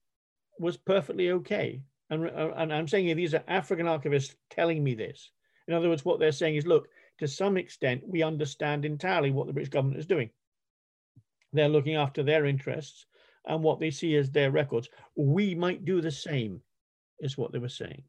was 0.59 0.77
perfectly 0.77 1.31
okay. 1.31 1.83
And, 2.11 2.27
uh, 2.29 2.53
and 2.57 2.73
I'm 2.73 2.89
saying 2.89 3.17
these 3.17 3.35
are 3.35 3.45
African 3.49 3.87
archivists 3.87 4.35
telling 4.51 4.83
me 4.83 4.95
this. 4.95 5.31
In 5.69 5.75
other 5.75 5.89
words, 5.89 6.05
what 6.05 6.21
they're 6.21 6.33
saying 6.33 6.57
is, 6.57 6.67
look, 6.67 6.89
to 7.19 7.29
some 7.29 7.57
extent, 7.57 8.03
we 8.07 8.23
understand 8.23 8.85
entirely 8.85 9.31
what 9.31 9.47
the 9.47 9.53
British 9.53 9.71
government 9.71 10.01
is 10.01 10.07
doing. 10.07 10.31
They're 11.53 11.69
looking 11.69 11.95
after 11.95 12.23
their 12.23 12.47
interests 12.47 13.07
and 13.47 13.63
what 13.63 13.79
they 13.79 13.91
see 13.91 14.17
as 14.17 14.31
their 14.31 14.51
records. 14.51 14.89
We 15.17 15.55
might 15.55 15.85
do 15.85 16.01
the 16.01 16.11
same 16.11 16.61
is 17.21 17.39
what 17.39 17.53
they 17.53 17.59
were 17.59 17.69
saying. 17.69 18.03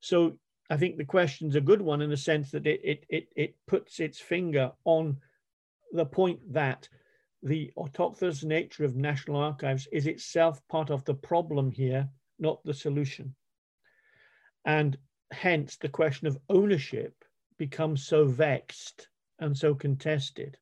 So 0.00 0.38
I 0.70 0.76
think 0.76 0.96
the 0.96 1.04
question's 1.04 1.56
a 1.56 1.60
good 1.60 1.82
one 1.82 2.00
in 2.00 2.10
the 2.10 2.16
sense 2.16 2.50
that 2.52 2.66
it, 2.66 2.80
it, 2.84 3.04
it, 3.08 3.28
it 3.36 3.56
puts 3.66 4.00
its 4.00 4.20
finger 4.20 4.72
on 4.84 5.16
the 5.92 6.06
point 6.06 6.40
that 6.52 6.88
the 7.42 7.72
autochthonous 7.76 8.44
nature 8.44 8.84
of 8.84 8.96
National 8.96 9.36
Archives 9.36 9.88
is 9.92 10.06
itself 10.06 10.60
part 10.68 10.90
of 10.90 11.04
the 11.04 11.14
problem 11.14 11.70
here, 11.70 12.08
not 12.38 12.62
the 12.64 12.74
solution. 12.74 13.34
And 14.64 14.96
hence 15.32 15.76
the 15.76 15.88
question 15.88 16.26
of 16.26 16.38
ownership 16.48 17.14
becomes 17.58 18.06
so 18.06 18.24
vexed 18.26 19.08
and 19.38 19.56
so 19.56 19.74
contested. 19.74 20.56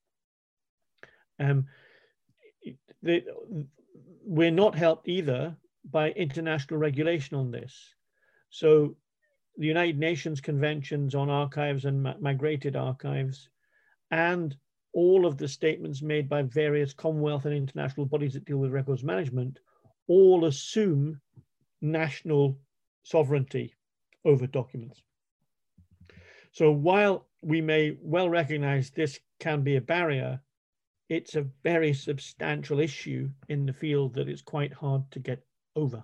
Um, 1.39 1.67
the, 3.03 3.25
we're 4.25 4.51
not 4.51 4.75
helped 4.75 5.09
either 5.09 5.57
by 5.91 6.11
international 6.11 6.79
regulation 6.79 7.37
on 7.37 7.51
this. 7.51 7.95
So 8.51 8.97
the 9.57 9.67
United 9.67 9.99
Nations 9.99 10.41
conventions 10.41 11.15
on 11.15 11.31
archives 11.31 11.85
and 11.85 12.03
migrated 12.21 12.77
archives 12.77 13.49
and 14.11 14.57
all 14.93 15.27
of 15.27 15.37
the 15.37 15.49
statements 15.49 16.01
made 16.01 16.29
by 16.29 16.43
various 16.43 16.95
Commonwealth 16.95 17.45
and 17.45 17.55
international 17.55 18.07
bodies 18.07 18.35
that 18.35 18.45
deal 18.45 18.59
with 18.59 18.71
records 18.71 19.05
management 19.05 19.59
all 20.07 20.47
assume 20.47 21.21
national 21.83 22.59
sovereignty 23.03 23.75
over 24.25 24.47
documents. 24.47 25.03
So 26.53 26.71
while 26.73 27.27
we 27.43 27.61
may 27.61 27.97
well 28.01 28.29
recognize 28.29 28.91
this 28.91 29.21
can 29.39 29.63
be 29.63 29.77
a 29.77 29.81
barrier, 29.81 30.41
it's 31.09 31.37
a 31.37 31.47
very 31.63 31.93
substantial 31.93 32.81
issue 32.81 33.31
in 33.49 33.67
the 33.67 33.73
field 33.73 34.15
that 34.15 34.29
is 34.29 34.43
quite 34.43 34.73
hard 34.73 35.11
to 35.13 35.21
get 35.21 35.45
over. 35.79 36.03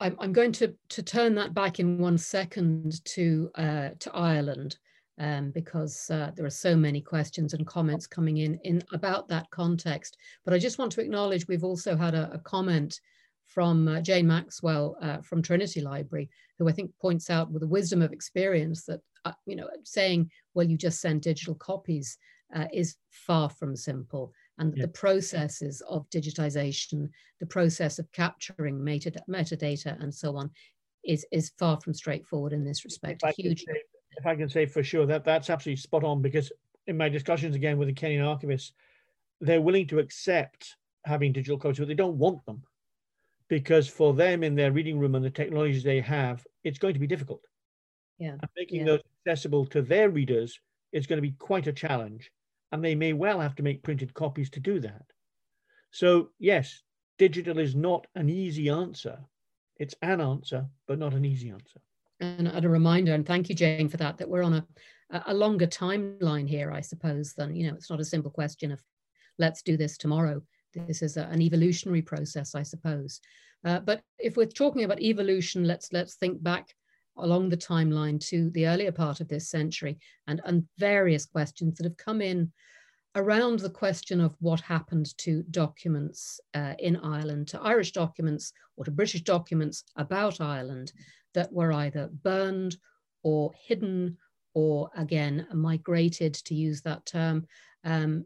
I'm, 0.00 0.32
going 0.32 0.52
to, 0.52 0.74
to 0.90 1.02
turn 1.02 1.34
that 1.36 1.54
back 1.54 1.80
in 1.80 1.98
one 1.98 2.18
second 2.18 3.02
to, 3.06 3.50
uh, 3.54 3.90
to 4.00 4.12
Ireland 4.12 4.76
um, 5.18 5.50
because 5.50 6.10
uh, 6.10 6.30
there 6.34 6.44
are 6.44 6.50
so 6.50 6.76
many 6.76 7.00
questions 7.00 7.54
and 7.54 7.66
comments 7.66 8.06
coming 8.06 8.38
in, 8.38 8.58
in 8.64 8.82
about 8.92 9.28
that 9.28 9.48
context. 9.50 10.18
But 10.44 10.52
I 10.52 10.58
just 10.58 10.78
want 10.78 10.92
to 10.92 11.00
acknowledge 11.00 11.48
we've 11.48 11.64
also 11.64 11.96
had 11.96 12.14
a, 12.14 12.30
a 12.34 12.38
comment 12.38 13.00
from 13.46 13.88
uh, 13.88 14.00
Jane 14.00 14.26
Maxwell 14.26 14.96
uh, 15.00 15.18
from 15.22 15.40
Trinity 15.40 15.80
Library, 15.80 16.28
who 16.58 16.68
I 16.68 16.72
think 16.72 16.90
points 17.00 17.30
out 17.30 17.50
with 17.50 17.60
the 17.60 17.68
wisdom 17.68 18.02
of 18.02 18.12
experience 18.12 18.84
that, 18.86 19.00
uh, 19.24 19.32
you 19.46 19.56
know, 19.56 19.68
saying, 19.84 20.30
well, 20.54 20.66
you 20.66 20.76
just 20.76 21.00
send 21.00 21.22
digital 21.22 21.54
copies 21.54 22.18
uh, 22.54 22.66
is 22.72 22.96
far 23.10 23.48
from 23.48 23.76
simple. 23.76 24.32
And 24.58 24.76
yeah. 24.76 24.82
the 24.82 24.88
processes 24.88 25.82
of 25.88 26.08
digitization, 26.10 27.08
the 27.40 27.46
process 27.46 27.98
of 27.98 28.10
capturing 28.12 28.82
meta 28.82 29.12
metadata 29.28 30.00
and 30.00 30.14
so 30.14 30.36
on 30.36 30.50
is, 31.04 31.26
is 31.32 31.52
far 31.58 31.80
from 31.80 31.94
straightforward 31.94 32.52
in 32.52 32.64
this 32.64 32.84
respect. 32.84 33.22
Huge. 33.36 33.64
Say, 33.64 33.82
if 34.16 34.26
I 34.26 34.36
can 34.36 34.48
say 34.48 34.66
for 34.66 34.82
sure 34.82 35.06
that 35.06 35.24
that's 35.24 35.50
absolutely 35.50 35.80
spot 35.80 36.04
on 36.04 36.22
because 36.22 36.52
in 36.86 36.96
my 36.96 37.08
discussions 37.08 37.56
again 37.56 37.78
with 37.78 37.88
the 37.88 37.94
Kenyan 37.94 38.20
archivists, 38.20 38.72
they're 39.40 39.60
willing 39.60 39.86
to 39.88 39.98
accept 39.98 40.76
having 41.04 41.32
digital 41.32 41.58
copies, 41.58 41.78
but 41.78 41.88
they 41.88 41.94
don't 41.94 42.18
want 42.18 42.44
them 42.46 42.62
because 43.48 43.88
for 43.88 44.14
them 44.14 44.42
in 44.42 44.54
their 44.54 44.72
reading 44.72 44.98
room 44.98 45.14
and 45.14 45.24
the 45.24 45.30
technologies 45.30 45.82
they 45.82 46.00
have, 46.00 46.46
it's 46.62 46.78
going 46.78 46.94
to 46.94 47.00
be 47.00 47.06
difficult. 47.06 47.42
Yeah. 48.18 48.32
And 48.32 48.48
making 48.56 48.80
yeah. 48.80 48.86
those 48.86 49.00
accessible 49.26 49.66
to 49.66 49.82
their 49.82 50.10
readers 50.10 50.58
is 50.92 51.06
going 51.06 51.18
to 51.18 51.28
be 51.28 51.32
quite 51.32 51.66
a 51.66 51.72
challenge. 51.72 52.30
And 52.74 52.84
they 52.84 52.96
may 52.96 53.12
well 53.12 53.38
have 53.38 53.54
to 53.54 53.62
make 53.62 53.84
printed 53.84 54.14
copies 54.14 54.50
to 54.50 54.58
do 54.58 54.80
that. 54.80 55.04
So, 55.92 56.30
yes, 56.40 56.82
digital 57.18 57.60
is 57.60 57.76
not 57.76 58.08
an 58.16 58.28
easy 58.28 58.68
answer. 58.68 59.20
It's 59.76 59.94
an 60.02 60.20
answer, 60.20 60.66
but 60.88 60.98
not 60.98 61.14
an 61.14 61.24
easy 61.24 61.50
answer. 61.50 61.80
And, 62.18 62.48
a 62.48 62.68
reminder, 62.68 63.14
and 63.14 63.24
thank 63.24 63.48
you, 63.48 63.54
Jane, 63.54 63.88
for 63.88 63.96
that, 63.98 64.18
that 64.18 64.28
we're 64.28 64.42
on 64.42 64.54
a, 64.54 65.22
a 65.26 65.32
longer 65.32 65.68
timeline 65.68 66.48
here, 66.48 66.72
I 66.72 66.80
suppose, 66.80 67.32
than, 67.34 67.54
you 67.54 67.68
know, 67.68 67.74
it's 67.74 67.90
not 67.90 68.00
a 68.00 68.04
simple 68.04 68.32
question 68.32 68.72
of 68.72 68.82
let's 69.38 69.62
do 69.62 69.76
this 69.76 69.96
tomorrow. 69.96 70.42
This 70.74 71.00
is 71.00 71.16
a, 71.16 71.26
an 71.26 71.42
evolutionary 71.42 72.02
process, 72.02 72.56
I 72.56 72.64
suppose. 72.64 73.20
Uh, 73.64 73.78
but 73.78 74.02
if 74.18 74.36
we're 74.36 74.46
talking 74.46 74.82
about 74.82 75.00
evolution, 75.00 75.64
let's 75.64 75.92
let's 75.92 76.16
think 76.16 76.42
back 76.42 76.74
along 77.16 77.48
the 77.48 77.56
timeline 77.56 78.20
to 78.28 78.50
the 78.50 78.66
earlier 78.66 78.92
part 78.92 79.20
of 79.20 79.28
this 79.28 79.48
century 79.48 79.98
and, 80.26 80.40
and 80.44 80.64
various 80.78 81.26
questions 81.26 81.76
that 81.76 81.84
have 81.84 81.96
come 81.96 82.20
in 82.20 82.52
around 83.16 83.60
the 83.60 83.70
question 83.70 84.20
of 84.20 84.34
what 84.40 84.60
happened 84.60 85.16
to 85.18 85.44
documents 85.50 86.40
uh, 86.54 86.74
in 86.78 86.96
Ireland, 86.96 87.48
to 87.48 87.60
Irish 87.60 87.92
documents 87.92 88.52
or 88.76 88.84
to 88.84 88.90
British 88.90 89.22
documents 89.22 89.84
about 89.96 90.40
Ireland 90.40 90.92
that 91.34 91.52
were 91.52 91.72
either 91.72 92.10
burned 92.22 92.76
or 93.22 93.52
hidden 93.66 94.16
or 94.54 94.90
again 94.96 95.46
migrated, 95.52 96.34
to 96.34 96.54
use 96.54 96.80
that 96.82 97.06
term, 97.06 97.46
um, 97.84 98.24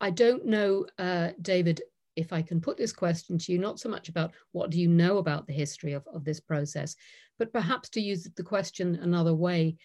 I 0.00 0.10
don't 0.10 0.46
know, 0.46 0.86
uh, 0.98 1.30
David, 1.40 1.82
if 2.16 2.32
I 2.32 2.42
can 2.42 2.60
put 2.60 2.76
this 2.76 2.92
question 2.92 3.38
to 3.38 3.52
you, 3.52 3.58
not 3.58 3.78
so 3.78 3.88
much 3.88 4.08
about 4.08 4.32
what 4.52 4.70
do 4.70 4.80
you 4.80 4.88
know 4.88 5.18
about 5.18 5.46
the 5.46 5.52
history 5.52 5.92
of, 5.92 6.06
of 6.12 6.24
this 6.24 6.40
process, 6.40 6.96
but 7.38 7.52
perhaps 7.52 7.90
to 7.90 8.00
use 8.00 8.28
the 8.36 8.42
question 8.42 8.96
another 8.96 9.34
way. 9.34 9.76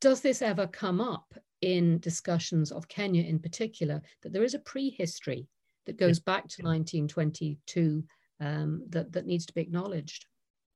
Does 0.00 0.20
this 0.20 0.42
ever 0.42 0.66
come 0.66 1.00
up 1.00 1.32
in 1.62 1.98
discussions 2.00 2.72
of 2.72 2.88
Kenya 2.88 3.22
in 3.22 3.38
particular, 3.38 4.02
that 4.22 4.32
there 4.32 4.44
is 4.44 4.54
a 4.54 4.60
prehistory 4.60 5.46
that 5.86 5.96
goes 5.96 6.18
back 6.18 6.42
to 6.48 6.62
1922 6.62 8.04
um, 8.40 8.82
that, 8.90 9.12
that 9.12 9.26
needs 9.26 9.46
to 9.46 9.54
be 9.54 9.60
acknowledged? 9.60 10.26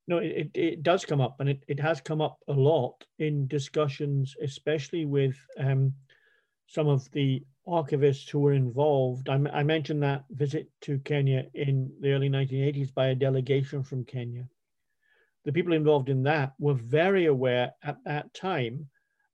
No, 0.08 0.18
it, 0.18 0.50
it 0.54 0.82
does 0.82 1.04
come 1.04 1.20
up, 1.20 1.36
and 1.40 1.48
it, 1.48 1.62
it 1.68 1.78
has 1.78 2.00
come 2.00 2.20
up 2.20 2.38
a 2.48 2.52
lot 2.52 3.04
in 3.18 3.46
discussions, 3.46 4.34
especially 4.42 5.04
with 5.04 5.36
um, 5.58 5.92
some 6.66 6.88
of 6.88 7.08
the 7.12 7.44
archivists 7.70 8.28
who 8.28 8.40
were 8.40 8.52
involved. 8.52 9.28
I, 9.28 9.62
mentioned 9.62 10.02
that 10.02 10.24
visit 10.30 10.68
to 10.82 10.98
Kenya 10.98 11.46
in 11.54 11.92
the 12.00 12.12
early 12.12 12.28
1980s 12.28 12.92
by 12.92 13.08
a 13.08 13.14
delegation 13.14 13.82
from 13.82 14.04
Kenya. 14.04 14.48
The 15.44 15.52
people 15.52 15.72
involved 15.72 16.08
in 16.08 16.22
that 16.24 16.52
were 16.58 16.74
very 16.74 17.26
aware 17.26 17.72
at 17.82 17.96
that 18.04 18.34
time 18.34 18.88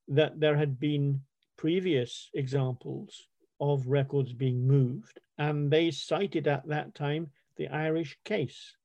that 0.08 0.38
there 0.38 0.56
had 0.56 0.78
been 0.78 1.22
previous 1.56 2.30
examples 2.34 3.28
of 3.60 3.88
records 3.88 4.32
being 4.32 4.66
moved, 4.66 5.18
and 5.38 5.70
they 5.70 5.90
cited 5.90 6.46
at 6.46 6.68
that 6.68 6.94
time 6.94 7.30
the 7.56 7.68
Irish 7.68 8.18
case. 8.24 8.76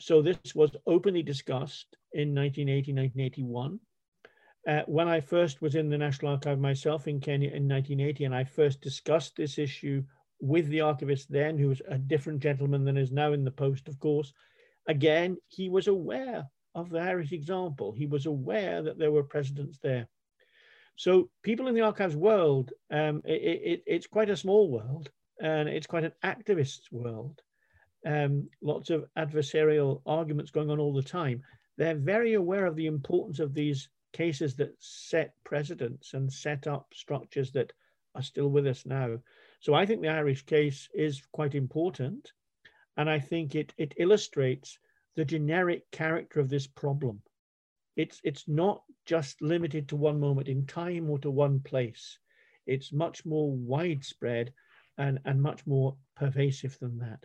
So 0.00 0.22
this 0.22 0.54
was 0.54 0.76
openly 0.86 1.22
discussed 1.22 1.96
in 2.12 2.34
1980, 2.34 2.92
1981 2.92 3.80
uh, 4.66 4.82
when 4.86 5.08
I 5.08 5.20
first 5.20 5.60
was 5.60 5.74
in 5.74 5.90
the 5.90 5.98
National 5.98 6.32
Archive 6.32 6.58
myself 6.58 7.06
in 7.06 7.20
Kenya 7.20 7.48
in 7.48 7.68
1980, 7.68 8.24
and 8.24 8.34
I 8.34 8.44
first 8.44 8.80
discussed 8.80 9.36
this 9.36 9.58
issue 9.58 10.02
with 10.40 10.68
the 10.68 10.80
archivist 10.80 11.30
then, 11.30 11.58
who 11.58 11.68
was 11.68 11.82
a 11.88 11.98
different 11.98 12.40
gentleman 12.40 12.84
than 12.84 12.96
is 12.96 13.12
now 13.12 13.32
in 13.32 13.44
the 13.44 13.50
post, 13.50 13.88
of 13.88 13.98
course, 13.98 14.32
again, 14.88 15.36
he 15.48 15.68
was 15.68 15.88
aware 15.88 16.48
of 16.74 16.90
the 16.90 16.98
Irish 16.98 17.32
example. 17.32 17.92
He 17.92 18.06
was 18.06 18.26
aware 18.26 18.82
that 18.82 18.98
there 18.98 19.12
were 19.12 19.22
precedents 19.22 19.78
there. 19.82 20.08
So 20.96 21.28
people 21.42 21.66
in 21.68 21.74
the 21.74 21.82
archives 21.82 22.16
world, 22.16 22.72
um, 22.90 23.22
it, 23.24 23.32
it, 23.32 23.82
it's 23.86 24.06
quite 24.06 24.30
a 24.30 24.36
small 24.36 24.70
world, 24.70 25.10
and 25.40 25.68
it's 25.68 25.86
quite 25.86 26.04
an 26.04 26.12
activist 26.24 26.80
world. 26.90 27.40
Um, 28.06 28.48
lots 28.62 28.90
of 28.90 29.06
adversarial 29.16 30.02
arguments 30.06 30.50
going 30.50 30.70
on 30.70 30.78
all 30.78 30.92
the 30.92 31.02
time. 31.02 31.42
They're 31.76 31.96
very 31.96 32.34
aware 32.34 32.66
of 32.66 32.76
the 32.76 32.86
importance 32.86 33.40
of 33.40 33.54
these 33.54 33.88
cases 34.14 34.56
that 34.56 34.74
set 34.78 35.34
precedents 35.44 36.14
and 36.14 36.32
set 36.32 36.66
up 36.66 36.86
structures 36.94 37.52
that 37.52 37.72
are 38.14 38.22
still 38.22 38.48
with 38.48 38.66
us 38.66 38.86
now. 38.86 39.18
So 39.60 39.74
I 39.74 39.84
think 39.84 40.00
the 40.00 40.08
Irish 40.08 40.46
case 40.46 40.88
is 40.94 41.22
quite 41.32 41.54
important. 41.54 42.32
And 42.96 43.10
I 43.10 43.18
think 43.18 43.54
it, 43.54 43.74
it 43.76 43.92
illustrates 43.98 44.78
the 45.16 45.24
generic 45.24 45.90
character 45.90 46.40
of 46.40 46.48
this 46.48 46.66
problem. 46.66 47.20
It's, 47.96 48.20
it's 48.24 48.48
not 48.48 48.82
just 49.04 49.42
limited 49.42 49.88
to 49.88 49.96
one 49.96 50.18
moment 50.18 50.48
in 50.48 50.64
time 50.66 51.10
or 51.10 51.18
to 51.18 51.30
one 51.30 51.60
place. 51.60 52.18
It's 52.66 52.92
much 52.92 53.26
more 53.26 53.52
widespread 53.52 54.52
and, 54.96 55.18
and 55.24 55.42
much 55.42 55.66
more 55.66 55.96
pervasive 56.16 56.78
than 56.78 56.98
that. 56.98 57.24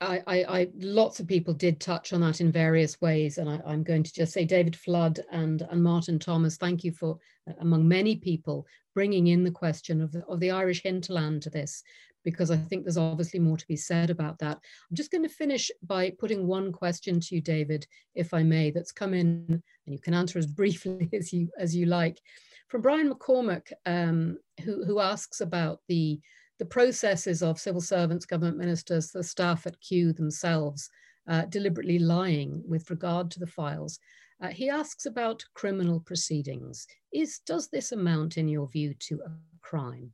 I, 0.00 0.22
I, 0.26 0.44
I, 0.44 0.68
lots 0.78 1.20
of 1.20 1.28
people 1.28 1.54
did 1.54 1.80
touch 1.80 2.12
on 2.12 2.20
that 2.22 2.40
in 2.40 2.50
various 2.50 3.00
ways, 3.00 3.38
and 3.38 3.48
I, 3.48 3.60
am 3.72 3.82
going 3.82 4.02
to 4.02 4.12
just 4.12 4.32
say 4.32 4.44
David 4.44 4.76
Flood 4.76 5.20
and, 5.30 5.62
and 5.70 5.82
Martin 5.82 6.18
Thomas, 6.18 6.56
thank 6.56 6.84
you 6.84 6.92
for, 6.92 7.18
among 7.60 7.86
many 7.86 8.16
people, 8.16 8.66
bringing 8.94 9.28
in 9.28 9.44
the 9.44 9.50
question 9.50 10.00
of 10.00 10.12
the, 10.12 10.24
of 10.26 10.40
the 10.40 10.50
Irish 10.50 10.82
hinterland 10.82 11.42
to 11.42 11.50
this, 11.50 11.82
because 12.24 12.50
I 12.50 12.56
think 12.56 12.84
there's 12.84 12.96
obviously 12.96 13.38
more 13.38 13.56
to 13.56 13.66
be 13.68 13.76
said 13.76 14.10
about 14.10 14.38
that. 14.40 14.58
I'm 14.90 14.96
just 14.96 15.10
going 15.10 15.22
to 15.22 15.28
finish 15.28 15.70
by 15.86 16.10
putting 16.18 16.46
one 16.46 16.72
question 16.72 17.20
to 17.20 17.34
you, 17.34 17.40
David, 17.40 17.86
if 18.14 18.34
I 18.34 18.42
may, 18.42 18.70
that's 18.70 18.92
come 18.92 19.14
in, 19.14 19.46
and 19.48 19.62
you 19.94 19.98
can 19.98 20.14
answer 20.14 20.38
as 20.38 20.46
briefly 20.54 21.08
as 21.12 21.32
you 21.32 21.50
as 21.58 21.74
you 21.74 21.86
like, 21.86 22.20
from 22.68 22.82
Brian 22.82 23.12
McCormack, 23.12 23.72
um, 23.86 24.38
who 24.64 24.84
who 24.84 24.98
asks 24.98 25.40
about 25.40 25.80
the 25.88 26.20
the 26.58 26.64
processes 26.64 27.42
of 27.42 27.58
civil 27.58 27.80
servants, 27.80 28.26
government 28.26 28.58
ministers, 28.58 29.10
the 29.10 29.22
staff 29.22 29.66
at 29.66 29.80
Kew 29.80 30.12
themselves, 30.12 30.88
uh, 31.28 31.46
deliberately 31.46 31.98
lying 31.98 32.62
with 32.66 32.90
regard 32.90 33.30
to 33.32 33.40
the 33.40 33.46
files. 33.46 33.98
Uh, 34.40 34.48
he 34.48 34.68
asks 34.68 35.06
about 35.06 35.44
criminal 35.54 36.00
proceedings. 36.00 36.86
Is, 37.12 37.40
does 37.40 37.68
this 37.68 37.92
amount, 37.92 38.36
in 38.36 38.48
your 38.48 38.68
view, 38.68 38.94
to 39.00 39.20
a 39.26 39.30
crime? 39.62 40.12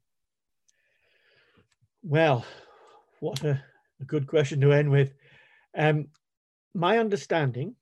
Well, 2.03 2.45
what 3.21 3.43
a, 3.45 3.63
a 4.01 4.05
good 4.05 4.27
question 4.27 4.61
to 4.61 4.73
end 4.73 4.91
with. 4.91 5.13
Um, 5.77 6.09
my 6.75 6.99
understanding 6.99 7.75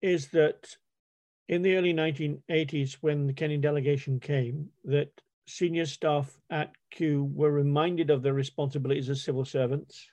is 0.00 0.28
that 0.28 0.76
in 1.48 1.62
the 1.62 1.76
early 1.76 1.92
1980s, 1.92 2.98
when 3.00 3.26
the 3.26 3.32
Kenyan 3.32 3.60
delegation 3.60 4.20
came, 4.20 4.68
that 4.84 5.10
senior 5.46 5.86
staff 5.86 6.38
at 6.50 6.72
Kew 6.90 7.24
were 7.24 7.50
reminded 7.50 8.10
of 8.10 8.22
their 8.22 8.34
responsibilities 8.34 9.10
as 9.10 9.22
civil 9.22 9.44
servants 9.44 10.06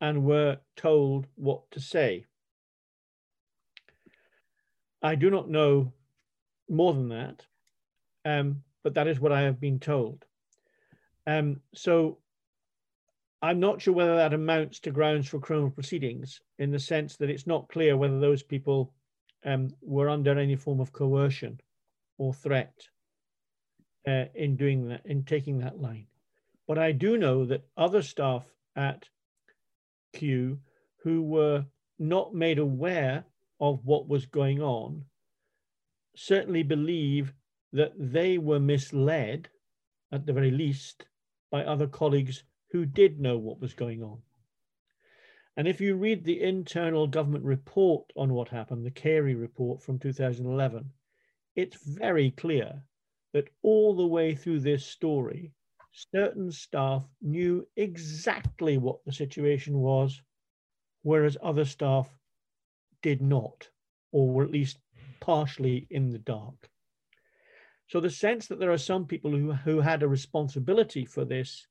and 0.00 0.24
were 0.24 0.58
told 0.76 1.26
what 1.34 1.70
to 1.72 1.80
say. 1.80 2.24
I 5.02 5.14
do 5.14 5.30
not 5.30 5.50
know 5.50 5.92
more 6.68 6.92
than 6.92 7.08
that, 7.08 7.44
um, 8.24 8.62
but 8.82 8.94
that 8.94 9.08
is 9.08 9.20
what 9.20 9.32
I 9.32 9.42
have 9.42 9.60
been 9.60 9.80
told. 9.80 10.24
Um, 11.26 11.60
so 11.74 12.18
I'm 13.42 13.60
not 13.60 13.80
sure 13.80 13.94
whether 13.94 14.16
that 14.16 14.34
amounts 14.34 14.80
to 14.80 14.90
grounds 14.90 15.28
for 15.28 15.38
criminal 15.38 15.70
proceedings 15.70 16.40
in 16.58 16.70
the 16.70 16.78
sense 16.78 17.16
that 17.16 17.30
it's 17.30 17.46
not 17.46 17.68
clear 17.68 17.96
whether 17.96 18.18
those 18.18 18.42
people 18.42 18.92
um, 19.44 19.68
were 19.80 20.08
under 20.08 20.38
any 20.38 20.56
form 20.56 20.80
of 20.80 20.92
coercion 20.92 21.60
or 22.18 22.34
threat 22.34 22.74
uh, 24.08 24.24
in 24.34 24.56
doing 24.56 24.88
that, 24.88 25.04
in 25.04 25.22
taking 25.24 25.58
that 25.58 25.80
line. 25.80 26.06
But 26.66 26.78
I 26.78 26.92
do 26.92 27.18
know 27.18 27.44
that 27.44 27.68
other 27.76 28.02
staff 28.02 28.46
at 28.74 29.08
Kew 30.14 30.58
who 31.02 31.22
were 31.22 31.66
not 31.98 32.34
made 32.34 32.58
aware 32.58 33.24
of 33.60 33.84
what 33.84 34.08
was 34.08 34.24
going 34.26 34.62
on 34.62 35.04
certainly 36.16 36.62
believe 36.62 37.34
that 37.72 37.92
they 37.98 38.38
were 38.38 38.60
misled, 38.60 39.48
at 40.10 40.24
the 40.24 40.32
very 40.32 40.50
least, 40.50 41.04
by 41.50 41.64
other 41.64 41.86
colleagues 41.86 42.44
who 42.70 42.86
did 42.86 43.20
know 43.20 43.36
what 43.36 43.60
was 43.60 43.74
going 43.74 44.02
on. 44.02 44.22
And 45.56 45.68
if 45.68 45.80
you 45.80 45.96
read 45.96 46.24
the 46.24 46.40
internal 46.40 47.06
government 47.06 47.44
report 47.44 48.12
on 48.16 48.32
what 48.32 48.48
happened, 48.48 48.86
the 48.86 48.90
Cary 48.90 49.34
report 49.34 49.82
from 49.82 49.98
2011, 49.98 50.92
it's 51.56 51.76
very 51.84 52.30
clear 52.30 52.84
that 53.32 53.48
all 53.62 53.94
the 53.94 54.06
way 54.06 54.34
through 54.34 54.60
this 54.60 54.86
story, 54.86 55.52
certain 55.92 56.50
staff 56.50 57.04
knew 57.20 57.66
exactly 57.76 58.78
what 58.78 59.04
the 59.04 59.12
situation 59.12 59.78
was, 59.78 60.22
whereas 61.02 61.36
other 61.42 61.64
staff 61.64 62.08
did 63.02 63.20
not, 63.20 63.68
or 64.12 64.28
were 64.28 64.44
at 64.44 64.50
least 64.50 64.78
partially 65.20 65.86
in 65.90 66.10
the 66.10 66.18
dark. 66.18 66.70
So 67.88 68.00
the 68.00 68.10
sense 68.10 68.46
that 68.48 68.58
there 68.58 68.72
are 68.72 68.78
some 68.78 69.06
people 69.06 69.30
who, 69.30 69.52
who 69.52 69.80
had 69.80 70.02
a 70.02 70.08
responsibility 70.08 71.04
for 71.04 71.24
this 71.24 71.66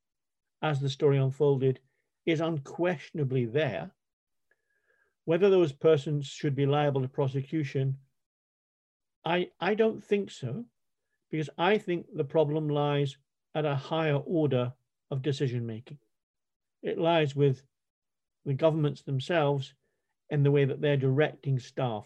as 0.61 0.79
the 0.79 0.89
story 0.89 1.17
unfolded 1.17 1.79
is 2.25 2.41
unquestionably 2.41 3.45
there. 3.45 3.91
Whether 5.25 5.49
those 5.49 5.71
persons 5.71 6.25
should 6.25 6.55
be 6.55 6.65
liable 6.65 7.01
to 7.01 7.07
prosecution, 7.07 7.97
I, 9.25 9.49
I 9.59 9.75
don't 9.75 10.03
think 10.03 10.31
so, 10.31 10.65
because 11.29 11.49
I 11.57 11.77
think 11.77 12.05
the 12.13 12.23
problem 12.23 12.69
lies 12.69 13.17
at 13.53 13.65
a 13.65 13.75
higher 13.75 14.15
order 14.17 14.73
of 15.11 15.21
decision 15.21 15.65
making. 15.65 15.97
It 16.83 16.97
lies 16.97 17.35
with 17.35 17.63
the 18.45 18.53
governments 18.53 19.01
themselves 19.01 19.73
and 20.29 20.45
the 20.45 20.51
way 20.51 20.65
that 20.65 20.81
they're 20.81 20.97
directing 20.97 21.59
staff. 21.59 22.05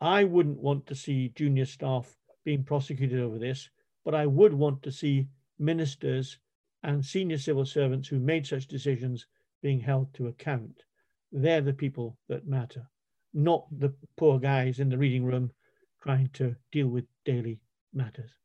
I 0.00 0.24
wouldn't 0.24 0.58
want 0.58 0.86
to 0.86 0.94
see 0.94 1.32
junior 1.34 1.64
staff 1.64 2.16
being 2.44 2.64
prosecuted 2.64 3.20
over 3.20 3.38
this, 3.38 3.70
but 4.04 4.14
I 4.14 4.26
would 4.26 4.52
want 4.52 4.82
to 4.82 4.92
see 4.92 5.28
ministers 5.58 6.38
and 6.82 7.04
senior 7.04 7.38
civil 7.38 7.64
servants 7.64 8.08
who 8.08 8.18
made 8.18 8.46
such 8.46 8.66
decisions 8.66 9.26
being 9.62 9.80
held 9.80 10.12
to 10.14 10.26
account. 10.26 10.82
They're 11.30 11.60
the 11.60 11.72
people 11.72 12.18
that 12.28 12.46
matter, 12.46 12.88
not 13.32 13.66
the 13.70 13.94
poor 14.16 14.38
guys 14.38 14.80
in 14.80 14.88
the 14.88 14.98
reading 14.98 15.24
room 15.24 15.52
trying 16.02 16.28
to 16.34 16.56
deal 16.72 16.88
with 16.88 17.06
daily 17.24 17.60
matters. 17.94 18.41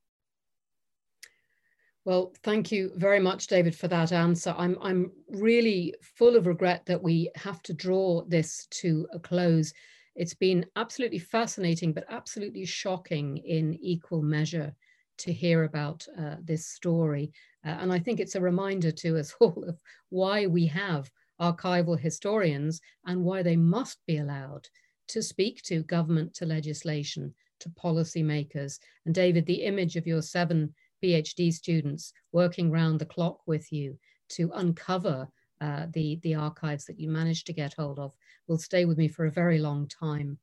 Well, 2.08 2.32
thank 2.42 2.72
you 2.72 2.94
very 2.96 3.20
much, 3.20 3.48
David, 3.48 3.76
for 3.76 3.90
that 3.90 4.14
answer. 4.14 4.56
I'm, 4.58 4.78
I'm 4.82 5.12
really 5.28 5.94
full 6.02 6.38
of 6.38 6.48
regret 6.48 6.86
that 6.86 7.04
we 7.04 7.30
have 7.36 7.62
to 7.64 7.74
draw 7.74 8.24
this 8.30 8.66
to 8.80 9.06
a 9.12 9.20
close. 9.20 9.74
It's 10.16 10.34
been 10.34 10.66
absolutely 10.78 11.20
fascinating, 11.20 11.92
but 11.92 12.06
absolutely 12.10 12.64
shocking 12.64 13.36
in 13.40 13.74
equal 13.82 14.22
measure 14.22 14.74
to 15.18 15.34
hear 15.34 15.66
about 15.66 16.08
uh, 16.18 16.36
this 16.42 16.66
story. 16.66 17.34
Uh, 17.66 17.72
and 17.82 17.92
I 17.92 18.00
think 18.00 18.22
it's 18.22 18.36
a 18.36 18.40
reminder 18.42 18.94
to 18.94 19.18
us 19.18 19.36
all 19.42 19.66
of 19.68 19.78
why 20.08 20.48
we 20.48 20.66
have 20.68 21.12
archival 21.42 22.00
historians 22.00 22.80
and 23.06 23.22
why 23.22 23.44
they 23.44 23.58
must 23.58 24.00
be 24.08 24.20
allowed 24.20 24.70
to 25.10 25.22
speak 25.22 25.62
to 25.64 25.84
government, 25.84 26.34
to 26.36 26.46
legislation, 26.46 27.34
to 27.60 27.70
policymakers. 27.70 28.80
And 29.06 29.14
David, 29.14 29.46
the 29.46 29.64
image 29.64 29.98
of 29.98 30.08
your 30.08 30.22
seven 30.22 30.74
PhD 31.04 31.52
students 31.54 32.14
working 32.32 32.72
round 32.72 33.00
the 33.00 33.06
clock 33.06 33.40
with 33.46 33.72
you 33.72 33.98
to 34.30 34.52
uncover 34.56 35.28
uh, 35.62 35.88
the, 35.94 36.20
the 36.24 36.36
archives 36.36 36.86
that 36.86 37.00
you 37.00 37.10
managed 37.10 37.48
to 37.48 37.54
get 37.54 37.74
hold 37.74 38.00
of 38.00 38.14
will 38.48 38.58
stay 38.58 38.86
with 38.86 38.98
me 38.98 39.08
for 39.08 39.26
a 39.26 39.32
very 39.32 39.60
long 39.60 39.88
time. 39.88 40.38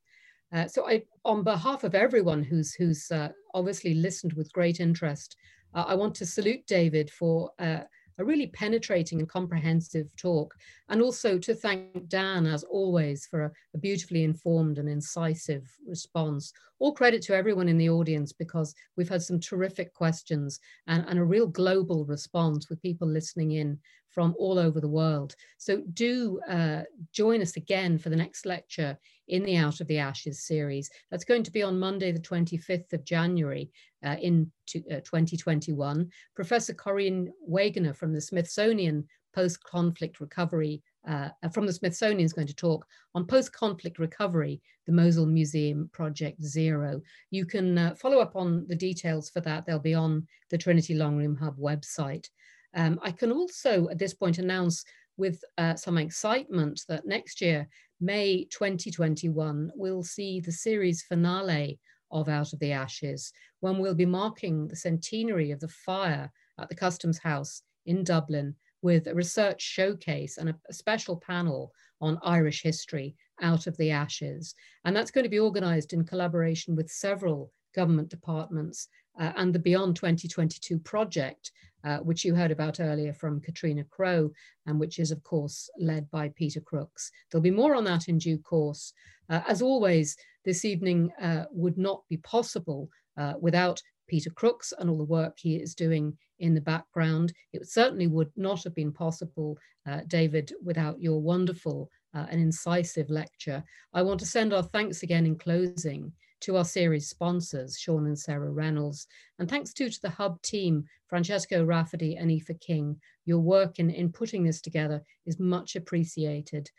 Uh, 0.52 0.66
so 0.66 0.89
I, 0.89 1.02
on 1.24 1.43
behalf 1.43 1.85
of 1.85 1.94
everyone 1.94 2.43
who's, 2.43 2.74
who's 2.74 3.10
uh, 3.10 3.31
obviously 3.55 3.94
listened 3.94 4.32
with 4.35 4.52
great 4.52 4.81
interest, 4.81 5.36
uh, 5.74 5.85
I 5.86 5.94
want 5.94 6.14
to 6.16 6.26
salute 6.26 6.66
David 6.66 7.10
for 7.10 7.51
uh, 7.59 7.81
a 8.19 8.24
really 8.24 8.47
penetrating 8.49 9.19
and 9.19 9.28
comprehensive 9.28 10.09
talk, 10.16 10.55
and 10.89 11.03
also 11.03 11.39
to 11.39 11.55
thank 11.55 12.09
Dan, 12.09 12.47
as 12.47 12.65
always, 12.65 13.27
for 13.27 13.45
a, 13.45 13.51
a, 13.74 13.78
beautifully 13.78 14.24
informed 14.24 14.78
and 14.78 14.89
incisive 14.89 15.70
response. 15.86 16.53
All 16.78 16.93
credit 16.93 17.23
to 17.23 17.35
everyone 17.35 17.69
in 17.69 17.78
the 17.78 17.91
audience 17.91 18.32
because 18.32 18.74
we've 18.97 19.09
had 19.09 19.23
some 19.23 19.41
terrific 19.41 19.93
questions 19.95 20.61
and, 20.86 21.05
and 21.09 21.19
a 21.19 21.24
real 21.24 21.47
global 21.47 22.05
response 22.05 22.69
with 22.69 22.82
people 22.82 23.09
listening 23.09 23.53
in 23.53 23.78
from 24.15 24.35
all 24.39 24.59
over 24.59 24.81
the 24.81 24.89
world. 24.89 25.35
So 25.59 25.82
do 25.93 26.41
uh, 26.49 26.82
join 27.12 27.43
us 27.43 27.57
again 27.57 27.99
for 27.99 28.11
the 28.11 28.16
next 28.16 28.47
lecture 28.47 28.97
in 29.28 29.43
the 29.43 29.57
Out 29.57 29.81
of 29.81 29.86
the 29.89 29.99
Ashes 29.99 30.47
series. 30.47 30.91
That's 31.11 31.24
going 31.24 31.43
to 31.43 31.51
be 31.51 31.62
on 31.62 31.78
Monday, 31.78 32.12
the 32.12 32.20
25th 32.20 32.93
of 32.93 33.05
January 33.05 33.70
uh, 34.05 34.16
in 34.20 34.51
to, 34.69 34.78
uh, 34.91 35.01
2021. 35.01 36.09
Professor 36.36 36.74
Corinne 36.74 37.32
Wegener 37.51 37.97
from 37.97 38.12
the 38.12 38.20
Smithsonian 38.20 39.07
Post-Conflict 39.35 40.20
Recovery 40.20 40.82
uh, 41.07 41.28
from 41.53 41.66
the 41.66 41.73
Smithsonian 41.73 42.24
is 42.24 42.32
going 42.32 42.47
to 42.47 42.55
talk 42.55 42.86
on 43.15 43.27
post-conflict 43.27 43.99
recovery, 43.99 44.61
the 44.86 44.93
Mosul 44.93 45.27
Museum 45.27 45.91
Project 45.93 46.43
Zero. 46.43 47.01
You 47.31 47.45
can 47.45 47.77
uh, 47.77 47.95
follow 47.95 48.20
up 48.20 48.36
on 48.36 48.66
the 48.69 48.77
details 48.77 49.28
for 49.31 49.41
that. 49.43 49.66
They'll 49.66 49.78
be 49.78 49.95
on 49.95 50.27
the 50.51 50.59
Trinity 50.59 50.95
Long 50.95 51.16
Room 51.16 51.36
Hub 51.36 51.59
website. 51.59 52.28
Um, 52.74 52.98
I 53.02 53.10
can 53.10 53.32
also 53.32 53.88
at 53.88 53.98
this 53.98 54.14
point 54.14 54.38
announce 54.38 54.84
with 55.16 55.42
uh, 55.59 55.74
some 55.76 55.98
excitement 55.98 56.82
that 56.88 57.06
next 57.06 57.40
year, 57.40 57.68
May 58.01 58.44
2021, 58.51 59.72
we'll 59.74 60.02
see 60.02 60.40
the 60.40 60.52
series 60.52 61.02
finale 61.02 61.78
of 62.10 62.28
Out 62.28 62.52
of 62.52 62.59
the 62.59 62.72
Ashes, 62.72 63.32
when 63.60 63.78
we'll 63.78 63.94
be 63.94 64.06
marking 64.06 64.68
the 64.68 64.76
centenary 64.76 65.51
of 65.51 65.60
the 65.60 65.68
fire 65.68 66.30
at 66.59 66.68
the 66.68 66.74
Customs 66.74 67.18
House 67.18 67.62
in 67.86 68.05
Dublin 68.05 68.55
with 68.82 69.06
a 69.06 69.14
research 69.14 69.62
showcase 69.62 70.36
and 70.36 70.51
a, 70.51 70.55
a 70.68 70.72
special 70.72 71.16
panel 71.16 71.72
on 72.01 72.18
Irish 72.22 72.62
history 72.62 73.16
out 73.40 73.66
of 73.66 73.76
the 73.76 73.90
ashes. 73.90 74.55
And 74.84 74.94
that's 74.94 75.10
going 75.10 75.24
to 75.24 75.30
be 75.30 75.38
organized 75.38 75.92
in 75.92 76.05
collaboration 76.05 76.76
with 76.76 76.90
several 76.90 77.51
government 77.74 78.09
departments 78.09 78.88
uh, 79.18 79.32
and 79.36 79.55
the 79.55 79.59
Beyond 79.59 79.96
2022 79.96 80.78
project, 80.80 81.51
uh, 81.85 81.98
which 81.98 82.24
you 82.24 82.35
heard 82.35 82.51
about 82.51 82.81
earlier 82.81 83.12
from 83.12 83.40
Catriona 83.40 83.85
Crowe, 83.85 84.31
and 84.66 84.81
which 84.81 84.98
is, 84.98 85.11
of 85.11 85.23
course, 85.23 85.69
led 85.78 86.11
by 86.11 86.31
Peter 86.31 86.61
Crooks. 86.61 87.11
There'll 87.31 87.43
be 87.43 87.51
more 87.51 87.74
on 87.74 87.85
that 87.85 88.09
in 88.09 88.19
due 88.19 88.39
course. 88.39 88.93
Uh, 89.28 89.40
as 89.48 89.62
always, 89.62 90.16
this 90.44 90.65
evening 90.65 91.11
uh, 91.20 91.44
would 91.51 91.78
not 91.78 92.02
be 92.09 92.16
possible 92.19 92.89
uh, 93.19 93.35
without 93.40 93.81
Peter 94.09 94.31
Crooks 94.31 94.73
and 94.78 94.90
all 94.90 94.98
the 94.98 95.05
work 95.05 95.39
he 95.39 95.56
is 95.56 95.74
doing 95.74 96.16
in 96.39 96.55
the 96.55 96.61
background. 96.61 97.32
It 97.52 97.66
certainly 97.66 98.06
would 98.06 98.31
not 98.36 98.65
have 98.65 98.74
been 98.74 98.93
possible, 98.93 99.56
uh, 99.86 100.01
David, 100.09 100.52
without 100.62 101.01
your 101.01 101.20
wonderful 101.20 101.90
and 102.16 102.40
incisive 102.40 103.11
lecture. 103.11 103.65
I 103.93 104.02
want 104.02 104.20
to 104.20 104.27
send 104.27 104.52
our 104.52 104.62
thanks 104.62 105.02
again 105.02 105.27
in 105.27 105.36
closing 105.36 106.12
to 106.44 106.56
our 106.56 106.64
series 106.64 107.08
sponsors, 107.08 107.78
Sean 107.78 108.06
and 108.06 108.18
Sarah 108.18 108.50
Reynolds, 108.50 109.06
and 109.38 109.48
thanks 109.48 109.72
too 109.72 109.90
to 109.90 110.00
the 110.00 110.10
Hub 110.10 110.40
team, 110.42 110.84
Francesco 111.08 111.64
Rafferty 111.64 112.16
and 112.16 112.30
Aoife 112.30 112.58
King. 112.60 112.96
Your 113.26 113.40
work 113.40 113.78
in, 113.78 113.90
in 113.90 114.10
putting 114.12 114.44
this 114.44 114.60
together 114.60 115.02
is 115.26 115.38
much 115.38 115.76
appreciated. 115.76 116.70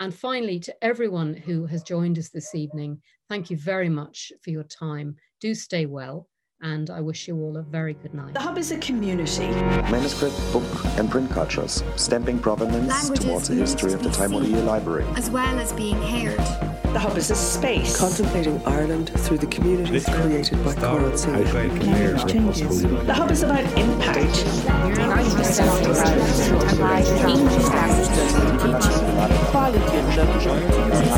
And 0.00 0.14
finally, 0.14 0.60
to 0.60 0.84
everyone 0.84 1.34
who 1.34 1.66
has 1.66 1.82
joined 1.82 2.18
us 2.18 2.30
this 2.30 2.54
evening, 2.54 3.02
Thank 3.28 3.50
you 3.50 3.58
very 3.58 3.90
much 3.90 4.32
for 4.42 4.50
your 4.50 4.62
time. 4.64 5.16
Do 5.40 5.54
stay 5.54 5.84
well, 5.84 6.28
and 6.62 6.88
I 6.88 7.02
wish 7.02 7.28
you 7.28 7.36
all 7.38 7.58
a 7.58 7.62
very 7.62 7.92
good 7.92 8.14
night. 8.14 8.32
The 8.32 8.40
Hub 8.40 8.56
is 8.56 8.72
a 8.72 8.78
community. 8.78 9.48
Manuscript, 9.90 10.34
book, 10.50 10.64
and 10.96 11.10
print 11.10 11.30
cultures, 11.30 11.84
stamping 11.96 12.38
provenance 12.38 12.88
Languages 12.88 13.24
towards 13.24 13.48
the 13.48 13.54
history 13.54 13.92
of 13.92 14.02
the 14.02 14.08
Taimonia 14.08 14.64
library. 14.64 15.04
as 15.14 15.28
well 15.28 15.58
as 15.58 15.74
being 15.74 16.00
heard. 16.00 16.77
The 16.92 16.98
Hub 16.98 17.16
is 17.18 17.30
a 17.30 17.34
space. 17.34 17.96
Contemplating 17.96 18.64
Ireland 18.64 19.10
through 19.10 19.38
the 19.38 19.46
communities 19.46 20.06
created 20.06 20.64
by 20.64 20.74
Coral 20.74 21.16
Sea. 21.16 21.30
The 21.30 23.14
Hub 23.14 23.30
is 23.30 23.42
about 23.42 23.64
impact. 23.78 24.44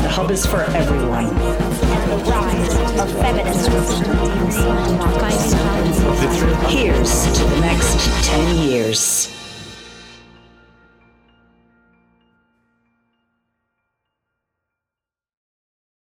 The 0.01 0.09
Hub 0.09 0.29
is 0.31 0.45
for 0.45 0.61
everyone. 0.61 1.25
And 1.25 2.11
the 2.11 2.17
rise 2.29 2.75
of 2.99 3.09
feminism. 3.19 3.73
Here's 6.67 7.23
to 7.37 7.43
the 7.45 7.59
next 7.61 8.25
10 8.25 8.57
years. 8.57 9.40